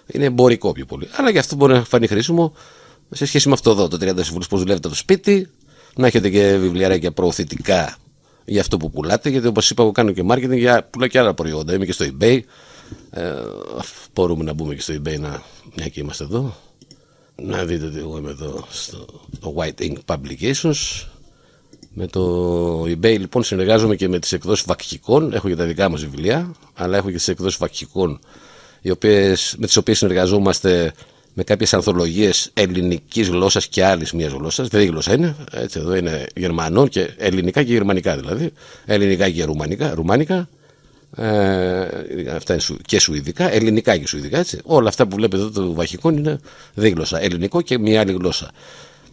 Είναι 0.07 0.25
εμπορικό 0.25 0.73
πιο 0.73 0.85
πολύ. 0.85 1.09
Αλλά 1.17 1.33
και 1.33 1.39
αυτό 1.39 1.57
μπορεί 1.57 1.73
να 1.73 1.85
φανεί 1.85 2.07
χρήσιμο 2.07 2.53
σε 3.11 3.27
σχέση 3.27 3.49
με 3.49 3.55
αυτό 3.55 3.71
εδώ, 3.71 3.89
το 3.89 3.97
30 4.01 4.15
συμβούλου, 4.21 4.45
πώ 4.49 4.59
δουλεύετε 4.59 4.89
το 4.89 4.95
σπίτι, 4.95 5.49
να 5.95 6.07
έχετε 6.07 6.31
και 6.31 6.57
βιβλιαράκια 6.57 7.13
προωθητικά 7.13 7.97
για 8.45 8.61
αυτό 8.61 8.77
που 8.77 8.91
πουλάτε, 8.91 9.31
γιατί 9.31 9.47
όπως 9.47 9.71
είπα, 9.71 9.83
εγώ 9.83 9.93
κάνω 9.93 10.13
και 10.13 10.25
marketing 10.29 10.59
για 10.59 10.85
πουλάω 10.85 11.09
και 11.09 11.19
άλλα 11.19 11.35
προϊόντα. 11.35 11.75
Είμαι 11.75 11.85
και 11.85 11.93
στο 11.93 12.05
eBay. 12.05 12.41
Ε, 13.11 13.33
μπορούμε 14.15 14.45
να 14.45 14.53
μπούμε 14.53 14.75
και 14.75 14.81
στο 14.81 14.95
eBay, 14.95 15.19
να, 15.19 15.43
μια 15.77 15.89
και 15.89 16.01
είμαστε 16.01 16.25
εδώ. 16.25 16.55
Να 17.43 17.65
δείτε 17.65 17.87
ότι 17.87 17.99
εγώ 17.99 18.19
είμαι 18.19 18.31
εδώ 18.31 18.65
στο 18.71 19.07
το 19.41 19.55
White 19.59 19.83
Ink 19.83 19.97
Publications. 20.07 21.07
Με 21.95 22.07
το 22.07 22.83
eBay 22.83 23.19
λοιπόν 23.19 23.43
συνεργάζομαι 23.43 23.97
και 23.97 24.09
με 24.09 24.19
τις 24.19 24.33
εκδόσεις 24.33 24.65
βακχικών, 24.67 25.33
έχω 25.33 25.49
και 25.49 25.57
τα 25.57 25.65
δικά 25.65 25.89
μας 25.89 26.01
βιβλία, 26.01 26.55
αλλά 26.75 26.97
έχω 26.97 27.07
και 27.11 27.17
τις 27.17 27.29
εκδόσεις 27.29 27.59
βακχικών 27.59 28.21
οι 28.83 28.91
οποίες, 28.91 29.55
με 29.59 29.67
τις 29.67 29.77
οποίες 29.77 29.99
συνεργαζόμαστε 29.99 30.93
με 31.35 31.43
κάποιες 31.43 31.75
ανθολογίες 31.75 32.51
ελληνικής 32.55 33.29
γλώσσας 33.29 33.67
και 33.67 33.85
άλλης 33.85 34.13
μιας 34.13 34.33
γλώσσας. 34.33 34.69
Δεν 34.69 34.87
γλώσσα 34.87 35.15
είναι. 35.15 35.35
Έτσι, 35.53 35.79
εδώ 35.79 35.95
είναι 35.95 36.27
γερμανών 36.35 36.89
και 36.89 37.11
ελληνικά 37.17 37.63
και 37.63 37.73
γερμανικά 37.73 38.17
δηλαδή. 38.17 38.53
Ελληνικά 38.85 39.31
και 39.31 39.45
ρουμανικά. 39.45 39.95
ρουμάνικα. 39.95 40.49
Ε, 41.17 41.87
αυτά 42.35 42.53
είναι 42.53 42.63
και 42.87 43.01
σουηδικά, 43.01 43.53
ελληνικά 43.53 43.97
και 43.97 44.07
σουηδικά. 44.07 44.39
Έτσι. 44.39 44.59
Όλα 44.65 44.89
αυτά 44.89 45.07
που 45.07 45.17
βλέπετε 45.17 45.43
εδώ 45.43 45.51
το 45.51 45.73
βαχικό 45.73 46.11
είναι 46.11 46.41
δίγλωσσα. 46.75 47.23
Ελληνικό 47.23 47.61
και 47.61 47.79
μια 47.79 48.01
άλλη 48.01 48.13
γλώσσα. 48.13 48.51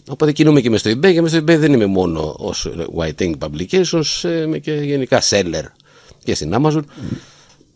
Οπότε 0.10 0.32
κινούμε 0.32 0.62
και 0.62 0.70
με 0.70 0.78
στο 0.78 0.90
eBay 0.90 1.14
και 1.14 1.22
με 1.22 1.28
στο 1.28 1.38
eBay 1.38 1.58
δεν 1.58 1.74
είμαι 1.74 1.86
μόνο 1.86 2.36
ως 2.38 2.70
White 2.98 3.22
Ink 3.22 3.34
Publications, 3.40 4.44
είμαι 4.44 4.58
και 4.58 4.72
γενικά 4.72 5.22
seller 5.30 5.64
και 6.24 6.36
στην 6.36 6.54
Amazon. 6.56 6.82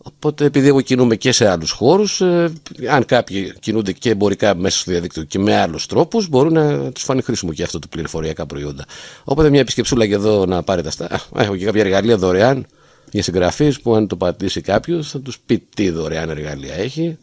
Οπότε 0.03 0.45
επειδή 0.45 0.67
εγώ 0.67 0.81
κινούμαι 0.81 1.15
και 1.15 1.31
σε 1.31 1.49
άλλους 1.49 1.71
χώρους, 1.71 2.21
ε, 2.21 2.51
αν 2.89 3.05
κάποιοι 3.05 3.53
κινούνται 3.59 3.91
και 3.91 4.09
εμπορικά 4.09 4.55
μέσα 4.55 4.77
στο 4.77 4.91
διαδίκτυο 4.91 5.23
και 5.23 5.39
με 5.39 5.55
άλλους 5.55 5.85
τρόπους, 5.85 6.29
μπορούν 6.29 6.53
να 6.53 6.91
τους 6.91 7.03
φανεί 7.03 7.21
χρήσιμο 7.21 7.53
και 7.53 7.63
αυτό 7.63 7.79
το 7.79 7.87
πληροφοριακά 7.87 8.45
προϊόντα. 8.45 8.85
Οπότε 9.23 9.49
μια 9.49 9.59
επισκεψούλα 9.59 10.07
και 10.07 10.13
εδώ 10.13 10.45
να 10.45 10.63
πάρετε 10.63 10.87
αυτά. 10.87 11.21
Έχω 11.37 11.55
και 11.55 11.65
κάποια 11.65 11.81
εργαλεία 11.81 12.17
δωρεάν 12.17 12.65
για 13.11 13.23
συγγραφείς 13.23 13.81
που 13.81 13.95
αν 13.95 14.07
το 14.07 14.15
πατήσει 14.15 14.61
κάποιος 14.61 15.09
θα 15.09 15.19
τους 15.19 15.39
πει 15.45 15.67
τι 15.75 15.89
δωρεάν 15.89 16.29
εργαλεία 16.29 16.73
έχει. 16.73 17.17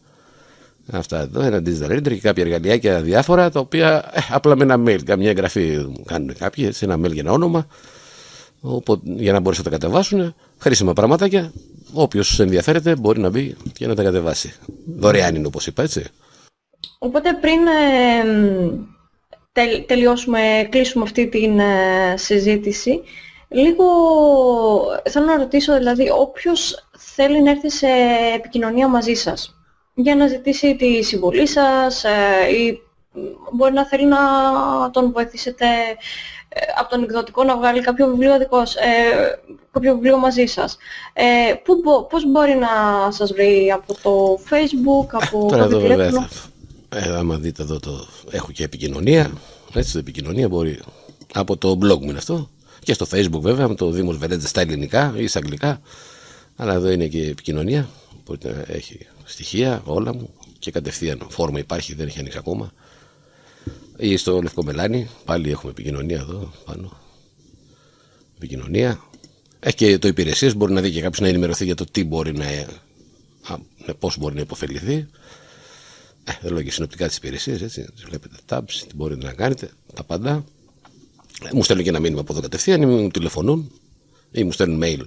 Αυτά 0.93 1.21
εδώ, 1.21 1.41
ένα 1.41 1.63
digital 1.67 1.91
reader 1.91 2.03
και 2.03 2.21
κάποια 2.21 2.45
εργαλεία 2.45 3.01
διάφορα 3.01 3.51
τα 3.51 3.61
οποία 3.61 4.11
ε, 4.15 4.21
απλά 4.31 4.57
με 4.57 4.63
ένα 4.63 4.83
mail, 4.87 5.03
καμιά 5.05 5.31
εγγραφή 5.31 5.87
κάνουν 6.05 6.35
κάποιοι, 6.39 6.65
έτσι, 6.69 6.85
ένα 6.85 7.07
mail 7.07 7.13
για 7.13 7.23
ένα 7.23 7.33
όνομα, 7.33 7.67
οπότε, 8.61 9.01
για 9.17 9.33
να 9.33 9.41
μπορέσουν 9.41 9.65
να 9.65 9.71
τα 9.71 9.77
κατεβάσουν. 9.77 10.35
Χρήσιμα 10.59 10.93
πραγματάκια 10.93 11.53
Όποιος 11.93 12.41
ενδιαφέρεται 12.41 12.97
μπορεί 12.97 13.21
να 13.21 13.31
μπει 13.31 13.57
και 13.73 13.87
να 13.87 13.95
τα 13.95 14.03
κατεβάσει. 14.03 14.55
Δωρεάν 14.97 15.35
είναι 15.35 15.47
όπως 15.47 15.67
είπα, 15.67 15.83
έτσι. 15.83 16.05
Οπότε 16.99 17.33
πριν 17.35 17.67
ε, 19.53 19.79
τελειώσουμε, 19.87 20.69
κλείσουμε 20.71 21.05
αυτή 21.05 21.29
την 21.29 21.59
ε, 21.59 22.15
συζήτηση, 22.17 23.01
λίγο 23.49 23.85
θέλω 25.11 25.27
να 25.27 25.37
ρωτήσω, 25.37 25.77
δηλαδή, 25.77 26.11
όποιος 26.11 26.89
θέλει 26.99 27.43
να 27.43 27.51
έρθει 27.51 27.71
σε 27.71 27.87
επικοινωνία 28.35 28.89
μαζί 28.89 29.15
σας 29.15 29.55
για 29.95 30.17
να 30.17 30.27
ζητήσει 30.27 30.77
τη 30.77 31.03
συμβολή 31.03 31.47
σας 31.47 32.05
ε, 32.05 32.57
ή 32.57 32.81
μπορεί 33.53 33.73
να 33.73 33.87
θέλει 33.87 34.07
να 34.07 34.19
τον 34.91 35.13
βοηθήσετε 35.13 35.67
ε, 35.67 35.95
από 36.79 36.91
τον 36.91 37.03
εκδοτικό 37.03 37.45
να 37.45 37.57
βγάλει 37.57 37.81
κάποιο 37.81 38.07
βιβλίο 38.07 38.39
δικός, 38.39 38.75
ε, 38.75 38.81
κάποιο 39.73 39.95
βιβλίο 39.95 40.19
μαζί 40.19 40.47
σας. 40.47 40.77
Ε, 41.13 41.55
πού, 41.65 41.81
πώς 42.11 42.31
μπορεί 42.31 42.55
να 42.55 42.69
σας 43.11 43.33
βρει 43.33 43.71
από 43.75 43.95
το 44.03 44.39
facebook, 44.51 45.21
από 45.23 45.47
Τώρα 45.49 45.65
εδώ 45.65 45.81
βέβαια 45.81 46.29
ε, 46.89 47.17
άμα 47.17 47.37
δείτε 47.37 47.63
εδώ 47.63 47.81
το 47.81 48.07
έχω 48.31 48.53
και 48.53 48.65
επικοινωνία, 48.65 49.31
έτσι 49.75 49.93
το 49.93 49.99
επικοινωνία 49.99 50.49
μπορεί 50.49 50.81
από 51.35 51.57
το 51.57 51.71
blog 51.71 51.99
μου 51.99 52.09
είναι 52.09 52.19
αυτό 52.19 52.51
και 52.81 52.93
στο 52.93 53.07
facebook 53.13 53.41
βέβαια 53.41 53.69
με 53.69 53.75
το 53.75 53.91
Δήμος 53.91 54.17
Βερέντζε 54.17 54.47
στα 54.47 54.61
ελληνικά 54.61 55.15
ή 55.17 55.27
στα 55.27 55.39
αγγλικά 55.39 55.81
αλλά 56.57 56.73
εδώ 56.73 56.91
είναι 56.91 57.07
και 57.07 57.27
επικοινωνία 57.27 57.89
μπορείτε 58.25 58.53
να 58.53 58.75
έχει 58.75 59.07
στοιχεία 59.25 59.83
όλα 59.85 60.15
μου 60.15 60.31
και 60.59 60.71
κατευθείαν 60.71 61.27
φόρμα 61.29 61.59
υπάρχει, 61.59 61.95
δεν 61.95 62.07
έχει 62.07 62.19
ανοίξει 62.19 62.39
ακόμα. 62.39 62.73
Ή 64.01 64.17
στο 64.17 64.43
Λευκό 64.43 64.65
Μελάνι, 64.65 65.09
πάλι 65.25 65.51
έχουμε 65.51 65.71
επικοινωνία 65.71 66.17
εδώ 66.17 66.53
πάνω. 66.65 66.93
Επικοινωνία. 68.37 69.01
Έχει 69.61 69.77
και 69.77 69.99
το 69.99 70.09
υπηρεσίες, 70.09 70.57
μπορεί 70.57 70.73
να 70.73 70.81
δει 70.81 70.91
και 70.91 71.01
κάποιος 71.01 71.21
να 71.21 71.29
ενημερωθεί 71.29 71.65
για 71.65 71.75
το 71.75 71.85
τι 71.85 72.05
μπορεί 72.05 72.33
να. 72.33 72.45
Ναι, 73.87 73.95
Πώς 73.99 74.19
μπορεί 74.19 74.35
να 74.35 74.41
υποφεληθεί. 74.41 75.07
Ε, 76.25 76.33
δεν 76.43 76.53
λέω 76.53 76.63
και 76.63 76.71
συνοπτικά 76.71 77.07
τις 77.07 77.17
υπηρεσίες, 77.17 77.63
έτσι. 77.63 77.89
Βλέπετε 78.07 78.37
tabs, 78.49 78.73
τι 78.89 78.95
μπορείτε 78.95 79.27
να 79.27 79.33
κάνετε, 79.33 79.71
τα 79.95 80.03
πάντα. 80.05 80.45
Ε, 81.45 81.49
μου 81.53 81.63
στέλνουν 81.63 81.85
και 81.85 81.91
ένα 81.91 82.01
μήνυμα 82.01 82.21
από 82.21 82.33
εδώ 82.33 82.41
κατευθείαν 82.41 82.83
ή 82.83 82.87
μου 82.87 83.09
τηλεφωνούν 83.09 83.73
ή 84.31 84.45
μου 84.45 84.53
στέλνουν 84.53 84.83
mail 84.85 85.05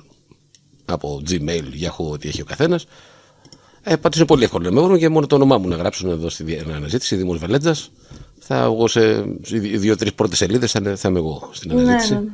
από 0.86 1.22
Gmail, 1.30 1.64
Yahoo, 1.82 2.12
ό,τι 2.12 2.28
έχει 2.28 2.42
ο 2.42 2.46
καθένας. 2.46 2.86
Ε, 3.84 3.96
Πάντω 3.96 4.18
είναι 4.18 4.26
πολύ 4.28 4.44
εύκολο 4.44 4.70
να 4.70 4.72
με 4.72 4.82
βρουν 4.82 4.98
και 4.98 5.10
μόνο 5.10 5.28
το 5.28 5.36
όνομά 5.36 5.58
μου 5.58 5.68
να 5.68 5.76
γράψουν 5.76 6.10
εδώ 6.10 6.30
στη 6.30 6.60
αναζήτηση 6.60 7.16
Δήμος 7.16 7.38
Βελέτζας. 7.38 7.92
Θα 8.46 8.64
εγώ 8.64 8.88
σε 8.88 9.26
δύο-τρεις 9.52 10.14
πρώτες 10.14 10.38
σελίδες 10.38 10.72
θα, 10.72 10.96
θα 10.96 11.10
είμαι 11.10 11.20
εγώ 11.20 11.50
στην 11.54 11.76
ναι, 11.76 11.82
αναζήτηση. 11.82 12.14
Ναι, 12.14 12.20
ναι. 12.20 12.28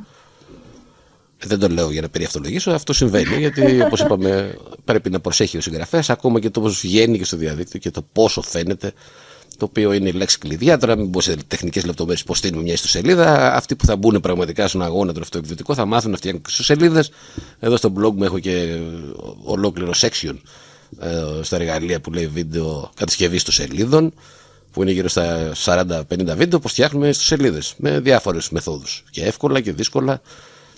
Δεν 1.44 1.58
το 1.58 1.68
λέω 1.68 1.90
για 1.90 2.00
να 2.00 2.08
περιευτολογήσω, 2.08 2.70
αυτό 2.70 2.92
συμβαίνει 2.92 3.38
γιατί 3.38 3.82
όπως 3.82 4.00
είπαμε 4.00 4.56
πρέπει 4.84 5.10
να 5.10 5.20
προσέχει 5.20 5.56
ο 5.56 5.60
συγγραφέας 5.60 6.10
ακόμα 6.10 6.40
και 6.40 6.50
το 6.50 6.60
πώς 6.60 6.80
βγαίνει 6.80 7.18
και 7.18 7.24
στο 7.24 7.36
διαδίκτυο 7.36 7.78
και 7.78 7.90
το 7.90 8.04
πόσο 8.12 8.42
φαίνεται 8.42 8.92
το 9.56 9.64
οποίο 9.64 9.92
είναι 9.92 10.08
η 10.08 10.12
λέξη 10.12 10.38
κλειδιά. 10.38 10.78
Τώρα, 10.78 10.96
μην 10.96 11.10
πω 11.10 11.20
σε 11.20 11.36
τεχνικές 11.46 11.84
λεπτομέρειες 11.84 12.24
πώς 12.24 12.38
στείλουμε 12.38 12.62
μια 12.62 12.72
ιστοσελίδα. 12.72 13.54
Αυτοί 13.54 13.76
που 13.76 13.86
θα 13.86 13.96
μπουν 13.96 14.20
πραγματικά 14.20 14.68
στον 14.68 14.82
αγώνα 14.82 15.12
του 15.12 15.20
αυτοεκδοτικό 15.20 15.74
θα 15.74 15.84
μάθουν 15.84 16.10
να 16.10 16.16
φτιάχνουν 16.16 16.42
ιστοσελίδες. 16.48 17.10
Εδώ 17.58 17.76
στο 17.76 17.92
blog 17.98 18.12
μου 18.12 18.24
έχω 18.24 18.38
και 18.38 18.78
ολόκληρο 19.44 19.92
section 19.96 20.34
ε, 21.00 21.42
στα 21.42 21.56
εργαλεία 21.56 22.00
που 22.00 22.12
λέει 22.12 22.26
βίντεο 22.26 22.90
κατασκευή 22.94 23.36
ιστοσελίδων 23.36 24.12
που 24.72 24.82
είναι 24.82 24.90
γύρω 24.90 25.08
στα 25.08 25.52
40-50 25.64 26.02
βίντεο 26.36 26.58
που 26.58 26.68
φτιάχνουμε 26.68 27.08
ιστοσελίδε 27.08 27.62
με 27.76 28.00
διάφορες 28.00 28.50
μεθόδους 28.50 29.04
και 29.10 29.24
εύκολα 29.24 29.60
και 29.60 29.72
δύσκολα 29.72 30.20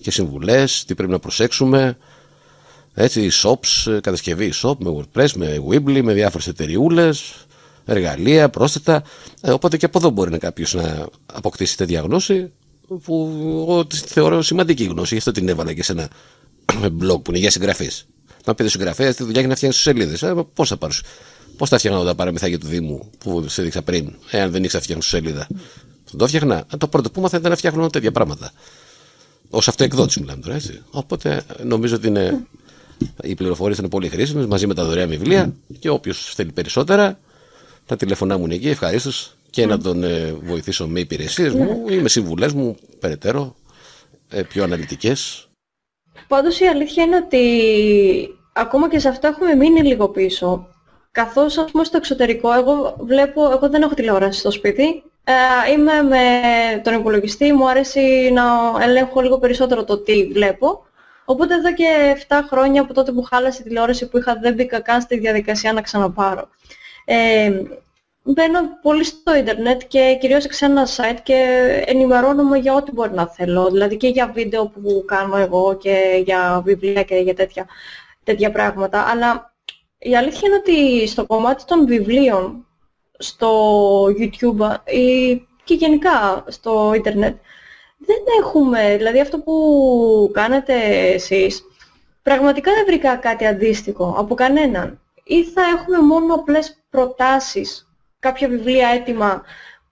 και 0.00 0.10
συμβουλές, 0.10 0.84
τι 0.84 0.94
πρέπει 0.94 1.12
να 1.12 1.18
προσέξουμε. 1.18 1.96
Έτσι, 2.94 3.30
shops, 3.42 3.98
κατασκευή 4.00 4.52
shop 4.62 4.76
με 4.78 4.90
WordPress, 4.96 5.30
με 5.34 5.62
Weebly, 5.68 6.00
με 6.02 6.12
διάφορες 6.12 6.46
εταιριούλες, 6.46 7.32
εργαλεία, 7.84 8.48
πρόσθετα. 8.48 9.02
Ε, 9.40 9.50
οπότε 9.50 9.76
και 9.76 9.84
από 9.84 9.98
εδώ 9.98 10.10
μπορεί 10.10 10.30
να 10.30 10.38
κάποιος 10.38 10.74
να 10.74 11.06
αποκτήσει 11.26 11.76
τέτοια 11.76 12.00
γνώση 12.00 12.52
που 13.02 13.30
εγώ 13.60 13.86
τη 13.86 13.96
θεωρώ 13.96 14.42
σημαντική 14.42 14.84
γνώση. 14.84 15.12
Γι' 15.12 15.18
αυτό 15.18 15.30
την 15.30 15.48
έβαλα 15.48 15.72
και 15.72 15.82
σε 15.82 15.92
ένα 15.92 16.08
blog 17.00 17.22
που 17.22 17.30
είναι 17.30 17.38
για 17.38 17.50
συγγραφή. 17.50 17.90
Να 18.44 18.54
πείτε 18.54 18.68
συγγραφέα 18.68 19.14
τη 19.14 19.22
δουλειά 19.24 19.40
έχει 19.40 19.48
να 19.48 19.54
φτιάχνει 19.54 19.76
σελίδες. 19.78 20.22
Ε, 20.22 20.34
Πώς 20.54 20.68
θα 20.68 20.76
πάρεις. 20.76 21.02
Πώς 21.62 21.70
θα 21.70 21.78
φτιάχνω 21.78 22.04
τα 22.04 22.14
παραμυθάκια 22.14 22.58
του 22.58 22.66
Δήμου 22.66 23.10
που 23.18 23.48
σε 23.48 23.60
έδειξα 23.60 23.82
πριν, 23.82 24.12
εάν 24.30 24.50
δεν 24.50 24.64
ήξερα 24.64 24.78
να 24.78 24.82
φτιάχνω 24.82 25.02
σελίδα; 25.02 25.46
Θα 26.04 26.16
το 26.16 26.26
φτιάχνα. 26.26 26.64
Ε, 26.72 26.76
το 26.76 26.88
πρώτο 26.88 27.10
που 27.10 27.18
ήμαθα 27.18 27.36
ήταν 27.36 27.50
να 27.50 27.56
φτιάχνω 27.56 27.90
τέτοια 27.90 28.12
πράγματα. 28.12 28.52
Ω 29.50 29.58
αυτοεκδότης 29.58 30.16
μιλάμε 30.16 30.42
τώρα, 30.42 30.54
έτσι. 30.54 30.82
Οπότε 30.90 31.42
νομίζω 31.64 31.94
ότι 31.96 32.06
είναι, 32.06 32.46
οι 33.22 33.34
πληροφορίες 33.34 33.78
είναι 33.78 33.88
πολύ 33.88 34.08
χρήσιμες 34.08 34.46
μαζί 34.46 34.66
με 34.66 34.74
τα 34.74 34.84
δωρεάν 34.84 35.08
βιβλία 35.08 35.54
και 35.78 35.88
όποιος 35.88 36.32
θέλει 36.34 36.52
περισσότερα 36.52 37.18
τα 37.86 37.96
τηλεφωνά 37.96 38.38
μου 38.38 38.44
είναι 38.44 38.54
εκεί, 38.54 38.68
ευχαρίστως 38.68 39.34
και 39.50 39.66
να 39.66 39.78
τον 39.78 40.02
ε, 40.04 40.32
βοηθήσω 40.42 40.88
με 40.88 41.00
υπηρεσίες 41.00 41.52
μου 41.52 41.84
ή 41.88 41.96
με 41.96 42.08
συμβουλές 42.08 42.52
μου 42.52 42.76
περαιτέρω, 42.98 43.54
ε, 44.28 44.42
πιο 44.42 44.64
αναλυτικές. 44.64 45.48
Πάντως 46.28 46.60
η 46.60 46.64
αλήθεια 46.64 47.04
είναι 47.04 47.16
ότι 47.16 47.40
ακόμα 48.52 48.88
και 48.88 48.98
σε 48.98 49.08
αυτό 49.08 49.26
έχουμε 49.26 49.54
μείνει 49.54 49.82
λίγο 49.82 50.08
πίσω. 50.08 50.71
Καθώς 51.12 51.58
α 51.58 51.64
πούμε 51.64 51.84
στο 51.84 51.96
εξωτερικό, 51.96 52.52
εγώ 52.52 52.96
βλέπω, 53.00 53.50
εγώ 53.50 53.68
δεν 53.68 53.82
έχω 53.82 53.94
τηλεόραση 53.94 54.38
στο 54.38 54.50
σπίτι. 54.50 55.02
Ε, 55.24 55.72
είμαι 55.72 56.02
με 56.02 56.18
τον 56.84 56.94
υπολογιστή, 56.94 57.52
μου 57.52 57.68
αρέσει 57.68 58.30
να 58.32 58.42
ελέγχω 58.82 59.20
λίγο 59.20 59.38
περισσότερο 59.38 59.84
το 59.84 59.98
τι 59.98 60.26
βλέπω. 60.26 60.86
Οπότε 61.24 61.54
εδώ 61.54 61.74
και 61.74 62.16
7 62.28 62.34
χρόνια 62.50 62.82
από 62.82 62.94
τότε 62.94 63.12
που 63.12 63.22
χάλασε 63.22 63.60
η 63.60 63.64
τηλεόραση 63.64 64.08
που 64.08 64.18
είχα 64.18 64.38
δεν 64.38 64.54
μπήκα 64.54 64.80
καν 64.80 65.00
στη 65.00 65.18
διαδικασία 65.18 65.72
να 65.72 65.80
ξαναπάρω. 65.80 66.48
Ε, 67.04 67.52
μπαίνω 68.22 68.58
πολύ 68.82 69.04
στο 69.04 69.36
ίντερνετ 69.36 69.82
και 69.88 70.16
κυρίως 70.20 70.46
σε 70.48 70.64
ένα 70.64 70.86
site 70.86 71.18
και 71.22 71.34
ενημερώνομαι 71.86 72.58
για 72.58 72.74
ό,τι 72.74 72.92
μπορεί 72.92 73.14
να 73.14 73.28
θέλω. 73.28 73.70
Δηλαδή 73.70 73.96
και 73.96 74.08
για 74.08 74.30
βίντεο 74.34 74.66
που 74.66 75.04
κάνω 75.06 75.36
εγώ 75.36 75.76
και 75.76 76.22
για 76.24 76.62
βιβλία 76.64 77.02
και 77.02 77.14
για 77.14 77.34
τέτοια, 77.34 77.66
τέτοια 78.24 78.50
πράγματα. 78.50 79.00
Αλλά 79.00 79.51
η 80.02 80.16
αλήθεια 80.16 80.40
είναι 80.44 80.56
ότι 80.56 81.06
στο 81.06 81.26
κομμάτι 81.26 81.64
των 81.64 81.86
βιβλίων, 81.86 82.66
στο 83.18 84.04
YouTube 84.04 84.76
ή 84.84 85.36
και 85.64 85.74
γενικά 85.74 86.44
στο 86.48 86.92
ίντερνετ, 86.94 87.36
δεν 87.98 88.16
έχουμε, 88.40 88.96
δηλαδή 88.96 89.20
αυτό 89.20 89.38
που 89.38 90.30
κάνετε 90.32 90.74
εσείς, 91.12 91.62
πραγματικά 92.22 92.72
δεν 92.72 92.84
βρήκα 92.86 93.16
κάτι 93.16 93.46
αντίστοιχο 93.46 94.14
από 94.18 94.34
κανέναν. 94.34 95.00
Ή 95.24 95.44
θα 95.44 95.62
έχουμε 95.62 95.98
μόνο 95.98 96.34
απλές 96.34 96.82
προτάσεις, 96.90 97.88
κάποια 98.18 98.48
βιβλία 98.48 98.88
έτοιμα 98.88 99.42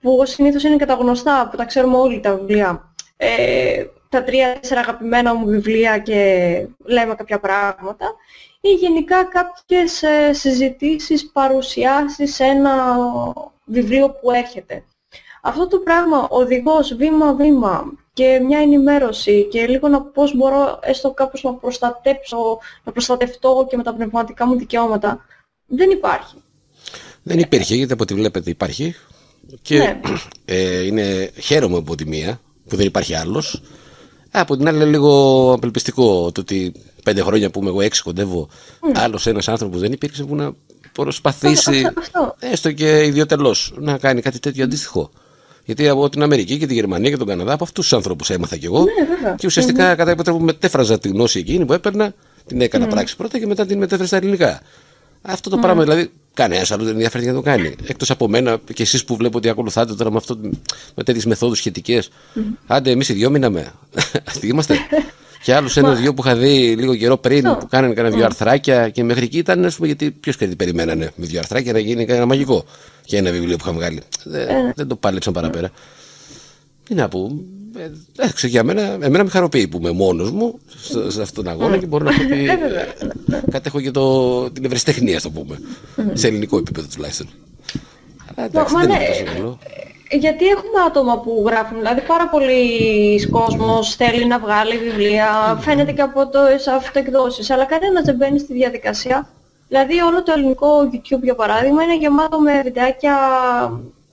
που 0.00 0.22
συνήθως 0.26 0.62
είναι 0.62 0.76
και 0.76 0.86
τα 0.86 0.94
γνωστά, 0.94 1.48
που 1.50 1.56
τα 1.56 1.64
ξέρουμε 1.64 1.96
όλοι 1.96 2.20
τα 2.20 2.36
βιβλία. 2.36 2.94
Ε, 3.16 3.84
τα 4.10 4.24
τρία-τέσσερα 4.24 4.80
αγαπημένα 4.80 5.34
μου 5.34 5.46
βιβλία 5.46 5.98
και 5.98 6.66
λέμε 6.84 7.14
κάποια 7.14 7.40
πράγματα 7.40 8.14
ή 8.60 8.68
γενικά 8.68 9.24
κάποιες 9.24 10.02
ε, 10.02 10.32
συζητήσεις, 10.32 11.30
παρουσιάσεις 11.30 12.34
σε 12.34 12.44
ένα 12.44 12.96
βιβλίο 13.64 14.10
που 14.10 14.30
έρχεται. 14.30 14.84
Αυτό 15.42 15.66
το 15.66 15.78
πράγμα, 15.78 16.26
οδηγός 16.30 16.94
βήμα-βήμα 16.94 17.92
και 18.12 18.40
μια 18.46 18.58
ενημέρωση 18.58 19.48
και 19.50 19.66
λίγο 19.66 19.88
να 19.88 20.02
πώς 20.02 20.36
μπορώ 20.36 20.78
έστω 20.82 21.10
κάπως 21.10 21.42
να 21.42 21.54
προστατέψω, 21.54 22.58
να 22.84 22.92
προστατευτώ 22.92 23.66
και 23.70 23.76
με 23.76 23.82
τα 23.82 23.94
πνευματικά 23.94 24.46
μου 24.46 24.56
δικαιώματα, 24.56 25.24
δεν 25.66 25.90
υπάρχει. 25.90 26.34
Δεν 27.22 27.38
υπήρχε, 27.38 27.74
γιατί 27.74 27.92
από 27.92 28.02
ό,τι 28.02 28.14
βλέπετε 28.14 28.50
υπάρχει. 28.50 28.94
Και 29.62 29.78
ναι. 29.78 30.00
ε, 30.44 30.86
είναι, 30.86 31.30
χαίρομαι 31.40 31.76
από 31.76 31.94
τη 31.94 32.06
μία 32.06 32.40
που 32.68 32.76
δεν 32.76 32.86
υπάρχει 32.86 33.14
άλλος. 33.14 33.62
Από 34.30 34.56
την 34.56 34.68
άλλη 34.68 34.76
είναι 34.76 34.86
λίγο 34.86 35.52
απελπιστικό 35.52 36.32
το 36.32 36.40
ότι 36.40 36.72
πέντε 37.02 37.22
χρόνια 37.22 37.50
που 37.50 37.60
είμαι 37.60 37.68
εγώ 37.68 37.80
έξι 37.80 38.02
κοντεύω 38.02 38.48
mm. 38.80 38.92
άλλος 38.94 39.26
ένας 39.26 39.48
άνθρωπος 39.48 39.80
δεν 39.80 39.92
υπήρξε 39.92 40.24
που 40.24 40.36
να 40.36 40.52
προσπαθήσει 40.92 41.86
έστω 42.38 42.72
και 42.72 43.04
ιδιωτελώς 43.04 43.74
να 43.78 43.98
κάνει 43.98 44.20
κάτι 44.20 44.38
τέτοιο 44.38 44.64
αντίστοιχο. 44.64 45.10
Γιατί 45.64 45.88
από 45.88 46.08
την 46.08 46.22
Αμερική 46.22 46.58
και 46.58 46.66
τη 46.66 46.74
Γερμανία 46.74 47.10
και 47.10 47.16
τον 47.16 47.26
Καναδά 47.26 47.52
από 47.52 47.64
αυτούς 47.64 47.88
τους 47.88 47.96
ανθρώπου 47.96 48.24
έμαθα 48.28 48.56
κι 48.56 48.64
εγώ. 48.64 48.80
Ναι, 48.80 49.34
και 49.34 49.46
ουσιαστικά 49.46 49.92
mm-hmm. 49.92 49.96
κατά 49.96 50.10
κάποιο 50.10 50.24
τρόπο 50.24 50.40
μετέφραζα 50.40 50.98
τη 50.98 51.08
γνώση 51.08 51.38
εκείνη 51.38 51.64
που 51.64 51.72
έπαιρνα, 51.72 52.14
την 52.46 52.60
έκανα 52.60 52.86
mm. 52.86 52.90
πράξη 52.90 53.16
πρώτα 53.16 53.38
και 53.38 53.46
μετά 53.46 53.66
την 53.66 53.78
μετέφερα 53.78 54.06
στα 54.06 54.16
ελληνικά. 54.16 54.60
Αυτό 55.22 55.50
το 55.50 55.56
mm. 55.56 55.60
πράγμα 55.60 55.82
δηλαδή 55.82 56.10
κανένας 56.34 56.70
άλλος 56.70 56.84
δεν 56.84 56.94
ενδιαφέρει 56.94 57.26
να 57.26 57.34
το 57.34 57.40
κάνει. 57.40 57.74
Εκτός 57.86 58.10
από 58.10 58.28
μένα 58.28 58.60
και 58.74 58.82
εσείς 58.82 59.04
που 59.04 59.16
βλέπω 59.16 59.38
ότι 59.38 59.48
ακολουθάτε 59.48 59.94
τώρα 59.94 60.10
με, 60.10 60.16
αυτό, 60.16 60.38
με 60.94 61.04
τέτοιες 61.04 61.24
μεθόδους 61.24 61.58
σχετικές. 61.58 62.10
Mm. 62.34 62.40
Άντε, 62.66 62.90
εμείς 62.90 63.08
οι 63.08 63.12
δυο 63.12 63.30
μείναμε. 63.30 63.72
Αυτοί 64.28 64.46
είμαστε. 64.46 64.76
και 65.42 65.54
άλλους 65.54 65.76
ένα-δυο 65.76 66.14
που 66.14 66.22
είχα 66.24 66.36
δει 66.36 66.74
λίγο 66.76 66.96
καιρό 66.96 67.16
πριν 67.16 67.42
που 67.42 67.66
κάνανε 67.68 67.94
κανένα 67.94 68.16
δύο 68.16 68.24
αρθράκια 68.24 68.88
και 68.88 69.04
μέχρι 69.04 69.24
εκεί 69.24 69.38
ήταν, 69.38 69.64
ας 69.64 69.74
πούμε, 69.74 69.86
γιατί 69.86 70.10
ποιος 70.10 70.36
κάτι 70.36 70.56
περιμένανε 70.56 71.12
με 71.14 71.26
δύο 71.26 71.38
αρθράκια 71.38 71.72
να 71.72 71.78
γίνει 71.78 72.06
ένα 72.08 72.26
μαγικό. 72.26 72.64
Και 73.04 73.16
ένα 73.16 73.30
βιβλίο 73.30 73.56
που 73.56 73.64
είχα 73.64 73.72
βγάλει. 73.72 74.02
Δεν, 74.24 74.48
ε. 74.48 74.72
δεν 74.76 74.86
το 74.86 74.96
πάλεψαν 74.96 75.32
παραπέρα. 75.32 75.70
Τι 76.84 76.94
να 76.94 77.08
πω, 77.08 77.40
Εντάξει, 78.16 78.48
για 78.48 78.64
μένα, 78.64 78.82
εμένα 78.82 79.24
με 79.24 79.30
χαροποιεί 79.30 79.68
που 79.68 79.76
είμαι 79.76 79.90
μόνος 79.90 80.30
μου 80.30 80.58
σε 81.08 81.22
αυτόν 81.22 81.44
τον 81.44 81.52
αγώνα 81.52 81.76
και 81.76 81.86
μπορώ 81.86 82.04
να 82.04 82.10
πω 82.10 82.22
ότι 82.22 82.48
κατέχω 83.50 83.80
και 83.80 83.90
το, 83.90 84.50
την 84.50 84.64
ευρεσιτεχνία, 84.64 85.16
ας 85.16 85.22
το 85.22 85.30
πούμε. 85.30 85.58
Σε 86.12 86.26
ελληνικό 86.26 86.56
επίπεδο 86.56 86.86
τουλάχιστον. 86.94 87.28
Αλλά 88.34 88.46
εντάξει, 88.46 88.74
δεν 88.74 88.88
είναι 88.88 89.56
γιατί 90.10 90.46
έχουμε 90.46 90.80
άτομα 90.86 91.18
που 91.18 91.44
γράφουν, 91.46 91.76
δηλαδή 91.76 92.00
πάρα 92.00 92.28
πολλοί 92.28 93.26
κόσμος 93.30 93.94
θέλει 93.94 94.26
να 94.26 94.38
βγάλει 94.38 94.78
βιβλία, 94.78 95.58
φαίνεται 95.60 95.92
και 95.92 96.02
από 96.02 96.28
το 96.28 96.38
αυτοεκδόσεις, 96.76 97.50
αλλά 97.50 97.64
κανένας 97.64 98.04
δεν 98.04 98.16
μπαίνει 98.16 98.38
στη 98.38 98.52
διαδικασία. 98.52 99.28
Δηλαδή 99.68 100.00
όλο 100.00 100.22
το 100.22 100.32
ελληνικό 100.36 100.90
YouTube 100.92 101.22
για 101.22 101.34
παράδειγμα 101.34 101.82
είναι 101.82 101.96
γεμάτο 101.96 102.40
με 102.40 102.62
βιντεάκια 102.62 103.16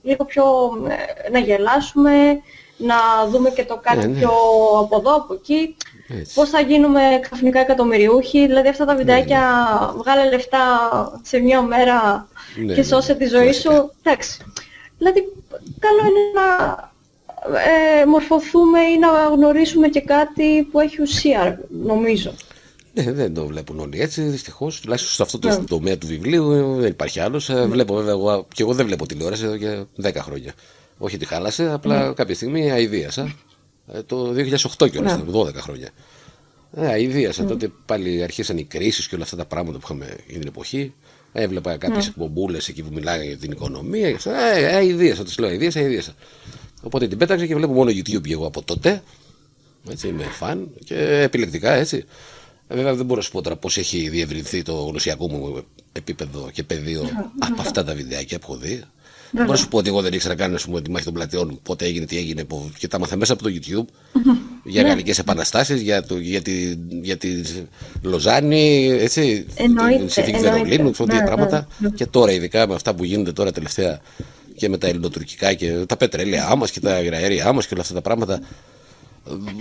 λίγο 0.02 0.24
πιο 0.24 0.44
να 1.32 1.38
γελάσουμε, 1.38 2.10
να 2.78 2.96
δούμε 3.30 3.50
και 3.50 3.64
το 3.64 3.78
κάτι 3.82 3.98
ναι, 3.98 4.06
ναι. 4.06 4.18
πιο 4.18 4.30
από 4.80 4.96
εδώ, 4.96 5.14
από 5.14 5.34
εκεί. 5.34 5.76
Έτσι. 6.08 6.34
Πώς 6.34 6.48
θα 6.48 6.60
γίνουμε 6.60 7.00
ξαφνικά 7.20 7.60
εκατομμυριούχοι, 7.60 8.46
δηλαδή 8.46 8.68
αυτά 8.68 8.84
τα 8.84 8.92
ναι, 8.92 8.98
βιντεάκια 8.98 9.40
ναι, 9.40 9.98
βγάλε 9.98 10.30
λεφτά 10.30 10.58
σε 11.22 11.38
μια 11.38 11.62
μέρα 11.62 12.28
ναι, 12.56 12.74
και 12.74 12.82
σώσε 12.82 13.14
τη 13.14 13.26
ζωή 13.26 13.52
σου. 13.52 13.92
Εντάξει. 14.02 14.40
Δηλαδή 14.98 15.24
καλό 15.78 16.00
είναι 16.00 16.40
να 16.40 16.76
ε, 18.00 18.06
μορφωθούμε 18.06 18.80
ή 18.80 18.98
να 18.98 19.08
γνωρίσουμε 19.34 19.88
και 19.88 20.00
κάτι 20.00 20.62
που 20.62 20.80
έχει 20.80 21.02
ουσία, 21.02 21.60
νομίζω. 21.68 22.32
Ναι, 22.94 23.12
δεν 23.12 23.34
το 23.34 23.46
βλέπουν 23.46 23.78
όλοι 23.80 24.00
έτσι, 24.00 24.22
δυστυχώς. 24.22 24.80
Τουλάχιστον 24.80 25.12
σε 25.12 25.22
αυτό 25.22 25.38
το 25.38 25.48
ναι. 25.48 25.66
τομέα 25.66 25.98
του 25.98 26.06
βιβλίου 26.06 26.74
δεν 26.78 26.90
υπάρχει 26.90 27.20
άλλος. 27.20 27.48
Ε, 27.48 27.66
βλέπω 27.66 27.94
βέβαια, 27.94 28.12
εγώ, 28.12 28.46
και 28.54 28.62
εγώ 28.62 28.72
δεν 28.72 28.86
βλέπω 28.86 29.06
τηλεόραση 29.06 29.44
εδώ 29.44 29.56
και 29.56 29.84
10 30.02 30.14
χρόνια. 30.16 30.52
Όχι 30.98 31.14
ότι 31.14 31.24
χάλασε, 31.24 31.70
απλά 31.70 32.06
ναι. 32.06 32.14
κάποια 32.14 32.34
στιγμή 32.34 32.70
αηδίασα. 32.70 33.34
Ε, 33.92 34.02
το 34.02 34.34
2008 34.78 34.90
κιόλας, 34.90 35.16
ναι. 35.16 35.24
12 35.32 35.54
χρόνια. 35.54 35.90
Ε, 36.72 36.86
αηδίασα. 36.86 37.42
Ναι. 37.42 37.48
Τότε 37.48 37.70
πάλι 37.86 38.22
αρχίσαν 38.22 38.58
οι 38.58 38.64
κρίσεις 38.64 39.08
και 39.08 39.14
όλα 39.14 39.24
αυτά 39.24 39.36
τα 39.36 39.44
πράγματα 39.44 39.78
που 39.78 39.84
είχαμε 39.84 40.16
την 40.26 40.46
εποχή. 40.46 40.94
Έβλεπα 41.32 41.76
κάποιες 41.76 42.04
ναι. 42.04 42.10
εκπομπούλες 42.10 42.68
εκεί 42.68 42.82
που 42.82 42.90
μιλάγανε 42.92 43.24
για 43.24 43.36
την 43.36 43.50
οικονομία. 43.50 44.08
Ε, 44.08 44.74
αηδίασα, 44.74 45.24
το 45.24 45.32
λέω, 45.38 45.48
αηδίασα, 45.48 45.78
αηδίασα. 45.78 46.14
Οπότε 46.82 47.08
την 47.08 47.18
πέταξα 47.18 47.46
και 47.46 47.54
βλέπω 47.54 47.72
μόνο 47.72 47.90
YouTube 47.90 48.30
εγώ 48.30 48.46
από 48.46 48.62
τότε. 48.62 49.02
Έτσι, 49.90 50.08
είμαι 50.08 50.24
φαν 50.24 50.70
και 50.84 51.20
επιλεκτικά 51.22 51.72
έτσι. 51.72 52.04
Ε, 52.68 52.74
βέβαια 52.74 52.94
δεν 52.94 53.04
μπορώ 53.04 53.16
να 53.16 53.24
σου 53.24 53.30
πω 53.30 53.42
τώρα 53.42 53.56
πώς 53.56 53.78
έχει 53.78 54.08
διευρυνθεί 54.08 54.62
το 54.62 54.74
γνωσιακό 54.74 55.28
μου 55.28 55.64
επίπεδο 55.92 56.50
και 56.52 56.62
πεδίο 56.62 57.08
από 57.38 57.60
αυτά 57.60 57.84
τα 57.84 57.94
βιντεάκια 57.94 58.38
που 58.38 58.52
έχω 58.52 58.60
δει. 58.60 58.82
Δεν 59.30 59.44
μπορώ 59.44 59.50
να 59.50 59.56
σου 59.56 59.68
πω 59.68 59.78
ότι 59.78 59.88
εγώ 59.88 60.02
δεν 60.02 60.12
ήξερα 60.12 60.34
καν 60.34 60.58
πούμε, 60.64 60.80
τη 60.80 60.90
μάχη 60.90 61.04
των 61.04 61.14
πλατεών, 61.14 61.58
πότε 61.62 61.84
έγινε, 61.84 62.06
τι 62.06 62.16
έγινε. 62.16 62.46
Και 62.78 62.88
τα 62.88 62.96
έμαθα 62.96 63.16
μέσα 63.16 63.32
από 63.32 63.42
το 63.42 63.50
YouTube 63.52 63.84
για 64.64 64.82
ναι. 64.82 64.88
γαλλικές 64.88 65.18
επαναστάσεις, 65.18 65.80
για, 65.80 66.02
το, 66.02 66.18
για, 66.18 66.42
τη, 66.42 66.74
για 67.02 67.16
τη 67.16 67.28
Λοζάνη, 68.02 68.86
έτσι, 69.00 69.46
την 69.56 70.08
συνθήκη 70.10 70.38
Βερολίνου, 70.38 70.90
ξέρω 70.90 71.14
ναι, 71.14 71.24
πράγματα. 71.24 71.68
Ναι, 71.78 71.88
και 71.88 72.06
τώρα, 72.06 72.32
ειδικά 72.32 72.68
με 72.68 72.74
αυτά 72.74 72.94
που 72.94 73.04
γίνονται 73.04 73.32
τώρα 73.32 73.52
τελευταία 73.52 74.00
και 74.56 74.68
με 74.68 74.78
τα 74.78 74.86
ελληνοτουρκικά 74.86 75.52
και 75.52 75.72
τα 75.72 75.96
πετρέλαιά 75.96 76.56
μας 76.56 76.70
και 76.70 76.80
τα 76.80 76.94
αγραέρια 76.94 77.52
μας 77.52 77.66
και 77.66 77.74
όλα 77.74 77.82
αυτά 77.82 77.94
τα 77.94 78.00
πράγματα 78.00 78.40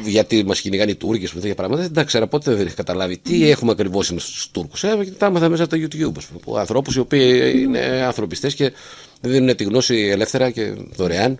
γιατί 0.03 0.43
μας 0.45 0.61
κυνηγάνε 0.61 0.91
οι 0.91 0.95
Τούρκοι 0.95 1.25
και 1.25 1.33
τέτοια 1.33 1.55
πράγματα. 1.55 1.81
Δεν 1.81 1.93
τα 1.93 2.03
ξέρα 2.03 2.27
πότε 2.27 2.53
δεν 2.53 2.65
έχει 2.65 2.75
καταλάβει 2.75 3.17
τι 3.17 3.49
έχουμε 3.49 3.71
ακριβώς 3.71 4.11
με 4.11 4.17
τους 4.17 4.49
Τούρκους. 4.51 4.83
Ε, 4.83 4.97
και 5.03 5.11
τα 5.11 5.25
έμαθα 5.25 5.49
μέσα 5.49 5.63
από 5.63 5.77
το 5.77 5.81
YouTube. 5.81 6.57
Ανθρώπους 6.57 6.95
οι 6.95 6.99
οποίοι 6.99 7.53
είναι 7.55 7.79
ανθρωπιστές 7.79 8.55
και 8.55 8.71
δίνουν 9.21 9.55
τη 9.55 9.63
γνώση 9.63 9.95
ελεύθερα 9.95 10.49
και 10.49 10.73
δωρεάν 10.95 11.39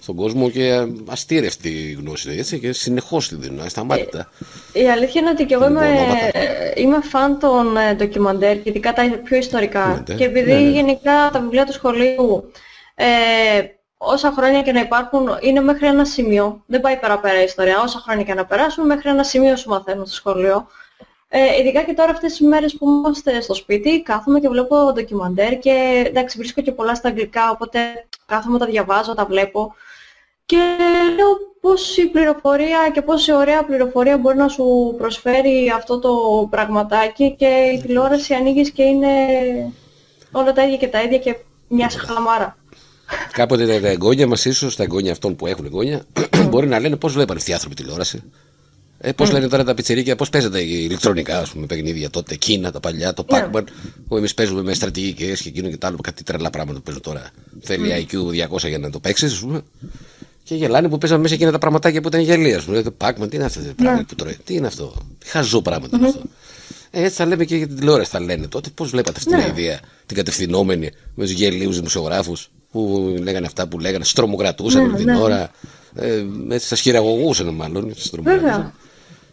στον 0.00 0.16
κόσμο 0.16 0.50
και 0.50 0.86
αστήρευτη 1.06 1.96
γνώση 1.98 2.30
έτσι, 2.38 2.58
και 2.58 2.72
συνεχώς 2.72 3.28
τη 3.28 3.36
δίνουν, 3.36 3.60
ασταμάτητα. 3.60 4.30
Ε, 4.72 4.82
η 4.82 4.90
αλήθεια 4.90 5.20
είναι 5.20 5.30
ότι 5.30 5.44
και 5.44 5.54
εγώ 5.54 5.68
είμαι, 5.68 5.88
είμαι 6.74 7.00
φαν 7.02 7.38
των 7.38 7.76
ε, 7.76 7.94
ντοκιμαντέρ, 7.94 8.66
ειδικά 8.66 8.92
τα 8.92 9.02
πιο 9.24 9.36
ιστορικά. 9.36 10.04
και 10.16 10.24
επειδή 10.24 10.52
ναι, 10.52 10.60
ναι. 10.60 10.70
γενικά 10.70 11.30
τα 11.32 11.40
βιβλία 11.40 11.64
του 11.64 11.72
σχολείου 11.72 12.50
ε, 12.94 13.04
όσα 14.06 14.32
χρόνια 14.32 14.62
και 14.62 14.72
να 14.72 14.80
υπάρχουν 14.80 15.28
είναι 15.40 15.60
μέχρι 15.60 15.86
ένα 15.86 16.04
σημείο. 16.04 16.62
Δεν 16.66 16.80
πάει 16.80 16.96
παραπέρα 16.96 17.40
η 17.40 17.44
ιστορία. 17.44 17.80
Όσα 17.80 17.98
χρόνια 17.98 18.24
και 18.24 18.34
να 18.34 18.44
περάσουν, 18.44 18.86
μέχρι 18.86 19.10
ένα 19.10 19.22
σημείο 19.22 19.56
σου 19.56 19.68
μαθαίνουν 19.68 20.06
στο 20.06 20.14
σχολείο. 20.14 20.66
Ε, 21.28 21.58
ειδικά 21.60 21.82
και 21.82 21.92
τώρα 21.92 22.10
αυτές 22.10 22.30
τις 22.30 22.46
μέρες 22.46 22.76
που 22.76 22.88
είμαστε 22.88 23.40
στο 23.40 23.54
σπίτι, 23.54 24.02
κάθομαι 24.02 24.40
και 24.40 24.48
βλέπω 24.48 24.92
ντοκιμαντέρ 24.92 25.58
και 25.58 26.04
εντάξει 26.06 26.38
βρίσκω 26.38 26.62
και 26.62 26.72
πολλά 26.72 26.94
στα 26.94 27.08
αγγλικά, 27.08 27.50
οπότε 27.50 27.78
κάθομαι, 28.26 28.58
τα 28.58 28.66
διαβάζω, 28.66 29.14
τα 29.14 29.24
βλέπω 29.24 29.74
και 30.46 30.76
λέω 31.16 31.36
πόση 31.60 32.06
πληροφορία 32.06 32.90
και 32.92 33.02
πόση 33.02 33.32
ωραία 33.32 33.64
πληροφορία 33.64 34.18
μπορεί 34.18 34.36
να 34.36 34.48
σου 34.48 34.94
προσφέρει 34.98 35.72
αυτό 35.76 35.98
το 35.98 36.46
πραγματάκι 36.50 37.34
και 37.38 37.46
η 37.46 37.80
τηλεόραση 37.80 38.34
ανοίγεις 38.34 38.70
και 38.70 38.82
είναι 38.82 39.08
όλα 40.32 40.52
τα 40.52 40.62
ίδια 40.62 40.76
και 40.76 40.88
τα 40.88 41.02
ίδια 41.02 41.18
και 41.18 41.36
μιας 41.68 41.96
χλαμάρα. 41.96 42.56
Κάποτε 43.32 43.80
τα 43.80 43.88
εγγόνια 43.88 44.26
μας, 44.26 44.44
ίσως 44.44 44.76
τα 44.76 44.82
εγγόνια 44.82 45.12
αυτών 45.12 45.36
που 45.36 45.46
έχουν 45.46 45.64
εγγόνια, 45.64 46.04
μπορεί 46.50 46.66
να 46.66 46.80
λένε 46.80 46.96
πώς 46.96 47.12
βλέπουν 47.12 47.36
αυτοί 47.36 47.50
οι 47.50 47.54
άνθρωποι 47.54 47.74
τηλεόραση; 47.74 48.22
Ε, 48.98 49.12
πώς 49.12 49.30
λένε 49.30 49.48
τώρα 49.48 49.64
τα 49.64 49.74
πιτσερίκια, 49.74 50.16
πώς 50.16 50.30
παίζεται 50.30 50.60
η 50.60 50.86
ηλεκτρονικά 50.88 51.38
ας 51.38 51.50
πούμε, 51.50 51.66
παιχνίδια 51.66 52.10
τότε, 52.10 52.34
Κίνα, 52.34 52.72
τα 52.72 52.80
παλιά, 52.80 53.14
το 53.14 53.24
ναι. 53.30 53.48
Pac-Man, 53.52 53.64
που 54.08 54.16
εμείς 54.16 54.34
παίζουμε 54.34 54.62
με 54.62 54.74
στρατηγικές 54.74 55.40
και 55.40 55.48
εκείνο 55.48 55.68
και 55.68 55.76
τα 55.76 55.86
άλλο, 55.86 55.96
κάτι 56.02 56.22
τρελά 56.22 56.50
πράγματα 56.50 56.78
που 56.78 56.84
παίζουν 56.84 57.02
τώρα. 57.02 57.30
Θέλει 57.60 58.08
IQ 58.10 58.16
200 58.50 58.68
για 58.68 58.78
να 58.78 58.90
το 58.90 59.00
παίξεις, 59.00 59.32
ας 59.32 59.38
πούμε. 59.38 59.62
Και 60.42 60.54
γελάνε 60.54 60.88
που 60.88 60.98
παίζαμε 60.98 61.22
μέσα 61.22 61.34
εκείνα 61.34 61.50
τα 61.50 61.58
πραγματάκια 61.58 62.00
που 62.00 62.08
ήταν 62.08 62.20
γελία. 62.20 62.62
Μου 62.68 62.82
το 62.82 62.94
Pac-Man, 62.98 63.30
τι 63.30 63.36
είναι 63.36 63.44
αυτό 63.44 63.60
το 63.60 63.72
πράγμα 63.76 64.04
που 64.08 64.14
τρώει, 64.14 64.36
τι 64.44 64.54
είναι 64.54 64.66
αυτό, 64.66 64.94
χαζό 65.24 65.62
πράγμα 65.62 65.88
είναι 65.92 66.06
αυτό. 66.06 66.20
Ε, 66.90 67.02
έτσι 67.02 67.16
θα 67.16 67.26
λέμε 67.26 67.44
και 67.44 67.56
για 67.56 67.66
την 67.66 67.76
τηλεόραση, 67.76 68.10
θα 68.10 68.20
λένε 68.20 68.46
τότε. 68.46 68.70
Πώς 68.74 68.90
βλέπατε 68.90 69.18
αυτή 69.18 69.30
την 69.30 69.38
ναι. 69.38 69.60
ιδέα, 69.60 69.80
την 70.06 70.16
κατευθυνόμενη 70.16 70.90
με 71.14 71.24
τους 71.24 71.32
γελίους 71.32 71.76
δημοσιογράφους; 71.76 72.50
Που 72.76 73.16
λέγανε 73.22 73.46
αυτά 73.46 73.68
που 73.68 73.78
λέγανε, 73.78 74.04
στρομοκρατούσαν 74.04 74.90
ναι, 74.90 74.96
την 74.96 75.04
ναι. 75.04 75.18
ώρα. 75.18 75.50
Ε, 75.94 76.24
έτσι 76.48 76.66
σα 76.66 76.76
χειραγωγούσαν 76.76 77.54
μάλλον. 77.54 77.94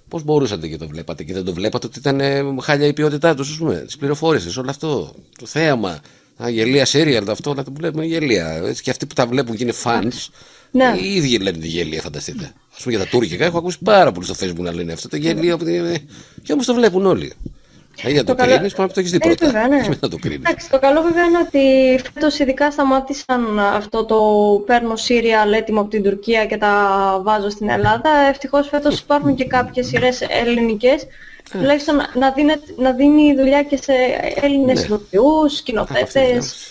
Πώς 0.07 0.23
μπορούσατε 0.23 0.67
και 0.67 0.77
το 0.77 0.87
βλέπατε 0.87 1.23
και 1.23 1.33
δεν 1.33 1.43
το 1.43 1.53
βλέπατε 1.53 1.87
ότι 1.87 1.99
ήταν 1.99 2.19
ε, 2.19 2.43
χάλια 2.61 2.87
η 2.87 2.93
ποιότητά 2.93 3.35
τους, 3.35 3.49
ας 3.49 3.57
πούμε, 3.57 3.85
τη 3.87 3.95
πληροφόρηση, 3.99 4.59
όλο 4.59 4.69
αυτό. 4.69 5.13
Το 5.37 5.45
θέαμα. 5.45 5.99
Α, 6.43 6.49
γελία 6.49 6.87
serial, 6.91 7.23
αυτό 7.27 7.49
όλα 7.49 7.63
που 7.63 7.73
βλέπουμε 7.77 8.05
γελία. 8.05 8.61
Έτσι, 8.65 8.81
και 8.81 8.89
αυτοί 8.89 9.05
που 9.05 9.13
τα 9.13 9.27
βλέπουν 9.27 9.55
και 9.55 9.63
είναι 9.63 9.73
fans, 9.83 10.27
ναι. 10.71 10.95
οι 11.01 11.15
ίδιοι 11.15 11.37
λένε 11.37 11.57
τη 11.57 11.67
γελία, 11.67 12.01
φανταστείτε. 12.01 12.43
Α 12.45 12.81
πούμε 12.83 12.95
για 12.95 12.99
τα 12.99 13.09
τουρκικά 13.09 13.45
έχω 13.45 13.57
ακούσει 13.57 13.77
πάρα 13.83 14.11
πολύ 14.11 14.25
στο 14.25 14.35
facebook 14.39 14.63
να 14.63 14.73
λένε 14.73 14.93
αυτό. 14.93 15.09
Το 15.09 15.17
γελία. 15.17 15.57
Και 16.43 16.53
όμως 16.53 16.65
το 16.65 16.73
βλέπουν 16.73 17.05
όλοι. 17.05 17.33
Ε, 18.01 18.11
για 18.11 18.23
το, 18.23 18.35
το 18.35 18.43
κρίνεις, 18.43 18.73
πρέπει 18.73 18.81
να 18.81 18.87
το 18.87 18.99
έχεις 18.99 19.11
δει 19.11 19.17
πρώτα. 19.17 19.63
Ε, 19.63 19.67
ναι. 19.67 19.85
Μετά 19.87 20.07
το 20.07 20.17
κρίνεις. 20.17 20.37
Εντάξει, 20.37 20.69
το 20.69 20.79
καλό 20.79 21.01
βέβαια 21.01 21.23
είναι 21.23 21.37
ότι 21.37 21.99
φέτος 22.13 22.39
ειδικά 22.39 22.71
σταμάτησαν 22.71 23.59
αυτό 23.59 24.05
το 24.05 24.19
παίρνω 24.65 24.95
σύριαλ 24.95 25.53
έτοιμο 25.53 25.81
από 25.81 25.89
την 25.89 26.03
Τουρκία 26.03 26.45
και 26.45 26.57
τα 26.57 26.75
βάζω 27.23 27.49
στην 27.49 27.69
Ελλάδα. 27.69 28.09
Ευτυχώς 28.29 28.67
φέτος 28.67 28.99
υπάρχουν 28.99 29.35
και 29.35 29.45
κάποιες 29.45 29.87
σειρές 29.87 30.21
ελληνικές 30.21 31.03
ε. 31.03 31.57
τουλάχιστον 31.57 31.95
να, 32.13 32.31
δίνει, 32.31 32.53
να 32.77 32.91
δίνει 32.91 33.35
δουλειά 33.35 33.63
και 33.63 33.77
σε 33.77 33.93
Έλληνες 34.41 34.79
ναι. 34.79 34.85
ηθοποιούς, 34.85 35.55
σκηνοθέτες. 35.55 36.67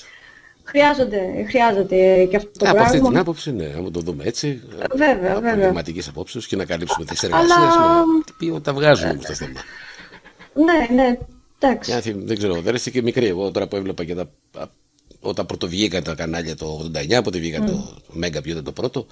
Χρειάζονται, 0.65 1.21
χρειάζεται 1.49 2.25
και 2.31 2.37
αυτό 2.37 2.51
το 2.59 2.65
Από 2.65 2.75
πράγμα. 2.75 2.83
αυτή 2.83 3.01
την 3.01 3.19
άποψη, 3.19 3.53
ναι, 3.53 3.67
να 3.83 3.91
το 3.91 4.01
δούμε 4.01 4.25
έτσι. 4.25 4.63
Βέβαια, 4.95 5.33
από 5.33 5.41
βέβαια. 5.41 5.71
Από 5.71 5.81
απόψεως 6.09 6.47
και 6.47 6.57
να 6.57 6.65
καλύψουμε 6.65 7.05
τις 7.05 7.23
εργασίες. 7.23 7.57
Αλλά... 7.57 8.05
Ναι, 8.39 8.61
τα 8.61 8.73
βγάζουμε 8.73 9.19
στο 9.23 9.35
θέμα. 9.35 9.61
Ναι, 10.55 10.95
ναι, 10.95 11.19
εντάξει. 11.59 12.13
δεν 12.13 12.37
ξέρω, 12.37 12.61
δεν 12.61 12.75
είσαι 12.75 12.91
και 12.91 13.03
μικρή. 13.03 13.27
Εγώ 13.27 13.51
τώρα 13.51 13.69
που 13.69 13.77
έβλεπα 13.77 14.05
και 14.05 14.15
τα, 14.15 14.31
όταν 15.21 15.47
πρωτοβγήκαν 15.47 16.03
τα 16.03 16.15
κανάλια 16.15 16.57
το 16.57 16.91
89, 16.95 17.17
οπότε 17.19 17.39
βγήκαν 17.39 17.65
mm. 17.65 17.67
το 17.67 17.97
Μέγκα 18.13 18.41
ποιο 18.41 18.53
ήταν 18.53 18.65
το 18.65 18.73
πρώτο. 18.73 19.07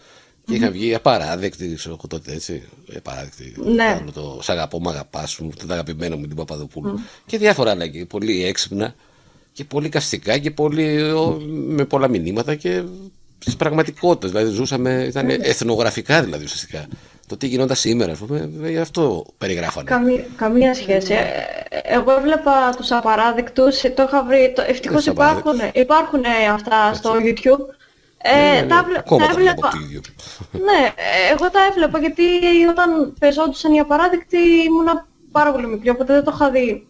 Και 0.45 0.55
είχαν 0.55 0.73
βγει 0.73 0.95
απαράδεκτη, 0.95 1.75
ξέρω 1.75 1.95
εγώ 1.99 2.07
τότε 2.09 2.33
έτσι. 2.33 2.63
Απαράδεκτη. 2.97 3.55
Ναι. 3.65 4.05
Το 4.13 4.39
Σ' 4.43 4.49
αγαπώ, 4.49 4.81
μ' 4.81 4.89
αγαπάς 4.89 5.39
μου, 5.39 5.51
το 5.67 5.73
αγαπημένο 5.73 6.17
μου 6.17 6.27
την 6.27 6.37
Παπαδοπούλου. 6.37 6.99
Mm. 6.99 7.23
Και 7.27 7.39
διάφορα 7.39 7.71
άλλα 7.71 7.87
και 7.87 8.07
πολύ 8.07 8.45
έξυπνα 8.45 8.95
και 9.53 9.65
πολύ 9.65 9.89
καυστικά 9.89 10.39
και 10.39 10.51
πολύ, 10.51 11.13
με 11.49 11.85
πολλά 11.85 12.09
μηνύματα 12.09 12.55
και 12.55 12.83
τη 13.45 13.53
πραγματικότητα. 13.59 14.29
Δηλαδή 14.29 14.51
ζούσαμε, 14.51 15.05
ήταν 15.09 15.27
mm. 15.27 15.39
εθνογραφικά 15.41 16.23
δηλαδή 16.23 16.45
ουσιαστικά 16.45 16.89
το 17.31 17.37
τι 17.37 17.47
γινόταν 17.47 17.77
σήμερα, 17.77 18.13
ας 18.13 18.19
πούμε, 18.19 18.51
γι' 18.69 18.79
αυτό 18.79 19.27
περιγράφανε. 19.39 19.91
Καμία, 19.91 20.25
καμία 20.37 20.75
σχέση. 20.75 21.13
Ε, 21.13 21.25
εγώ 21.83 22.13
έβλεπα 22.13 22.75
τους 22.77 22.91
απαράδεκτους, 22.91 23.81
το 23.81 24.03
είχα 24.03 24.25
βρει, 24.25 24.53
το, 24.57 24.63
ευτυχώς 24.67 25.07
υπάρχουν, 25.07 25.61
υπάρχουν 25.73 26.23
αυτά 26.53 26.95
στο 26.95 27.13
YouTube. 27.15 27.65
Ε, 28.19 28.33
ναι, 28.33 28.61
ναι, 28.61 28.61
ναι. 28.61 28.67
Τα, 28.67 28.85
τα 29.17 29.25
έβλεπα. 29.31 29.71
ναι, 30.69 30.93
εγώ 31.33 31.51
τα 31.51 31.61
έβλεπα 31.71 31.99
γιατί 31.99 32.25
όταν 32.71 33.15
πεζόντουσαν 33.19 33.73
οι 33.73 33.81
απαράδεκτοι 33.81 34.39
ήμουν 34.39 35.07
πάρα 35.33 35.53
πολύ 35.53 35.67
μικρή, 35.67 35.91
οπότε 35.91 36.13
δεν 36.13 36.25
το 36.25 36.33
είχα 36.35 36.51
δει 36.51 36.87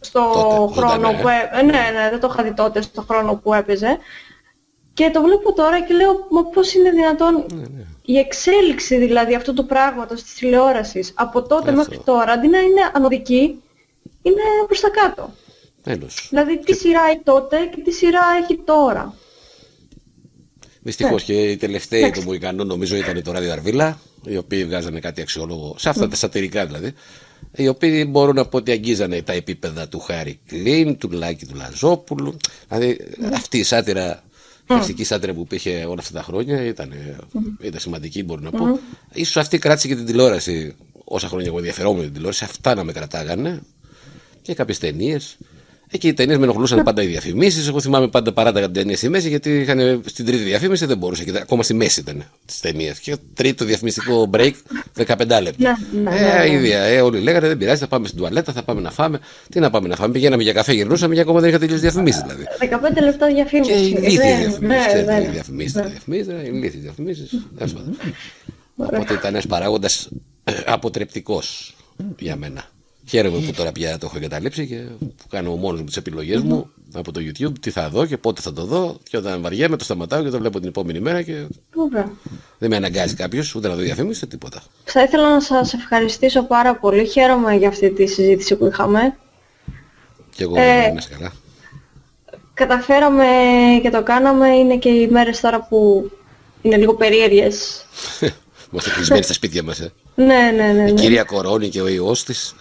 στο 0.00 0.20
τότε, 0.32 0.80
χρόνο 0.80 1.08
που 1.08 1.28
έπαιζε. 1.28 1.62
Ναι, 1.62 2.00
ναι, 2.00 2.10
δεν 2.10 2.20
το 2.20 2.28
είχα 2.32 2.42
δει 2.42 2.54
τότε 2.54 2.82
στο 2.82 3.02
χρόνο 3.02 3.34
που 3.34 3.54
έπαιζε. 3.54 3.98
Και 4.94 5.10
το 5.10 5.22
βλέπω 5.22 5.52
τώρα 5.52 5.80
και 5.80 5.94
λέω, 5.94 6.26
μα 6.30 6.44
πώς 6.44 6.74
είναι 6.74 6.90
δυνατόν 6.90 7.44
ναι, 7.54 7.60
ναι. 7.60 7.84
Η 8.04 8.18
εξέλιξη 8.18 8.96
δηλαδή 8.98 9.34
αυτού 9.34 9.54
του 9.54 9.66
πράγματος 9.66 10.22
της 10.22 10.34
τηλεόρασης 10.34 11.12
από 11.14 11.42
τότε 11.42 11.70
Αυτό. 11.70 11.72
μέχρι 11.72 12.00
τώρα, 12.04 12.32
αντί 12.32 12.48
να 12.48 12.58
είναι 12.58 12.80
ανωδική, 12.92 13.62
είναι 14.22 14.42
προς 14.66 14.80
τα 14.80 14.90
κάτω. 14.90 15.34
Τέλος. 15.82 16.26
Δηλαδή 16.30 16.58
τι 16.58 16.64
και... 16.64 16.74
σειρά 16.74 17.00
έχει 17.10 17.20
τότε 17.24 17.56
και 17.74 17.80
τι 17.82 17.92
σειρά 17.92 18.20
έχει 18.42 18.58
τώρα. 18.64 19.14
Δυστυχώς 20.80 21.28
ναι. 21.28 21.34
και 21.34 21.50
οι 21.50 21.56
τελευταίοι 21.56 22.10
του 22.10 22.22
Μουικανού 22.22 22.64
νομίζω 22.64 22.96
ήταν 22.96 23.22
το 23.22 23.32
Ράδιο 23.32 23.52
Αρβίλα, 23.52 23.98
οι 24.24 24.36
οποίοι 24.36 24.64
βγάζανε 24.64 25.00
κάτι 25.00 25.20
αξιόλογο, 25.20 25.74
σε 25.78 25.88
αυτά 25.88 26.08
τα 26.08 26.16
σατυρικά 26.16 26.66
δηλαδή, 26.66 26.92
οι 27.56 27.68
οποίοι 27.68 28.06
μπορούν 28.08 28.34
να 28.34 28.46
πω 28.46 28.56
ότι 28.56 28.70
αγγίζανε 28.70 29.22
τα 29.22 29.32
επίπεδα 29.32 29.88
του 29.88 29.98
Χάρη 29.98 30.40
Κλίν, 30.46 30.98
του 30.98 31.10
Λάκη 31.10 31.46
του 31.46 31.54
Λαζόπουλου. 31.54 32.36
Δηλαδή 32.68 32.98
αυτή 33.34 33.58
η 33.58 33.62
σάτυρα 33.62 34.22
Φυσική 34.78 35.14
άντρα 35.14 35.32
που 35.32 35.40
υπήρχε 35.40 35.84
όλα 35.84 36.00
αυτά 36.00 36.12
τα 36.12 36.22
χρόνια 36.22 36.64
ήταν, 36.64 36.92
ήταν 37.60 37.80
σημαντική, 37.80 38.24
μπορώ 38.24 38.40
να 38.40 38.50
πω. 38.50 38.78
σω 39.24 39.40
αυτή 39.40 39.58
κράτησε 39.58 39.88
και 39.88 39.96
την 39.96 40.04
τηλεόραση. 40.04 40.74
Όσα 41.04 41.28
χρόνια 41.28 41.46
εγώ 41.46 41.56
ενδιαφερόμουν 41.56 42.02
την 42.02 42.12
τηλεόραση, 42.12 42.44
αυτά 42.44 42.74
να 42.74 42.84
με 42.84 42.92
κρατάγανε. 42.92 43.62
Και 44.42 44.54
κάποιες 44.54 44.78
ταινίες. 44.78 45.36
Εκεί 45.94 46.08
οι 46.08 46.12
ταινίες 46.12 46.38
με 46.38 46.44
ενοχλούσαν 46.44 46.82
πάντα 46.82 47.02
οι 47.02 47.06
διαφημίσεις. 47.06 47.68
Εγώ 47.68 47.80
θυμάμαι 47.80 48.08
πάντα 48.08 48.32
παράταγα 48.32 48.64
την 48.64 48.74
ταινία 48.74 48.96
στη 48.96 49.08
μέση 49.08 49.28
γιατί 49.28 49.58
είχαν 49.58 50.02
στην 50.06 50.24
τρίτη 50.26 50.42
διαφήμιση 50.42 50.86
δεν 50.86 50.98
μπορούσε. 50.98 51.24
Και 51.24 51.32
ακόμα 51.40 51.62
στη 51.62 51.74
μέση 51.74 52.00
ήταν 52.00 52.24
της 52.44 52.60
ταινίας. 52.60 52.98
Και 52.98 53.16
τρίτο 53.34 53.64
διαφημιστικό 53.64 54.30
break 54.34 54.52
15 54.96 55.16
λεπτά. 55.42 55.52
Ναι, 55.58 56.00
ναι, 56.02 56.10
ναι, 56.10 56.16
ε, 56.16 56.48
ναι. 56.48 56.54
ίδια. 56.54 56.78
Ε, 56.78 57.00
όλοι 57.00 57.20
λέγανε 57.20 57.48
δεν 57.48 57.56
πειράζει, 57.58 57.80
θα 57.80 57.86
πάμε 57.88 58.06
στην 58.06 58.18
τουαλέτα, 58.18 58.52
θα 58.52 58.62
πάμε 58.62 58.80
να 58.80 58.90
φάμε. 58.90 59.18
Τι 59.50 59.60
να 59.60 59.70
πάμε 59.70 59.88
να 59.88 59.96
φάμε. 59.96 60.12
Πηγαίναμε 60.12 60.42
για 60.42 60.52
καφέ, 60.52 60.72
γυρνούσαμε 60.72 61.14
και 61.14 61.20
ακόμα 61.20 61.40
δεν 61.40 61.48
είχα 61.48 61.58
τελειώσει 61.58 61.80
διαφημίσεις 61.80 62.20
δηλαδή. 62.22 62.44
15 62.60 63.02
λεπτά 63.02 63.26
Και 63.28 63.34
διαφήμιση. 63.34 63.72
ηλίθιε 63.72 64.36
Ναι, 64.46 64.46
διαφημίσεις. 64.50 64.94
ναι, 65.04 65.18
ναι. 65.18 65.28
Διαφημίσεις, 65.30 65.72
διαφημίσεις, 65.72 66.26
ηλίθιε 66.52 66.80
διαφημίσει. 66.80 67.28
Οπότε 68.76 69.12
ήταν 69.12 69.32
ένας 69.34 69.46
παράγοντας 69.46 70.08
αποτρεπτικός 70.66 71.76
για 72.18 72.36
μένα. 72.36 72.64
Χαίρομαι 73.12 73.38
που 73.38 73.52
τώρα 73.56 73.72
πια 73.72 73.98
το 73.98 74.06
έχω 74.06 74.16
εγκαταλείψει 74.16 74.66
και 74.66 74.76
που 74.98 75.26
κάνω 75.30 75.56
μόνος 75.56 75.80
μου 75.80 75.86
τις 75.86 75.96
επιλογές 75.96 76.40
μου 76.40 76.70
από 76.92 77.12
το 77.12 77.20
YouTube, 77.20 77.52
τι 77.60 77.70
θα 77.70 77.88
δω 77.88 78.06
και 78.06 78.16
πότε 78.16 78.40
θα 78.40 78.52
το 78.52 78.64
δω. 78.64 78.98
Και 79.10 79.16
όταν 79.16 79.42
βαριέμαι, 79.42 79.76
το 79.76 79.84
σταματάω 79.84 80.22
και 80.22 80.28
το 80.28 80.38
βλέπω 80.38 80.58
την 80.58 80.68
επόμενη 80.68 81.00
μέρα 81.00 81.22
και 81.22 81.46
Βέβαια. 81.74 82.12
δεν 82.58 82.70
με 82.70 82.76
αναγκάζει 82.76 83.14
κάποιος 83.14 83.54
ούτε 83.54 83.68
να 83.68 83.74
δω 83.74 83.80
διαφήμιση 83.80 84.20
ούτε 84.24 84.36
τίποτα. 84.36 84.62
Θα 84.84 85.02
ήθελα 85.02 85.30
να 85.30 85.40
σας 85.40 85.72
ευχαριστήσω 85.72 86.42
πάρα 86.42 86.76
πολύ. 86.76 87.06
Χαίρομαι 87.06 87.54
για 87.54 87.68
αυτή 87.68 87.90
τη 87.90 88.06
συζήτηση 88.06 88.56
που 88.56 88.66
είχαμε. 88.66 89.16
Και 90.30 90.42
εγώ 90.42 90.54
Ε, 90.56 90.88
να 90.88 90.98
είσαι 90.98 91.08
καλά. 91.18 91.32
Καταφέραμε 92.54 93.26
και 93.82 93.90
το 93.90 94.02
κάναμε. 94.02 94.48
Είναι 94.48 94.76
και 94.76 94.88
οι 94.88 95.08
μέρες 95.08 95.40
τώρα 95.40 95.66
που 95.68 96.10
είναι 96.62 96.76
λίγο 96.76 96.94
περίεργες. 96.94 97.86
Είμαστε 98.70 98.90
κλεισμένοι 98.90 99.22
στα 99.22 99.32
σπίτια 99.32 99.62
μας. 99.62 99.80
Ε. 99.80 99.92
Ναι, 100.14 100.50
ναι, 100.56 100.72
ναι. 100.72 100.82
Η 100.88 100.92
ναι. 100.92 101.00
κυρία 101.00 101.22
Κορώνη 101.22 101.68
και 101.68 101.80
ο 101.80 101.88
ιός 101.88 102.24
της. 102.24 102.54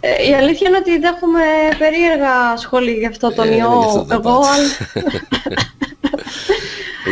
Ε, 0.00 0.28
η 0.28 0.34
αλήθεια 0.34 0.68
είναι 0.68 0.76
ότι 0.76 0.98
δέχομαι 0.98 1.40
περίεργα 1.78 2.56
σχόλια 2.56 2.92
για 2.92 3.08
αυτό 3.08 3.32
τον 3.34 3.46
Ε, 3.48 3.50
γι' 3.54 3.56
ιό. 3.60 3.68
αυτό 3.78 3.98
το 4.04 4.06
Εγώ, 4.14 4.20
πάω. 4.22 4.40
αλλά... 4.40 4.68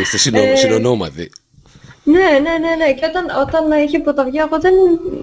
Είστε 0.01 0.17
συνο, 0.17 0.39
Ε, 0.39 0.55
συνονόματοι. 0.55 1.31
Ναι, 2.03 2.19
ναι, 2.19 2.57
ναι, 2.67 2.75
ναι. 2.85 2.93
Και 2.93 3.05
όταν, 3.05 3.25
όταν 3.41 3.83
είχε 3.83 3.99
πρωτοβγεί, 3.99 4.37
εγώ 4.37 4.59
δεν, 4.59 4.73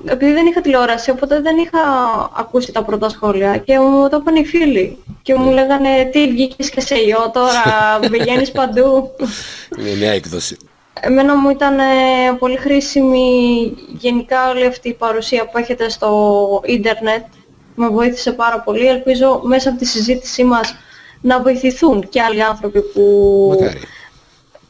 επειδή 0.05 0.33
δεν 0.33 0.47
είχα 0.47 0.61
τηλεόραση, 0.61 1.11
οπότε 1.11 1.41
δεν 1.41 1.57
είχα 1.57 1.81
ακούσει 2.37 2.73
τα 2.73 2.83
πρώτα 2.83 3.09
σχόλια. 3.09 3.57
Και 3.57 3.79
μου 3.79 4.09
το 4.09 4.17
είπαν 4.21 4.37
οι 4.37 4.45
φίλοι. 4.47 4.99
Και 5.23 5.35
μου 5.35 5.51
λέγανε, 5.53 6.09
τι 6.13 6.29
βγήκες 6.29 6.71
και 6.71 6.81
σε 6.81 6.95
ιό 6.95 7.31
τώρα, 7.33 7.63
πηγαίνεις 8.11 8.51
παντού. 8.51 9.11
Είναι 9.79 9.91
νέα 9.99 10.13
έκδοση. 10.13 10.57
Εμένα 11.01 11.37
μου 11.37 11.51
ήταν 11.51 11.79
ε, 11.79 11.83
πολύ 12.39 12.57
χρήσιμη 12.57 13.29
γενικά 13.99 14.51
όλη 14.51 14.67
αυτή 14.67 14.89
η 14.89 14.95
παρουσία 14.95 15.49
που 15.49 15.59
έχετε 15.59 15.89
στο 15.89 16.63
ίντερνετ. 16.65 17.25
Με 17.75 17.89
βοήθησε 17.89 18.33
πάρα 18.33 18.61
πολύ. 18.61 18.87
Ελπίζω 18.87 19.41
μέσα 19.45 19.69
από 19.69 19.79
τη 19.79 19.85
συζήτησή 19.85 20.45
μας 20.45 20.75
να 21.21 21.43
βοηθηθούν 21.43 22.09
και 22.09 22.21
άλλοι 22.21 22.43
άνθρωποι 22.43 22.81
που 22.81 23.47
Μακάρι. 23.61 23.79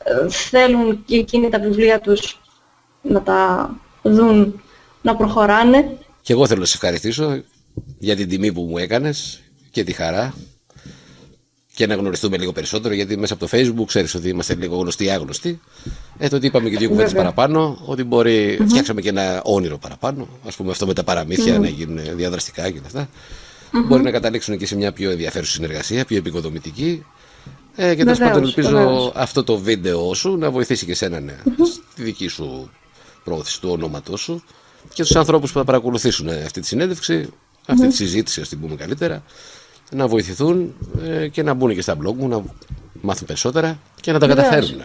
ε, 0.04 0.28
θέλουν 0.28 1.04
και 1.04 1.16
εκείνοι 1.16 1.48
τα 1.48 1.58
βιβλία 1.58 2.00
τους 2.00 2.40
να 3.02 3.22
τα 3.22 3.70
δουν, 4.02 4.62
να 5.02 5.16
προχωράνε. 5.16 5.96
Και 6.22 6.32
εγώ 6.32 6.46
θέλω 6.46 6.60
να 6.60 6.66
σε 6.66 6.74
ευχαριστήσω 6.74 7.42
για 7.98 8.16
την 8.16 8.28
τιμή 8.28 8.52
που 8.52 8.60
μου 8.62 8.78
έκανες 8.78 9.42
και 9.70 9.84
τη 9.84 9.92
χαρά 9.92 10.34
και 11.74 11.86
να 11.86 11.94
γνωριστούμε 11.94 12.38
λίγο 12.38 12.52
περισσότερο 12.52 12.94
γιατί 12.94 13.16
μέσα 13.16 13.34
από 13.34 13.46
το 13.48 13.58
facebook 13.58 13.86
ξέρεις 13.86 14.14
ότι 14.14 14.28
είμαστε 14.28 14.54
λίγο 14.54 14.76
γνωστοί 14.76 15.04
ή 15.04 15.10
άγνωστοι. 15.10 15.60
Ε, 16.18 16.28
το 16.28 16.36
ότι 16.36 16.46
είπαμε 16.46 16.68
και 16.68 16.76
δύο 16.76 16.88
κουβέντες 16.88 17.12
Βέβαια. 17.12 17.32
παραπάνω 17.32 17.78
ότι 17.84 18.04
μπορεί, 18.04 18.58
φτιάξαμε 18.68 19.00
και 19.00 19.08
ένα 19.08 19.42
όνειρο 19.44 19.78
παραπάνω. 19.78 20.28
Ας 20.46 20.56
πούμε 20.56 20.70
αυτό 20.70 20.86
με 20.86 20.94
τα 20.94 21.04
παραμύθια 21.04 21.58
να 21.58 21.68
γίνουν 21.68 22.16
διαδραστικά 22.16 22.70
και 22.70 22.80
αυτά. 22.86 23.08
Μπορεί 23.86 24.02
να 24.02 24.10
καταλήξουν 24.10 24.58
και 24.58 24.66
σε 24.66 24.76
μια 24.76 24.92
πιο 24.92 25.10
ενδιαφέρουσα 25.10 25.52
συνεργασία 25.52 26.04
πιο 26.04 26.16
επικοδομητική. 26.16 27.04
Ε, 27.76 27.94
και 27.94 28.02
τέλος 28.02 28.18
Βεβαίως, 28.18 28.32
πάντων 28.34 28.48
ελπίζω 28.48 28.68
βεβαίως. 28.68 29.12
αυτό 29.14 29.44
το 29.44 29.58
βίντεο 29.58 30.14
σου 30.14 30.36
να 30.36 30.50
βοηθήσει 30.50 30.86
και 30.86 30.94
σένα 30.94 31.20
ναι, 31.20 31.36
στη 31.94 32.02
δική 32.02 32.28
σου 32.28 32.70
πρόθεση 33.24 33.60
του 33.60 33.68
ονόματός 33.70 34.20
σου 34.20 34.42
και 34.92 35.02
τους 35.02 35.16
ανθρώπους 35.16 35.52
που 35.52 35.58
θα 35.58 35.64
παρακολουθήσουν 35.64 36.28
ε, 36.28 36.42
αυτή 36.44 36.60
τη 36.60 36.66
συνέντευξη, 36.66 37.28
αυτή 37.66 37.86
τη 37.86 37.94
συζήτηση, 37.94 38.40
ας 38.40 38.48
την 38.48 38.60
πούμε 38.60 38.74
καλύτερα, 38.74 39.22
να 39.90 40.06
βοηθηθούν 40.06 40.74
ε, 41.04 41.28
και 41.28 41.42
να 41.42 41.54
μπουν 41.54 41.74
και 41.74 41.82
στα 41.82 41.96
blog 41.96 42.14
μου, 42.14 42.28
να 42.28 42.42
μάθουν 43.00 43.26
περισσότερα 43.26 43.78
και 44.00 44.12
να 44.12 44.18
τα 44.18 44.26
Βεβαίως. 44.26 44.48
καταφέρουν. 44.48 44.82